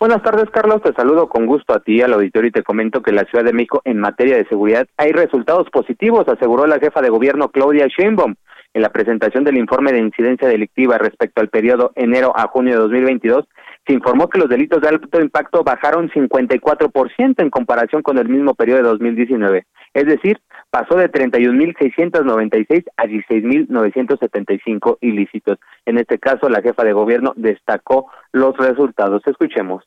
Buenas 0.00 0.22
tardes, 0.22 0.48
Carlos. 0.50 0.80
Te 0.82 0.92
saludo 0.92 1.28
con 1.28 1.46
gusto 1.46 1.74
a 1.74 1.80
ti, 1.80 2.00
al 2.02 2.12
auditorio, 2.12 2.48
y 2.48 2.52
te 2.52 2.62
comento 2.62 3.02
que 3.02 3.10
en 3.10 3.16
la 3.16 3.24
Ciudad 3.24 3.44
de 3.44 3.52
México, 3.52 3.82
en 3.84 3.98
materia 3.98 4.36
de 4.36 4.46
seguridad, 4.46 4.86
hay 4.96 5.10
resultados 5.10 5.68
positivos, 5.70 6.28
aseguró 6.28 6.66
la 6.66 6.78
jefa 6.78 7.00
de 7.00 7.10
gobierno 7.10 7.48
Claudia 7.48 7.88
Sheinbaum. 7.88 8.36
En 8.74 8.82
la 8.82 8.90
presentación 8.90 9.44
del 9.44 9.56
informe 9.56 9.92
de 9.92 10.00
incidencia 10.00 10.46
delictiva 10.46 10.98
respecto 10.98 11.40
al 11.40 11.48
periodo 11.48 11.92
enero 11.94 12.32
a 12.36 12.48
junio 12.48 12.74
de 12.74 12.80
2022, 12.80 13.46
se 13.86 13.94
informó 13.94 14.28
que 14.28 14.38
los 14.38 14.48
delitos 14.48 14.82
de 14.82 14.88
alto 14.88 15.20
impacto 15.20 15.64
bajaron 15.64 16.10
54% 16.10 17.34
en 17.38 17.50
comparación 17.50 18.02
con 18.02 18.18
el 18.18 18.28
mismo 18.28 18.54
periodo 18.54 18.78
de 18.78 18.88
2019. 18.90 19.66
Es 19.94 20.04
decir, 20.04 20.40
pasó 20.70 20.96
de 20.96 21.10
31.696 21.10 22.84
a 22.96 23.04
16.975 23.04 24.98
ilícitos. 25.00 25.58
En 25.86 25.98
este 25.98 26.18
caso, 26.18 26.48
la 26.48 26.60
jefa 26.60 26.84
de 26.84 26.92
gobierno 26.92 27.32
destacó 27.36 28.10
los 28.32 28.56
resultados. 28.58 29.22
Escuchemos. 29.26 29.84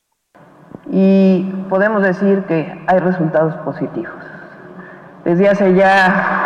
y 0.90 1.44
podemos 1.68 2.02
decir 2.02 2.42
que 2.48 2.66
hay 2.88 2.98
resultados 2.98 3.54
positivos. 3.64 4.12
Desde 5.24 5.48
hace 5.48 5.74
ya 5.74 6.41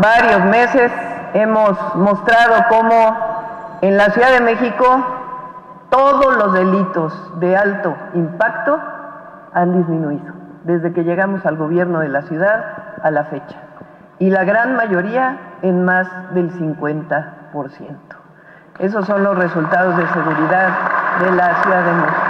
varios 0.00 0.44
meses 0.46 0.90
hemos 1.34 1.94
mostrado 1.94 2.64
cómo 2.68 3.78
en 3.82 3.96
la 3.96 4.10
Ciudad 4.10 4.32
de 4.32 4.40
México 4.40 5.06
todos 5.90 6.36
los 6.36 6.52
delitos 6.52 7.40
de 7.40 7.56
alto 7.56 7.94
impacto 8.14 8.78
han 9.52 9.76
disminuido 9.76 10.32
desde 10.64 10.92
que 10.92 11.04
llegamos 11.04 11.44
al 11.46 11.56
gobierno 11.56 12.00
de 12.00 12.08
la 12.08 12.22
ciudad 12.22 12.64
a 13.02 13.10
la 13.10 13.24
fecha. 13.24 13.56
Y 14.18 14.30
la 14.30 14.44
gran 14.44 14.76
mayoría 14.76 15.38
en 15.62 15.84
más 15.84 16.06
del 16.34 16.52
50%. 16.52 17.96
Esos 18.78 19.06
son 19.06 19.24
los 19.24 19.36
resultados 19.36 19.96
de 19.96 20.06
seguridad 20.08 20.68
de 21.20 21.30
la 21.32 21.62
Ciudad 21.62 21.84
de 21.84 21.92
México. 21.92 22.29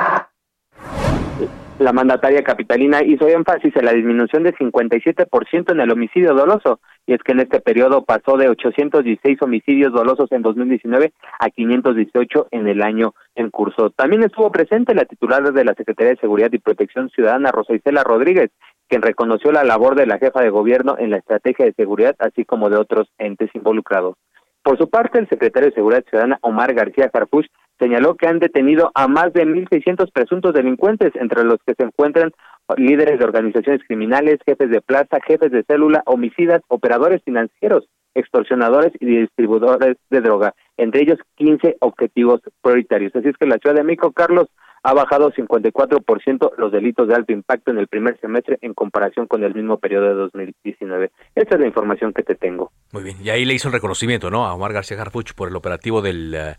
La 1.80 1.94
mandataria 1.94 2.42
capitalina 2.42 3.02
hizo 3.02 3.26
énfasis 3.26 3.74
en 3.74 3.86
la 3.86 3.94
disminución 3.94 4.42
de 4.42 4.52
57% 4.52 5.72
en 5.72 5.80
el 5.80 5.90
homicidio 5.90 6.34
doloso, 6.34 6.78
y 7.06 7.14
es 7.14 7.22
que 7.22 7.32
en 7.32 7.40
este 7.40 7.58
periodo 7.58 8.04
pasó 8.04 8.36
de 8.36 8.50
816 8.50 9.40
homicidios 9.40 9.90
dolosos 9.90 10.30
en 10.30 10.42
2019 10.42 11.14
a 11.38 11.48
518 11.48 12.48
en 12.50 12.68
el 12.68 12.82
año 12.82 13.14
en 13.34 13.48
curso. 13.48 13.88
También 13.96 14.22
estuvo 14.22 14.52
presente 14.52 14.94
la 14.94 15.06
titular 15.06 15.54
de 15.54 15.64
la 15.64 15.72
Secretaría 15.72 16.12
de 16.12 16.20
Seguridad 16.20 16.52
y 16.52 16.58
Protección 16.58 17.08
Ciudadana, 17.08 17.50
Rosa 17.50 17.74
Isela 17.74 18.04
Rodríguez, 18.04 18.50
quien 18.86 19.00
reconoció 19.00 19.50
la 19.50 19.64
labor 19.64 19.94
de 19.94 20.04
la 20.04 20.18
jefa 20.18 20.42
de 20.42 20.50
gobierno 20.50 20.96
en 20.98 21.08
la 21.08 21.16
estrategia 21.16 21.64
de 21.64 21.72
seguridad, 21.72 22.14
así 22.18 22.44
como 22.44 22.68
de 22.68 22.76
otros 22.76 23.08
entes 23.16 23.48
involucrados. 23.54 24.16
Por 24.62 24.76
su 24.76 24.90
parte, 24.90 25.18
el 25.18 25.28
secretario 25.28 25.70
de 25.70 25.74
Seguridad 25.74 26.04
Ciudadana, 26.08 26.38
Omar 26.42 26.74
García 26.74 27.08
Carpuch, 27.08 27.46
señaló 27.78 28.14
que 28.14 28.26
han 28.26 28.38
detenido 28.38 28.90
a 28.94 29.08
más 29.08 29.32
de 29.32 29.46
1.600 29.46 30.12
presuntos 30.12 30.52
delincuentes, 30.52 31.12
entre 31.14 31.44
los 31.44 31.56
que 31.66 31.74
se 31.74 31.84
encuentran 31.84 32.30
líderes 32.76 33.18
de 33.18 33.24
organizaciones 33.24 33.82
criminales, 33.86 34.38
jefes 34.46 34.70
de 34.70 34.82
plaza, 34.82 35.18
jefes 35.26 35.50
de 35.50 35.64
célula, 35.64 36.02
homicidas, 36.04 36.60
operadores 36.68 37.22
financieros, 37.24 37.88
extorsionadores 38.14 38.92
y 39.00 39.06
distribuidores 39.06 39.96
de 40.10 40.20
droga, 40.20 40.54
entre 40.76 41.02
ellos 41.02 41.18
15 41.36 41.76
objetivos 41.80 42.40
prioritarios. 42.62 43.14
Así 43.14 43.28
es 43.28 43.36
que 43.36 43.46
la 43.46 43.58
Ciudad 43.58 43.76
de 43.76 43.84
México, 43.84 44.12
Carlos, 44.12 44.48
ha 44.82 44.94
bajado 44.94 45.30
54% 45.32 46.52
los 46.56 46.72
delitos 46.72 47.06
de 47.06 47.14
alto 47.14 47.32
impacto 47.32 47.70
en 47.70 47.78
el 47.78 47.86
primer 47.86 48.18
semestre 48.20 48.58
en 48.62 48.72
comparación 48.72 49.26
con 49.26 49.44
el 49.44 49.54
mismo 49.54 49.78
periodo 49.78 50.08
de 50.08 50.14
2019. 50.14 51.10
Esta 51.34 51.54
es 51.54 51.60
la 51.60 51.66
información 51.66 52.14
que 52.14 52.22
te 52.22 52.34
tengo. 52.34 52.72
Muy 52.92 53.02
bien, 53.02 53.18
y 53.22 53.28
ahí 53.28 53.44
le 53.44 53.54
hizo 53.54 53.68
el 53.68 53.74
reconocimiento, 53.74 54.30
¿no? 54.30 54.46
A 54.46 54.54
Omar 54.54 54.72
García 54.72 55.00
Harfuch 55.00 55.34
por 55.34 55.48
el 55.48 55.56
operativo 55.56 56.00
del... 56.00 56.34
Eh, 56.34 56.54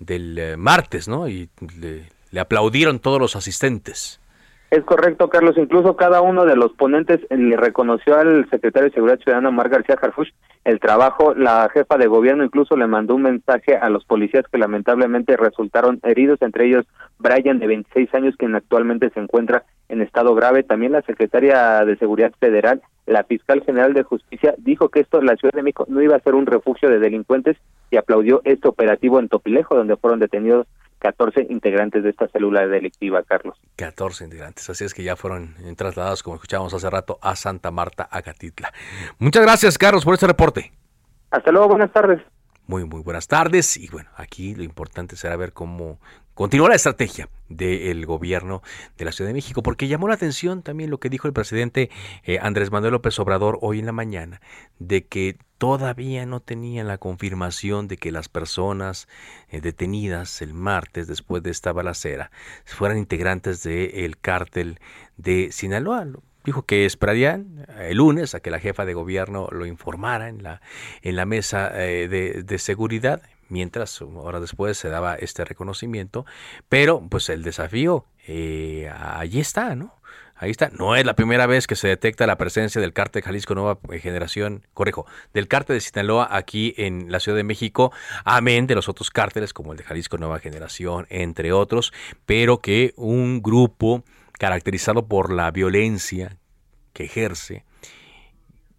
del 0.00 0.38
eh, 0.38 0.56
martes, 0.56 1.06
¿no? 1.06 1.28
Y 1.28 1.48
le, 1.78 2.40
aplaudieron 2.40 2.98
todos 2.98 3.20
los 3.20 3.36
asistentes. 3.36 4.19
Es 4.70 4.84
correcto, 4.84 5.28
Carlos. 5.28 5.58
Incluso 5.58 5.96
cada 5.96 6.20
uno 6.20 6.44
de 6.44 6.54
los 6.54 6.72
ponentes 6.74 7.18
eh, 7.28 7.36
le 7.36 7.56
reconoció 7.56 8.16
al 8.16 8.48
secretario 8.50 8.88
de 8.88 8.94
Seguridad 8.94 9.18
Ciudadana, 9.18 9.48
Omar 9.48 9.68
García 9.68 9.98
el 10.64 10.78
trabajo. 10.78 11.34
La 11.34 11.68
jefa 11.74 11.96
de 11.96 12.06
gobierno 12.06 12.44
incluso 12.44 12.76
le 12.76 12.86
mandó 12.86 13.16
un 13.16 13.22
mensaje 13.22 13.76
a 13.76 13.90
los 13.90 14.04
policías 14.04 14.44
que 14.46 14.58
lamentablemente 14.58 15.36
resultaron 15.36 15.98
heridos, 16.04 16.40
entre 16.40 16.66
ellos 16.66 16.86
Brian, 17.18 17.58
de 17.58 17.66
26 17.66 18.14
años, 18.14 18.36
quien 18.36 18.54
actualmente 18.54 19.10
se 19.10 19.18
encuentra 19.18 19.64
en 19.88 20.02
estado 20.02 20.36
grave. 20.36 20.62
También 20.62 20.92
la 20.92 21.02
secretaria 21.02 21.84
de 21.84 21.96
Seguridad 21.96 22.32
Federal, 22.38 22.80
la 23.06 23.24
fiscal 23.24 23.62
general 23.62 23.92
de 23.92 24.04
Justicia, 24.04 24.54
dijo 24.58 24.88
que 24.88 25.00
esto, 25.00 25.20
la 25.20 25.34
Ciudad 25.34 25.52
de 25.52 25.64
México, 25.64 25.86
no 25.88 26.00
iba 26.00 26.14
a 26.14 26.20
ser 26.20 26.36
un 26.36 26.46
refugio 26.46 26.88
de 26.88 27.00
delincuentes 27.00 27.56
y 27.90 27.96
aplaudió 27.96 28.40
este 28.44 28.68
operativo 28.68 29.18
en 29.18 29.28
Topilejo, 29.28 29.74
donde 29.74 29.96
fueron 29.96 30.20
detenidos 30.20 30.68
14 31.00 31.46
integrantes 31.50 32.02
de 32.02 32.10
esta 32.10 32.28
célula 32.28 32.66
delictiva, 32.66 33.22
Carlos. 33.22 33.58
14 33.76 34.24
integrantes, 34.24 34.68
así 34.70 34.84
es 34.84 34.94
que 34.94 35.02
ya 35.02 35.16
fueron 35.16 35.54
trasladados, 35.76 36.22
como 36.22 36.36
escuchábamos 36.36 36.72
hace 36.74 36.88
rato, 36.88 37.18
a 37.22 37.34
Santa 37.36 37.70
Marta, 37.70 38.08
Acatitla. 38.10 38.72
Muchas 39.18 39.42
gracias, 39.42 39.78
Carlos, 39.78 40.04
por 40.04 40.14
este 40.14 40.26
reporte. 40.26 40.72
Hasta 41.30 41.50
luego, 41.50 41.68
buenas 41.68 41.92
tardes. 41.92 42.20
Muy, 42.66 42.84
muy 42.84 43.02
buenas 43.02 43.26
tardes. 43.26 43.76
Y 43.76 43.88
bueno, 43.88 44.10
aquí 44.16 44.54
lo 44.54 44.62
importante 44.62 45.16
será 45.16 45.36
ver 45.36 45.52
cómo 45.52 45.98
continúa 46.40 46.70
la 46.70 46.76
estrategia 46.76 47.28
del 47.50 48.06
gobierno 48.06 48.62
de 48.96 49.04
la 49.04 49.12
Ciudad 49.12 49.28
de 49.28 49.34
México, 49.34 49.62
porque 49.62 49.88
llamó 49.88 50.08
la 50.08 50.14
atención 50.14 50.62
también 50.62 50.88
lo 50.88 50.98
que 50.98 51.10
dijo 51.10 51.28
el 51.28 51.34
presidente 51.34 51.90
eh, 52.24 52.38
Andrés 52.40 52.70
Manuel 52.70 52.92
López 52.92 53.18
Obrador 53.18 53.58
hoy 53.60 53.80
en 53.80 53.84
la 53.84 53.92
mañana, 53.92 54.40
de 54.78 55.04
que 55.04 55.36
todavía 55.58 56.24
no 56.24 56.40
tenían 56.40 56.88
la 56.88 56.96
confirmación 56.96 57.88
de 57.88 57.98
que 57.98 58.10
las 58.10 58.30
personas 58.30 59.06
eh, 59.50 59.60
detenidas 59.60 60.40
el 60.40 60.54
martes 60.54 61.08
después 61.08 61.42
de 61.42 61.50
esta 61.50 61.72
balacera 61.72 62.30
fueran 62.64 62.96
integrantes 62.96 63.62
del 63.62 64.16
cártel 64.16 64.80
de 65.18 65.52
Sinaloa. 65.52 66.06
Dijo 66.46 66.62
que 66.62 66.86
esperarían 66.86 67.66
eh, 67.68 67.88
el 67.90 67.98
lunes 67.98 68.34
a 68.34 68.40
que 68.40 68.50
la 68.50 68.60
jefa 68.60 68.86
de 68.86 68.94
gobierno 68.94 69.48
lo 69.52 69.66
informara 69.66 70.30
en 70.30 70.42
la, 70.42 71.26
mesa 71.26 71.68
de, 71.68 72.42
de 72.46 72.58
seguridad 72.58 73.20
mientras 73.50 74.00
horas 74.02 74.40
después 74.40 74.78
se 74.78 74.88
daba 74.88 75.14
este 75.14 75.44
reconocimiento, 75.44 76.24
pero 76.68 77.06
pues 77.08 77.28
el 77.28 77.42
desafío 77.42 78.06
eh, 78.26 78.90
allí 78.90 79.40
está, 79.40 79.74
¿no? 79.74 80.00
Ahí 80.40 80.50
está. 80.50 80.70
No 80.70 80.96
es 80.96 81.04
la 81.04 81.14
primera 81.14 81.46
vez 81.46 81.66
que 81.66 81.76
se 81.76 81.86
detecta 81.86 82.26
la 82.26 82.38
presencia 82.38 82.80
del 82.80 82.94
cártel 82.94 83.22
Jalisco 83.22 83.54
Nueva 83.54 83.78
Generación, 84.00 84.66
correjo, 84.72 85.04
del 85.34 85.48
cártel 85.48 85.76
de 85.76 85.80
Sinaloa 85.80 86.28
aquí 86.30 86.72
en 86.78 87.12
la 87.12 87.20
Ciudad 87.20 87.36
de 87.36 87.44
México, 87.44 87.92
amén 88.24 88.66
de 88.66 88.74
los 88.74 88.88
otros 88.88 89.10
cárteles 89.10 89.52
como 89.52 89.72
el 89.72 89.78
de 89.78 89.84
Jalisco 89.84 90.16
Nueva 90.16 90.38
Generación, 90.38 91.06
entre 91.10 91.52
otros, 91.52 91.92
pero 92.24 92.60
que 92.60 92.94
un 92.96 93.42
grupo 93.42 94.02
caracterizado 94.32 95.06
por 95.06 95.30
la 95.30 95.50
violencia 95.50 96.38
que 96.94 97.04
ejerce, 97.04 97.66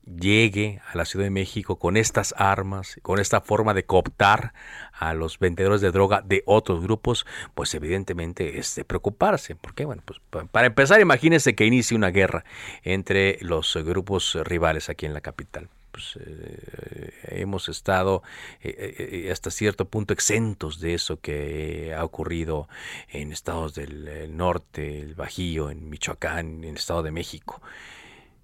llegue 0.06 0.82
a 0.92 0.98
la 0.98 1.06
Ciudad 1.06 1.26
de 1.26 1.32
México 1.32 1.78
con 1.78 1.98
estas 1.98 2.34
armas, 2.38 3.00
con 3.02 3.20
esta 3.20 3.42
forma 3.42 3.74
de 3.74 3.86
cooptar 3.86 4.54
a 4.94 5.14
los 5.14 5.40
vendedores 5.40 5.82
de 5.82 5.92
droga 5.92 6.22
de 6.22 6.44
otros 6.46 6.82
grupos, 6.82 7.26
pues 7.54 7.74
evidentemente 7.74 8.60
es 8.60 8.76
de 8.76 8.86
preocuparse. 8.86 9.56
Porque, 9.56 9.86
bueno, 9.86 10.04
pues 10.06 10.20
para 10.52 10.68
empezar, 10.68 11.02
imagínense 11.02 11.56
que 11.56 11.66
inicie 11.66 11.96
una 11.96 12.10
guerra 12.10 12.44
entre 12.84 13.38
los 13.42 13.76
grupos 13.78 14.38
rivales 14.44 14.90
aquí 14.90 15.06
en 15.06 15.14
la 15.14 15.22
capital. 15.22 15.70
Pues, 15.92 16.18
eh, 16.26 17.14
hemos 17.24 17.68
estado 17.68 18.24
eh, 18.62 18.96
eh, 18.98 19.30
hasta 19.32 19.52
cierto 19.52 19.86
punto 19.90 20.14
exentos 20.14 20.80
de 20.80 20.94
eso 20.94 21.20
que 21.20 21.94
ha 21.98 22.06
ocurrido 22.06 22.70
en 23.10 23.34
estados 23.34 23.76
del 23.76 24.36
norte, 24.36 25.02
el 25.02 25.16
Bajío, 25.16 25.70
en 25.70 25.90
Michoacán, 25.90 26.64
en 26.64 26.64
el 26.64 26.78
Estado 26.78 27.04
de 27.04 27.12
México 27.12 27.62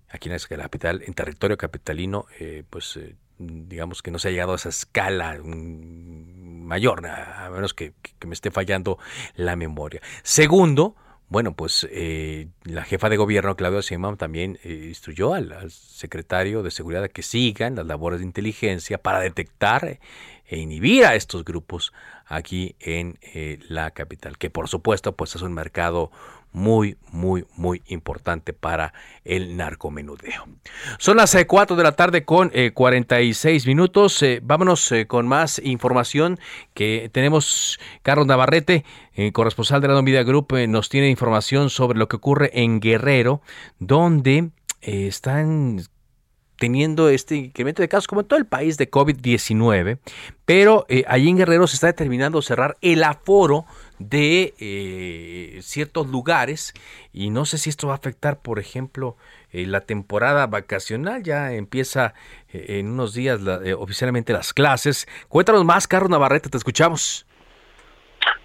aquí 0.10 0.30
en 0.30 0.38
la 0.50 0.64
capital, 0.64 1.04
en 1.06 1.14
territorio 1.14 1.58
capitalino, 1.58 2.26
eh, 2.40 2.64
pues 2.70 2.98
eh, 2.98 3.16
digamos 3.38 4.02
que 4.02 4.12
no 4.12 4.20
se 4.20 4.30
ha 4.30 4.32
llegado 4.32 4.54
a 4.54 4.56
esa 4.56 4.70
escala 4.70 5.38
mm, 5.42 6.64
mayor, 6.64 7.06
a, 7.08 7.50
menos 7.52 7.74
que, 7.74 7.94
me 8.26 8.34
esté 8.34 8.52
fallando 8.52 8.98
la 9.36 9.56
memoria. 9.56 10.02
Segundo, 10.24 10.96
bueno, 11.30 11.54
pues 11.54 11.88
eh, 11.92 12.48
la 12.64 12.84
jefa 12.84 13.10
de 13.10 13.18
gobierno, 13.18 13.56
Claudia 13.56 13.82
Sheinbaum, 13.82 14.16
también 14.16 14.60
instruyó 14.64 15.34
al, 15.34 15.70
secretario 15.72 16.64
de 16.64 16.72
Seguridad 16.72 17.10
que 17.10 17.22
sigan 17.22 17.76
las 17.76 17.86
labores 17.86 18.20
de 18.20 18.26
inteligencia 18.26 18.98
para 18.98 19.20
detectar 19.20 20.00
e 20.46 20.58
inhibir 20.58 21.06
a 21.06 21.16
estos 21.16 21.44
grupos 21.44 21.92
aquí 22.26 22.78
en 22.80 23.20
la 23.68 23.92
capital, 23.92 24.38
que 24.38 24.50
por 24.50 24.70
supuesto 24.70 25.18
pues 25.18 25.36
es 25.36 25.42
un 25.42 25.54
mercado 25.54 26.12
muy, 26.52 26.98
muy, 27.12 27.46
muy 27.56 27.82
importante 27.88 28.54
para 28.54 28.94
el 29.24 29.58
narcomenudeo. 29.58 30.48
Son 30.98 31.18
las 31.18 31.38
4 31.46 31.74
eh, 31.74 31.78
de 31.78 31.84
la 31.84 31.92
tarde 31.94 32.26
con 32.26 32.52
46 32.74 33.64
eh, 33.64 33.68
minutos. 33.68 34.22
Eh, 34.24 34.40
vámonos 34.44 34.94
con 35.08 35.28
más 35.28 35.60
información 35.60 36.40
que 36.74 37.10
tenemos. 37.12 37.80
Carlos 38.02 38.28
Navarrete, 38.28 38.86
corresponsal 39.34 39.82
de 39.82 39.88
la 39.88 40.02
Media 40.02 40.24
Group, 40.24 40.54
nos 40.68 40.90
tiene 40.90 41.10
información 41.10 41.70
sobre 41.70 42.00
lo 42.00 42.08
que 42.08 42.16
ocurre 42.16 42.52
en 42.54 42.80
Guerrero, 42.80 43.42
donde 43.80 44.50
están 44.82 45.82
teniendo 46.58 47.10
este 47.10 47.36
incremento 47.36 47.82
de 47.82 47.88
casos 47.88 48.08
como 48.08 48.22
en 48.22 48.28
todo 48.28 48.40
el 48.40 48.46
país 48.46 48.78
de 48.78 48.90
COVID-19, 48.90 50.00
pero 50.46 50.86
eh, 50.90 51.04
allí 51.08 51.30
en 51.30 51.38
Guerrero 51.38 51.68
se 51.68 51.76
está 51.76 51.88
determinando 51.88 52.42
cerrar 52.42 52.78
el 52.82 53.04
aforo 53.04 53.66
de 54.00 54.54
eh, 54.60 55.60
ciertos 55.62 56.08
lugares 56.08 56.74
y 57.14 57.30
no 57.30 57.46
sé 57.46 57.58
si 57.58 57.70
esto 57.70 57.88
va 57.88 57.94
a 57.94 57.98
afectar, 57.98 58.40
por 58.42 58.60
ejemplo, 58.60 59.18
eh, 59.52 59.66
la 59.66 59.82
temporada 59.82 60.48
vacacional, 60.48 61.24
ya 61.24 61.54
empieza 61.54 62.14
en 62.52 62.92
unos 62.92 63.14
días 63.14 63.40
oficialmente 63.78 64.34
las 64.34 64.54
clases. 64.54 65.08
Cuéntanos 65.28 65.66
más, 65.66 65.88
Carlos 65.88 66.10
Navarrete, 66.10 66.50
te 66.50 66.58
escuchamos. 66.58 67.26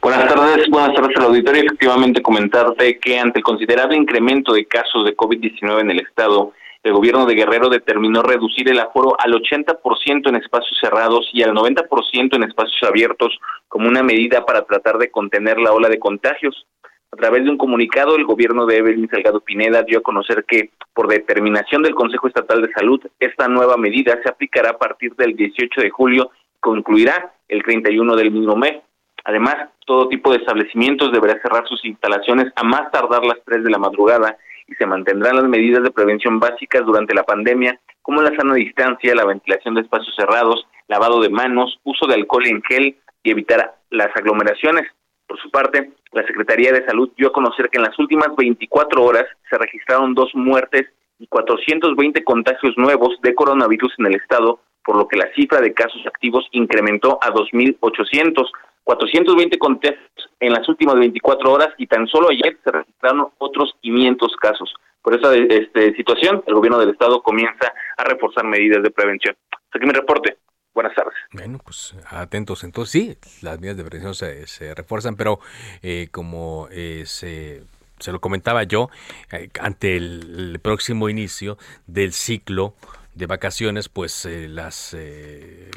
Buenas 0.00 0.34
tardes, 0.34 0.68
buenas 0.68 0.94
tardes 0.94 1.16
al 1.16 1.26
auditorio. 1.26 1.62
Efectivamente, 1.62 2.22
comentarte 2.22 2.98
que 2.98 3.18
ante 3.18 3.38
el 3.38 3.44
considerable 3.44 3.96
incremento 3.96 4.52
de 4.52 4.66
casos 4.66 5.04
de 5.04 5.16
COVID-19 5.16 5.80
en 5.80 5.90
el 5.92 6.00
estado, 6.00 6.52
el 6.82 6.92
gobierno 6.92 7.26
de 7.26 7.34
Guerrero 7.34 7.68
determinó 7.68 8.22
reducir 8.22 8.68
el 8.68 8.80
aforo 8.80 9.14
al 9.18 9.32
80% 9.32 10.28
en 10.28 10.36
espacios 10.36 10.76
cerrados 10.80 11.30
y 11.32 11.42
al 11.42 11.54
90% 11.54 12.34
en 12.34 12.42
espacios 12.42 12.82
abiertos 12.82 13.38
como 13.68 13.88
una 13.88 14.02
medida 14.02 14.44
para 14.44 14.62
tratar 14.62 14.98
de 14.98 15.10
contener 15.10 15.58
la 15.58 15.72
ola 15.72 15.88
de 15.88 16.00
contagios. 16.00 16.66
A 17.12 17.16
través 17.16 17.44
de 17.44 17.50
un 17.50 17.58
comunicado, 17.58 18.16
el 18.16 18.24
gobierno 18.24 18.66
de 18.66 18.78
Evelyn 18.78 19.08
Salgado 19.08 19.40
Pineda 19.40 19.82
dio 19.82 19.98
a 19.98 20.02
conocer 20.02 20.44
que, 20.44 20.70
por 20.94 21.06
determinación 21.08 21.82
del 21.82 21.94
Consejo 21.94 22.26
Estatal 22.26 22.62
de 22.62 22.72
Salud, 22.72 23.00
esta 23.20 23.46
nueva 23.48 23.76
medida 23.76 24.18
se 24.22 24.30
aplicará 24.30 24.70
a 24.70 24.78
partir 24.78 25.14
del 25.14 25.36
18 25.36 25.82
de 25.82 25.90
julio 25.90 26.30
y 26.56 26.58
concluirá 26.58 27.32
el 27.48 27.62
31 27.62 28.16
del 28.16 28.30
mismo 28.32 28.56
mes. 28.56 28.82
Además, 29.24 29.68
todo 29.86 30.08
tipo 30.08 30.32
de 30.32 30.38
establecimientos 30.38 31.12
deberá 31.12 31.40
cerrar 31.42 31.68
sus 31.68 31.84
instalaciones 31.84 32.50
a 32.56 32.64
más 32.64 32.90
tardar 32.90 33.24
las 33.24 33.38
3 33.44 33.62
de 33.62 33.70
la 33.70 33.78
madrugada 33.78 34.36
y 34.72 34.74
se 34.76 34.86
mantendrán 34.86 35.36
las 35.36 35.44
medidas 35.44 35.82
de 35.82 35.90
prevención 35.90 36.40
básicas 36.40 36.84
durante 36.84 37.14
la 37.14 37.24
pandemia, 37.24 37.78
como 38.00 38.22
la 38.22 38.34
sana 38.34 38.54
distancia, 38.54 39.14
la 39.14 39.26
ventilación 39.26 39.74
de 39.74 39.82
espacios 39.82 40.14
cerrados, 40.16 40.66
lavado 40.88 41.20
de 41.20 41.28
manos, 41.28 41.78
uso 41.84 42.06
de 42.06 42.14
alcohol 42.14 42.46
en 42.46 42.62
gel 42.62 42.96
y 43.22 43.30
evitar 43.30 43.74
las 43.90 44.08
aglomeraciones. 44.16 44.88
Por 45.26 45.38
su 45.40 45.50
parte, 45.50 45.92
la 46.12 46.26
Secretaría 46.26 46.72
de 46.72 46.84
Salud 46.86 47.10
dio 47.16 47.28
a 47.28 47.32
conocer 47.32 47.68
que 47.70 47.78
en 47.78 47.84
las 47.84 47.98
últimas 47.98 48.34
24 48.36 49.02
horas 49.02 49.24
se 49.48 49.58
registraron 49.58 50.14
dos 50.14 50.30
muertes 50.34 50.86
y 51.18 51.26
420 51.26 52.24
contagios 52.24 52.74
nuevos 52.76 53.16
de 53.22 53.34
coronavirus 53.34 53.94
en 53.98 54.06
el 54.06 54.16
estado, 54.16 54.60
por 54.84 54.96
lo 54.96 55.06
que 55.06 55.16
la 55.16 55.32
cifra 55.34 55.60
de 55.60 55.72
casos 55.72 56.04
activos 56.06 56.46
incrementó 56.50 57.18
a 57.22 57.30
2.800. 57.30 58.50
420 58.84 59.58
contagios 59.58 60.00
en 60.40 60.52
las 60.52 60.68
últimas 60.68 60.96
24 60.96 61.52
horas 61.52 61.68
y 61.78 61.86
tan 61.86 62.06
solo 62.08 62.28
ayer 62.30 62.58
se 62.64 62.70
registraron 62.70 63.28
otros 63.38 63.74
500 63.80 64.36
casos. 64.36 64.72
Por 65.02 65.14
esa 65.14 65.34
este, 65.34 65.94
situación, 65.94 66.42
el 66.46 66.54
gobierno 66.54 66.78
del 66.78 66.90
estado 66.90 67.22
comienza 67.22 67.72
a 67.96 68.04
reforzar 68.04 68.44
medidas 68.44 68.82
de 68.82 68.90
prevención. 68.90 69.36
Hasta 69.50 69.78
aquí 69.78 69.86
mi 69.86 69.92
reporte. 69.92 70.38
Buenas 70.74 70.94
tardes. 70.94 71.14
Bueno, 71.32 71.58
pues 71.62 71.94
atentos. 72.08 72.64
Entonces 72.64 72.92
sí, 72.92 73.42
las 73.42 73.60
medidas 73.60 73.76
de 73.76 73.84
prevención 73.84 74.14
se, 74.14 74.74
refuerzan, 74.74 75.16
pero 75.16 75.38
eh, 75.82 76.08
como 76.10 76.68
eh, 76.70 77.02
se, 77.04 77.62
se, 77.98 78.12
lo 78.12 78.20
comentaba 78.20 78.62
yo, 78.62 78.88
eh, 79.32 79.50
ante 79.60 79.96
el 79.96 80.60
próximo 80.62 81.08
inicio 81.08 81.58
del 81.86 82.12
ciclo 82.12 82.74
de 83.14 83.26
vacaciones, 83.26 83.88
pues 83.88 84.24
eh, 84.24 84.48
las, 84.48 84.94
eh, 84.94 85.70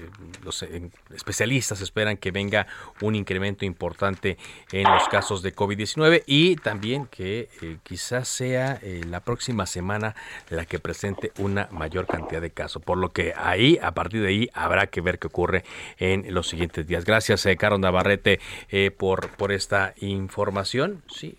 los 0.43 0.63
eh, 0.63 0.89
especialistas 1.13 1.81
esperan 1.81 2.15
que 2.17 2.31
venga 2.31 2.65
un 3.01 3.13
incremento 3.13 3.65
importante 3.65 4.37
en 4.71 4.83
los 4.89 5.07
casos 5.09 5.41
de 5.41 5.53
COVID-19 5.53 6.23
y 6.25 6.55
también 6.55 7.07
que 7.07 7.49
quizás 7.83 8.27
sea 8.27 8.79
la 9.07 9.19
próxima 9.19 9.65
semana 9.65 10.15
la 10.49 10.65
que 10.65 10.79
presente 10.79 11.31
una 11.37 11.67
mayor 11.71 12.07
cantidad 12.07 12.41
de 12.41 12.51
casos. 12.51 12.81
Por 12.81 12.97
lo 12.97 13.11
que 13.11 13.33
ahí, 13.35 13.79
a 13.81 13.93
partir 13.93 14.21
de 14.21 14.29
ahí, 14.29 14.49
habrá 14.53 14.87
que 14.87 15.01
ver 15.01 15.19
qué 15.19 15.27
ocurre 15.27 15.63
en 15.97 16.33
los 16.33 16.47
siguientes 16.47 16.87
días. 16.87 17.03
Gracias, 17.03 17.45
Carlos 17.57 17.79
Navarrete, 17.79 18.39
por, 18.97 19.29
por 19.31 19.51
esta 19.51 19.93
información. 19.97 21.03
Sí, 21.13 21.37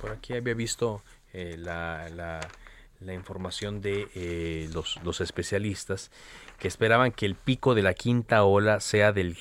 por 0.00 0.12
aquí 0.12 0.34
había 0.34 0.54
visto 0.54 1.02
la 1.32 2.08
la 2.14 2.40
información 3.06 3.80
de 3.80 4.08
eh, 4.14 4.68
los, 4.72 4.98
los, 5.04 5.20
especialistas 5.20 6.10
que 6.58 6.68
esperaban 6.68 7.12
que 7.12 7.26
el 7.26 7.34
pico 7.34 7.74
de 7.74 7.82
la 7.82 7.94
quinta 7.94 8.44
ola 8.44 8.80
sea 8.80 9.12
del 9.12 9.36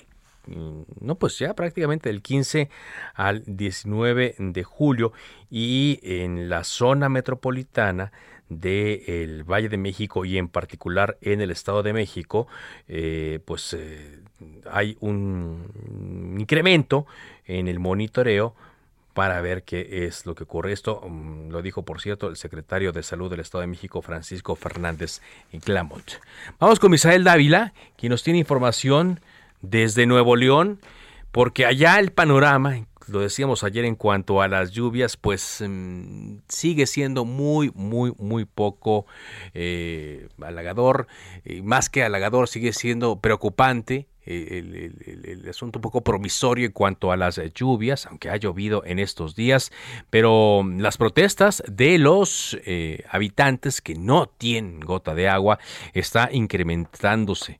mm, 0.46 0.82
no 1.02 1.16
pues 1.16 1.40
ya 1.40 1.54
prácticamente 1.54 2.10
del 2.10 2.22
15 2.22 2.70
al 3.14 3.44
19 3.46 4.36
de 4.38 4.64
julio 4.64 5.12
y 5.50 6.00
en 6.04 6.50
la 6.50 6.64
zona 6.64 7.10
metropolitana 7.10 8.12
del 8.50 9.44
Valle 9.44 9.70
de 9.70 9.78
México 9.78 10.24
y 10.24 10.38
en 10.38 10.48
particular 10.48 11.18
en 11.22 11.42
el 11.42 11.52
Estado 11.52 11.84
de 11.84 11.94
México 11.94 12.48
eh, 12.88 13.40
pues 13.44 13.74
eh, 13.74 14.20
hay 14.72 14.98
un 15.02 16.36
incremento 16.40 17.06
en 17.46 17.68
el 17.68 17.80
monitoreo 17.80 18.56
para 19.18 19.42
ver 19.42 19.64
qué 19.64 20.06
es 20.06 20.28
lo 20.28 20.36
que 20.36 20.44
ocurre. 20.44 20.72
Esto 20.72 21.02
mm, 21.02 21.50
lo 21.50 21.64
dijo, 21.64 21.82
por 21.82 22.02
cierto, 22.02 22.28
el 22.28 22.36
secretario 22.38 22.92
de 22.92 23.02
Salud 23.02 23.32
del 23.32 23.40
Estado 23.40 23.64
de 23.64 23.68
México, 23.68 24.04
Francisco 24.04 24.56
Fernández 24.56 25.22
Clamont. 25.64 26.08
Vamos 26.60 26.80
con 26.80 26.92
Misael 26.92 27.24
Dávila, 27.24 27.74
quien 27.98 28.12
nos 28.12 28.22
tiene 28.22 28.38
información 28.38 29.20
desde 29.62 30.06
Nuevo 30.06 30.36
León, 30.36 30.80
porque 31.32 31.66
allá 31.66 31.98
el 31.98 32.12
panorama, 32.12 32.86
lo 33.10 33.20
decíamos 33.20 33.64
ayer 33.64 33.86
en 33.86 33.96
cuanto 33.96 34.42
a 34.42 34.48
las 34.48 34.72
lluvias, 34.72 35.18
pues 35.18 35.64
mm, 35.68 36.38
sigue 36.48 36.86
siendo 36.86 37.26
muy, 37.26 37.72
muy, 37.76 38.14
muy 38.18 38.46
poco 38.46 39.06
eh, 39.54 40.30
halagador. 40.42 41.08
más 41.64 41.90
que 41.90 42.04
halagador, 42.04 42.48
sigue 42.48 42.74
siendo 42.74 43.20
preocupante 43.20 44.08
el, 44.28 45.46
asunto 45.50 45.80
un 45.80 45.82
poco 45.82 46.02
promisorio 46.02 46.66
en 46.66 46.72
cuanto 46.72 47.12
a 47.12 47.18
las 47.18 47.40
lluvias, 47.54 48.06
aunque 48.06 48.30
ha 48.30 48.36
llovido 48.36 48.84
en 48.86 49.00
estos 49.00 49.36
días, 49.36 49.72
pero 50.10 50.64
las 50.78 50.98
protestas 50.98 51.64
de 51.68 51.98
los 51.98 52.58
eh, 52.66 53.04
habitantes 53.10 53.82
que 53.82 53.96
no 53.96 54.28
tienen 54.28 54.80
gota 54.82 55.16
de 55.16 55.30
agua 55.30 55.60
está 55.94 56.30
incrementándose. 56.32 57.60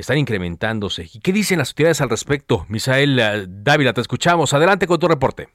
Están 0.00 0.16
incrementándose. 0.16 1.10
¿Y 1.12 1.20
qué 1.20 1.30
dicen 1.32 1.58
las 1.58 1.68
autoridades 1.70 2.00
al 2.00 2.08
respecto? 2.08 2.64
Misael 2.68 3.18
eh, 3.18 3.46
Dávila, 3.46 3.92
te 3.92 4.00
escuchamos. 4.00 4.54
Adelante 4.54 4.86
con 4.86 4.98
tu 4.98 5.06
reporte. 5.06 5.48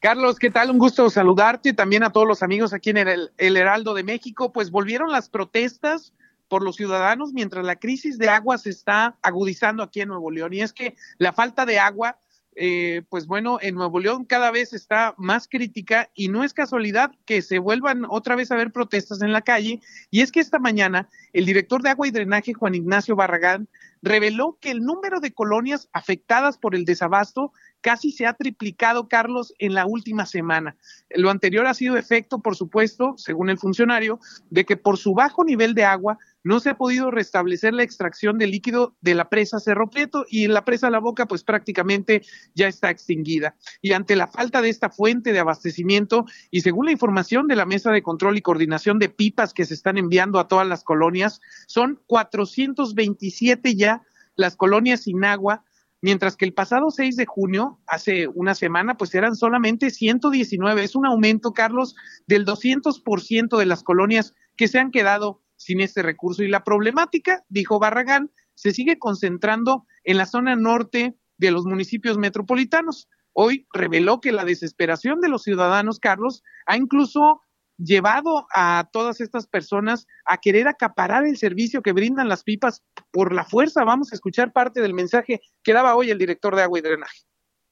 Carlos, 0.00 0.38
¿qué 0.38 0.50
tal? 0.50 0.70
Un 0.70 0.78
gusto 0.78 1.08
saludarte, 1.08 1.72
también 1.72 2.04
a 2.04 2.10
todos 2.10 2.28
los 2.28 2.42
amigos 2.42 2.74
aquí 2.74 2.90
en 2.90 2.98
el, 2.98 3.32
el 3.38 3.56
Heraldo 3.56 3.94
de 3.94 4.04
México. 4.04 4.52
Pues 4.52 4.70
volvieron 4.70 5.10
las 5.10 5.30
protestas 5.30 6.12
por 6.48 6.62
los 6.62 6.76
ciudadanos 6.76 7.32
mientras 7.32 7.64
la 7.64 7.76
crisis 7.76 8.18
de 8.18 8.28
agua 8.28 8.58
se 8.58 8.70
está 8.70 9.16
agudizando 9.22 9.82
aquí 9.82 10.02
en 10.02 10.08
Nuevo 10.08 10.30
León. 10.30 10.52
Y 10.52 10.60
es 10.60 10.74
que 10.74 10.94
la 11.16 11.32
falta 11.32 11.64
de 11.64 11.78
agua, 11.78 12.18
eh, 12.56 13.02
pues 13.08 13.26
bueno, 13.26 13.58
en 13.62 13.74
Nuevo 13.74 14.00
León 14.00 14.26
cada 14.26 14.50
vez 14.50 14.72
está 14.74 15.14
más 15.16 15.48
crítica 15.48 16.10
y 16.14 16.28
no 16.28 16.44
es 16.44 16.52
casualidad 16.52 17.12
que 17.24 17.40
se 17.40 17.58
vuelvan 17.58 18.04
otra 18.08 18.36
vez 18.36 18.50
a 18.50 18.56
ver 18.56 18.70
protestas 18.70 19.22
en 19.22 19.32
la 19.32 19.42
calle. 19.42 19.80
Y 20.10 20.20
es 20.20 20.30
que 20.30 20.40
esta 20.40 20.58
mañana 20.58 21.08
el 21.32 21.44
director 21.44 21.82
de 21.82 21.90
agua 21.90 22.08
y 22.08 22.10
drenaje, 22.10 22.54
Juan 22.54 22.74
Ignacio 22.74 23.14
Barragán, 23.14 23.68
reveló 24.02 24.58
que 24.60 24.70
el 24.70 24.80
número 24.80 25.20
de 25.20 25.32
colonias 25.32 25.88
afectadas 25.92 26.58
por 26.58 26.74
el 26.74 26.84
desabasto 26.84 27.52
casi 27.80 28.12
se 28.12 28.26
ha 28.26 28.34
triplicado, 28.34 29.08
Carlos, 29.08 29.54
en 29.58 29.74
la 29.74 29.86
última 29.86 30.26
semana. 30.26 30.76
Lo 31.10 31.30
anterior 31.30 31.66
ha 31.66 31.74
sido 31.74 31.96
efecto, 31.96 32.40
por 32.40 32.56
supuesto, 32.56 33.14
según 33.16 33.50
el 33.50 33.58
funcionario, 33.58 34.20
de 34.50 34.64
que 34.64 34.76
por 34.76 34.98
su 34.98 35.14
bajo 35.14 35.44
nivel 35.44 35.74
de 35.74 35.84
agua 35.84 36.18
no 36.44 36.60
se 36.60 36.70
ha 36.70 36.78
podido 36.78 37.10
restablecer 37.10 37.74
la 37.74 37.82
extracción 37.82 38.38
de 38.38 38.46
líquido 38.46 38.96
de 39.00 39.14
la 39.14 39.28
presa 39.28 39.60
Cerro 39.60 39.90
Prieto 39.90 40.24
y 40.28 40.46
la 40.46 40.64
presa 40.64 40.88
La 40.88 41.00
Boca 41.00 41.26
pues 41.26 41.44
prácticamente 41.44 42.22
ya 42.54 42.68
está 42.68 42.90
extinguida. 42.90 43.56
Y 43.82 43.92
ante 43.92 44.16
la 44.16 44.28
falta 44.28 44.62
de 44.62 44.70
esta 44.70 44.88
fuente 44.88 45.32
de 45.32 45.40
abastecimiento 45.40 46.24
y 46.50 46.62
según 46.62 46.86
la 46.86 46.92
información 46.92 47.48
de 47.48 47.56
la 47.56 47.66
Mesa 47.66 47.90
de 47.90 48.02
Control 48.02 48.36
y 48.38 48.42
Coordinación 48.42 48.98
de 48.98 49.08
Pipas 49.08 49.52
que 49.52 49.66
se 49.66 49.74
están 49.74 49.98
enviando 49.98 50.38
a 50.38 50.48
todas 50.48 50.66
las 50.66 50.84
colonias, 50.84 51.40
son 51.66 52.00
427 52.06 53.74
ya 53.74 54.02
las 54.36 54.56
colonias 54.56 55.02
sin 55.02 55.24
agua 55.24 55.64
mientras 56.00 56.36
que 56.36 56.44
el 56.44 56.54
pasado 56.54 56.90
6 56.90 57.16
de 57.16 57.26
junio, 57.26 57.80
hace 57.86 58.28
una 58.28 58.54
semana, 58.54 58.96
pues 58.96 59.14
eran 59.14 59.36
solamente 59.36 59.90
119. 59.90 60.82
Es 60.82 60.94
un 60.94 61.06
aumento, 61.06 61.52
Carlos, 61.52 61.94
del 62.26 62.44
200% 62.44 63.58
de 63.58 63.66
las 63.66 63.82
colonias 63.82 64.34
que 64.56 64.68
se 64.68 64.78
han 64.78 64.90
quedado 64.90 65.42
sin 65.56 65.80
este 65.80 66.02
recurso. 66.02 66.42
Y 66.42 66.48
la 66.48 66.64
problemática, 66.64 67.44
dijo 67.48 67.78
Barragán, 67.78 68.30
se 68.54 68.72
sigue 68.72 68.98
concentrando 68.98 69.86
en 70.04 70.16
la 70.16 70.26
zona 70.26 70.56
norte 70.56 71.16
de 71.36 71.50
los 71.50 71.64
municipios 71.64 72.18
metropolitanos. 72.18 73.08
Hoy 73.32 73.66
reveló 73.72 74.20
que 74.20 74.32
la 74.32 74.44
desesperación 74.44 75.20
de 75.20 75.28
los 75.28 75.44
ciudadanos, 75.44 76.00
Carlos, 76.00 76.42
ha 76.66 76.76
incluso 76.76 77.40
llevado 77.78 78.46
a 78.52 78.88
todas 78.92 79.20
estas 79.20 79.46
personas 79.46 80.06
a 80.24 80.38
querer 80.38 80.68
acaparar 80.68 81.24
el 81.24 81.38
servicio 81.38 81.80
que 81.80 81.92
brindan 81.92 82.28
las 82.28 82.42
pipas 82.42 82.82
por 83.10 83.32
la 83.32 83.44
fuerza. 83.44 83.84
Vamos 83.84 84.12
a 84.12 84.16
escuchar 84.16 84.52
parte 84.52 84.82
del 84.82 84.94
mensaje 84.94 85.40
que 85.62 85.72
daba 85.72 85.94
hoy 85.94 86.10
el 86.10 86.18
director 86.18 86.54
de 86.56 86.62
agua 86.62 86.78
y 86.78 86.82
drenaje. 86.82 87.18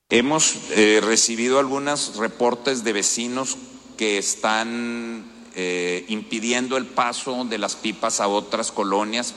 Hemos 0.08 0.70
eh, 0.70 1.00
recibido 1.02 1.58
algunos 1.58 2.16
reportes 2.16 2.84
de 2.84 2.92
vecinos 2.92 3.58
que 3.98 4.18
están 4.18 5.24
eh, 5.56 6.04
impidiendo 6.08 6.76
el 6.76 6.86
paso 6.86 7.44
de 7.44 7.58
las 7.58 7.74
pipas 7.74 8.20
a 8.20 8.28
otras 8.28 8.70
colonias 8.70 9.34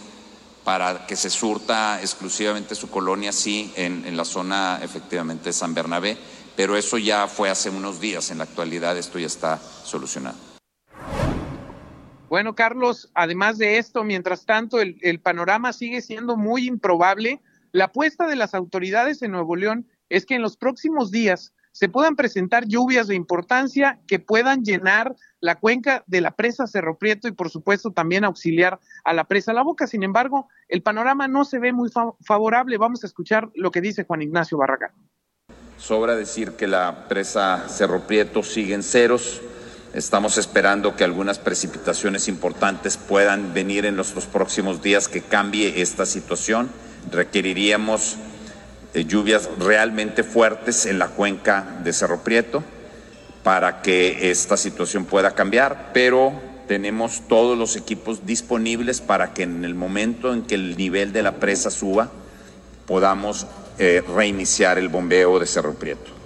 para 0.63 1.07
que 1.07 1.15
se 1.15 1.31
surta 1.31 1.99
exclusivamente 2.01 2.75
su 2.75 2.91
colonia, 2.91 3.31
sí, 3.31 3.73
en, 3.75 4.05
en 4.05 4.15
la 4.15 4.25
zona 4.25 4.79
efectivamente 4.83 5.45
de 5.45 5.53
San 5.53 5.73
Bernabé, 5.73 6.17
pero 6.55 6.77
eso 6.77 6.99
ya 6.99 7.27
fue 7.27 7.49
hace 7.49 7.71
unos 7.71 7.99
días, 7.99 8.29
en 8.29 8.37
la 8.37 8.43
actualidad 8.43 8.95
esto 8.95 9.17
ya 9.17 9.27
está 9.27 9.59
solucionado. 9.83 10.48
Bueno, 12.29 12.53
Carlos, 12.53 13.09
además 13.15 13.57
de 13.57 13.79
esto, 13.79 14.03
mientras 14.03 14.45
tanto, 14.45 14.79
el, 14.79 15.19
panorama 15.19 15.73
sigue 15.73 15.99
siendo 16.01 16.37
muy 16.37 16.67
improbable. 16.67 17.41
La 17.71 17.85
apuesta 17.85 18.27
de 18.27 18.35
las 18.35 18.53
autoridades 18.53 19.23
en 19.23 19.31
Nuevo 19.31 19.55
León 19.55 19.87
es 20.09 20.27
que 20.27 20.35
en 20.35 20.43
los 20.43 20.55
próximos 20.55 21.09
días 21.09 21.53
se 21.71 21.89
puedan 21.89 22.15
presentar 22.15 22.67
lluvias 22.67 23.07
de 23.07 23.15
importancia 23.15 23.99
que 24.07 24.19
puedan 24.19 24.63
llenar 24.63 25.15
la 25.39 25.55
cuenca 25.55 26.03
de 26.05 26.21
la 26.21 26.35
presa 26.35 26.67
Cerro 26.67 26.97
Prieto 26.99 27.27
y 27.27 27.31
por 27.31 27.49
supuesto 27.49 27.91
también 27.91 28.23
auxiliar 28.23 28.79
a 29.05 29.13
la 29.13 29.23
presa 29.23 29.53
La 29.53 29.63
Boca. 29.63 29.87
Sin 29.87 30.03
embargo, 30.03 30.49
el 30.67 30.83
panorama 30.83 31.27
no 31.27 31.45
se 31.45 31.57
ve 31.57 31.73
muy 31.73 31.89
favorable. 32.21 32.77
Vamos 32.77 33.03
a 33.03 33.07
escuchar 33.07 33.49
lo 33.55 33.71
que 33.71 33.81
dice 33.81 34.03
Juan 34.03 34.21
Ignacio 34.21 34.57
Barragán. 34.57 34.91
Sobra 35.77 36.15
decir 36.15 36.51
que 36.51 36.67
la 36.67 37.07
presa 37.07 37.67
Cerro 37.69 38.01
Prieto 38.01 38.43
sigue 38.43 38.75
en 38.75 38.83
ceros. 38.83 39.41
Estamos 39.99 40.37
esperando 40.37 40.95
que 40.95 41.03
algunas 41.03 41.39
precipitaciones 41.39 42.29
importantes 42.29 42.95
puedan 42.95 43.53
venir 43.53 43.85
en 43.85 43.97
los, 43.97 44.13
próximos 44.31 44.81
días 44.81 45.09
que 45.09 45.19
cambie 45.19 45.81
esta 45.81 46.05
situación. 46.05 46.69
Requeriríamos 47.11 48.15
de 48.93 49.03
lluvias 49.03 49.49
realmente 49.59 50.23
fuertes 50.23 50.85
en 50.85 50.99
la 50.99 51.09
cuenca 51.09 51.81
de 51.83 51.91
Cerro 51.91 52.23
Prieto 52.23 52.63
para 53.43 53.81
que 53.81 54.31
esta 54.31 54.55
situación 54.55 55.03
pueda 55.03 55.35
cambiar, 55.35 55.91
pero 55.93 56.31
tenemos 56.69 57.23
todos 57.27 57.57
los 57.57 57.75
equipos 57.75 58.25
disponibles 58.25 59.01
para 59.01 59.33
que 59.33 59.43
en 59.43 59.65
el 59.65 59.75
momento 59.75 60.33
en 60.33 60.43
que 60.43 60.55
el 60.55 60.77
nivel 60.77 61.11
de 61.11 61.23
la 61.23 61.33
presa 61.41 61.69
suba, 61.69 62.09
podamos 62.85 63.47
eh, 63.77 64.01
reiniciar 64.15 64.77
el 64.77 64.87
bombeo 64.87 65.39
de 65.39 65.45
Cerro 65.45 65.73
Prieto. 65.73 66.18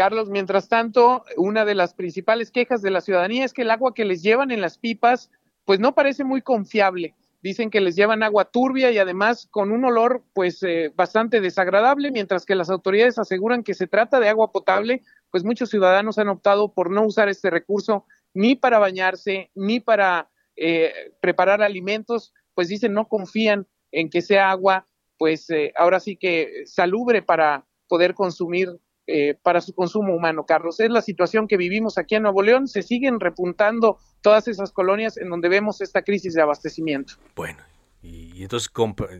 Carlos, 0.00 0.30
mientras 0.30 0.70
tanto, 0.70 1.26
una 1.36 1.66
de 1.66 1.74
las 1.74 1.92
principales 1.92 2.50
quejas 2.50 2.80
de 2.80 2.90
la 2.90 3.02
ciudadanía 3.02 3.44
es 3.44 3.52
que 3.52 3.60
el 3.60 3.70
agua 3.70 3.92
que 3.92 4.06
les 4.06 4.22
llevan 4.22 4.50
en 4.50 4.62
las 4.62 4.78
pipas, 4.78 5.30
pues 5.66 5.78
no 5.78 5.94
parece 5.94 6.24
muy 6.24 6.40
confiable. 6.40 7.14
Dicen 7.42 7.68
que 7.68 7.82
les 7.82 7.96
llevan 7.96 8.22
agua 8.22 8.46
turbia 8.46 8.90
y 8.90 8.96
además 8.96 9.46
con 9.50 9.70
un 9.70 9.84
olor 9.84 10.24
pues 10.32 10.62
eh, 10.62 10.90
bastante 10.96 11.42
desagradable, 11.42 12.10
mientras 12.12 12.46
que 12.46 12.54
las 12.54 12.70
autoridades 12.70 13.18
aseguran 13.18 13.62
que 13.62 13.74
se 13.74 13.88
trata 13.88 14.20
de 14.20 14.30
agua 14.30 14.52
potable, 14.52 15.02
pues 15.30 15.44
muchos 15.44 15.68
ciudadanos 15.68 16.16
han 16.16 16.30
optado 16.30 16.72
por 16.72 16.90
no 16.90 17.04
usar 17.04 17.28
este 17.28 17.50
recurso 17.50 18.06
ni 18.32 18.56
para 18.56 18.78
bañarse, 18.78 19.50
ni 19.54 19.80
para 19.80 20.30
eh, 20.56 21.12
preparar 21.20 21.60
alimentos, 21.60 22.32
pues 22.54 22.68
dicen 22.68 22.94
no 22.94 23.06
confían 23.06 23.66
en 23.92 24.08
que 24.08 24.22
sea 24.22 24.50
agua, 24.50 24.88
pues 25.18 25.50
eh, 25.50 25.74
ahora 25.76 26.00
sí 26.00 26.16
que 26.16 26.62
salubre 26.64 27.20
para 27.20 27.66
poder 27.86 28.14
consumir 28.14 28.80
eh, 29.12 29.36
para 29.42 29.60
su 29.60 29.74
consumo 29.74 30.14
humano, 30.14 30.44
Carlos. 30.46 30.78
Es 30.78 30.88
la 30.88 31.02
situación 31.02 31.48
que 31.48 31.56
vivimos 31.56 31.98
aquí 31.98 32.14
en 32.14 32.22
Nuevo 32.22 32.42
León. 32.42 32.68
Se 32.68 32.82
siguen 32.82 33.18
repuntando 33.18 33.98
todas 34.20 34.46
esas 34.46 34.70
colonias 34.70 35.16
en 35.16 35.28
donde 35.30 35.48
vemos 35.48 35.80
esta 35.80 36.02
crisis 36.02 36.34
de 36.34 36.42
abastecimiento. 36.42 37.14
Bueno, 37.34 37.58
y, 38.02 38.40
entonces 38.42 38.70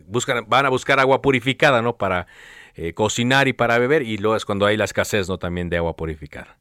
buscan, 0.07 0.45
van 0.47 0.65
a 0.65 0.69
buscar 0.69 0.99
agua 1.01 1.21
purificada, 1.21 1.81
¿no? 1.81 1.97
Para 1.97 2.27
eh, 2.75 2.93
cocinar 2.93 3.49
y 3.49 3.53
para 3.53 3.77
beber, 3.79 4.03
y 4.03 4.17
luego 4.17 4.37
es 4.37 4.45
cuando 4.45 4.65
hay 4.65 4.77
la 4.77 4.85
escasez, 4.85 5.27
¿no? 5.27 5.37
También 5.37 5.69
de 5.69 5.75
agua 5.75 5.95
purificada. 5.97 6.57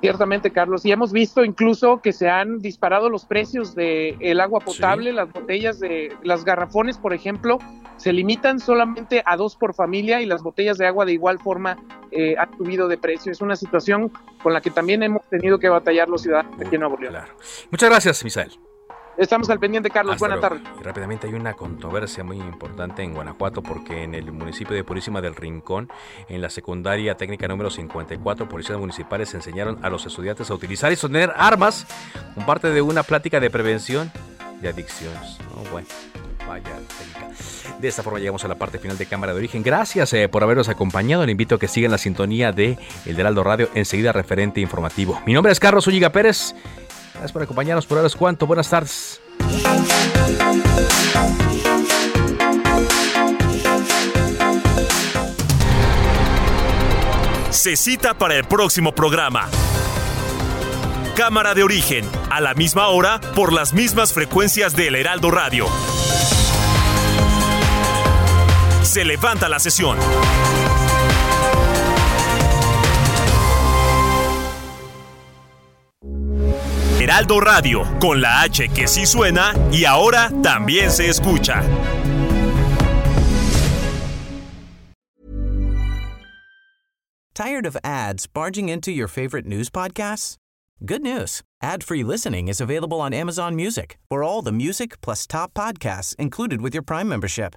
Ciertamente, 0.00 0.52
Carlos. 0.52 0.84
Y 0.86 0.92
hemos 0.92 1.10
visto 1.10 1.44
incluso 1.44 2.00
que 2.00 2.12
se 2.12 2.28
han 2.28 2.60
disparado 2.60 3.10
los 3.10 3.24
precios 3.24 3.74
del 3.74 4.16
el 4.20 4.40
agua 4.40 4.60
potable, 4.60 5.12
las 5.12 5.32
botellas 5.32 5.80
de 5.80 6.14
las 6.22 6.44
garrafones, 6.44 6.96
por 6.96 7.12
ejemplo, 7.12 7.58
se 7.96 8.12
limitan 8.12 8.58
solamente 8.58 9.22
a 9.24 9.36
dos 9.36 9.56
por 9.56 9.74
familia 9.74 10.20
y 10.20 10.26
las 10.26 10.42
botellas 10.42 10.78
de 10.78 10.86
agua 10.86 11.04
de 11.04 11.12
igual 11.12 11.38
forma 11.38 11.76
eh, 12.10 12.34
han 12.38 12.56
subido 12.56 12.88
de 12.88 12.98
precio. 12.98 13.32
Es 13.32 13.40
una 13.40 13.56
situación 13.56 14.10
con 14.42 14.52
la 14.52 14.60
que 14.60 14.70
también 14.70 15.02
hemos 15.02 15.22
tenido 15.28 15.58
que 15.58 15.68
batallar 15.68 16.08
los 16.08 16.22
ciudadanos 16.22 16.58
de 16.58 16.66
aquí 16.66 16.74
en 16.76 16.80
Nuevo 16.80 16.96
León. 16.98 17.14
Muchas 17.70 17.90
gracias, 17.90 18.24
Misael. 18.24 18.52
Estamos 19.16 19.48
al 19.48 19.58
pendiente, 19.58 19.88
Carlos. 19.88 20.18
Buenas 20.18 20.40
tardes. 20.40 20.60
rápidamente 20.82 21.26
hay 21.26 21.32
una 21.32 21.54
controversia 21.54 22.22
muy 22.22 22.36
importante 22.36 23.02
en 23.02 23.14
Guanajuato 23.14 23.62
porque 23.62 24.02
en 24.02 24.14
el 24.14 24.30
municipio 24.30 24.76
de 24.76 24.84
Purísima 24.84 25.22
del 25.22 25.34
Rincón, 25.34 25.90
en 26.28 26.42
la 26.42 26.50
secundaria 26.50 27.16
técnica 27.16 27.48
número 27.48 27.70
54, 27.70 28.46
policías 28.46 28.78
municipales 28.78 29.32
enseñaron 29.32 29.78
a 29.82 29.88
los 29.88 30.04
estudiantes 30.04 30.50
a 30.50 30.54
utilizar 30.54 30.92
y 30.92 30.96
sostener 30.96 31.32
armas 31.34 31.86
como 32.34 32.44
parte 32.44 32.68
de 32.68 32.82
una 32.82 33.04
plática 33.04 33.40
de 33.40 33.48
prevención 33.48 34.12
de 34.60 34.68
adicciones. 34.68 35.38
bueno, 35.72 35.88
vaya 36.46 36.70
De 37.78 37.88
esta 37.88 38.02
forma 38.02 38.18
llegamos 38.18 38.44
a 38.44 38.48
la 38.48 38.54
parte 38.54 38.78
final 38.78 38.96
de 38.98 39.06
Cámara 39.06 39.32
de 39.32 39.38
Origen. 39.38 39.62
Gracias 39.62 40.12
eh, 40.12 40.28
por 40.28 40.42
habernos 40.42 40.68
acompañado. 40.68 41.24
Le 41.26 41.32
invito 41.32 41.56
a 41.56 41.58
que 41.58 41.68
sigan 41.68 41.90
la 41.90 41.98
sintonía 41.98 42.52
de 42.52 42.78
El 43.04 43.18
Heraldo 43.18 43.44
Radio, 43.44 43.68
enseguida 43.74 44.12
referente 44.12 44.60
informativo. 44.60 45.20
Mi 45.26 45.32
nombre 45.32 45.52
es 45.52 45.60
Carlos 45.60 45.86
Ulliga 45.86 46.10
Pérez. 46.10 46.54
Gracias 47.12 47.32
por 47.32 47.42
acompañarnos 47.42 47.86
por 47.86 47.98
ahora 47.98 48.08
es 48.08 48.16
cuanto. 48.16 48.46
Buenas 48.46 48.68
tardes. 48.68 49.20
Se 57.50 57.74
cita 57.74 58.14
para 58.14 58.36
el 58.36 58.44
próximo 58.44 58.94
programa. 58.94 59.48
Cámara 61.16 61.54
de 61.54 61.62
origen, 61.62 62.04
a 62.30 62.42
la 62.42 62.52
misma 62.52 62.88
hora, 62.88 63.20
por 63.34 63.52
las 63.52 63.72
mismas 63.72 64.12
frecuencias 64.12 64.76
del 64.76 64.94
Heraldo 64.94 65.30
Radio. 65.30 65.66
Se 68.96 69.04
levanta 69.04 69.46
la 69.46 69.58
sesión. 69.58 69.98
Heraldo 76.98 77.40
Radio, 77.40 77.84
con 78.00 78.22
la 78.22 78.40
H 78.40 78.70
que 78.70 78.88
sí 78.88 79.04
suena 79.04 79.52
y 79.70 79.84
ahora 79.84 80.30
también 80.42 80.90
se 80.90 81.10
escucha. 81.10 81.62
Tired 87.34 87.66
of 87.66 87.76
ads 87.84 88.26
barging 88.26 88.70
into 88.70 88.90
your 88.90 89.08
favorite 89.08 89.44
news 89.44 89.68
podcasts? 89.68 90.36
Good 90.86 91.02
news. 91.02 91.42
Ad-free 91.62 92.02
listening 92.02 92.48
is 92.48 92.62
available 92.62 93.02
on 93.02 93.12
Amazon 93.12 93.54
Music. 93.54 93.98
For 94.08 94.22
all 94.22 94.40
the 94.40 94.52
music 94.52 94.98
plus 95.02 95.26
top 95.26 95.52
podcasts 95.52 96.16
included 96.18 96.62
with 96.62 96.72
your 96.72 96.82
Prime 96.82 97.10
membership. 97.10 97.56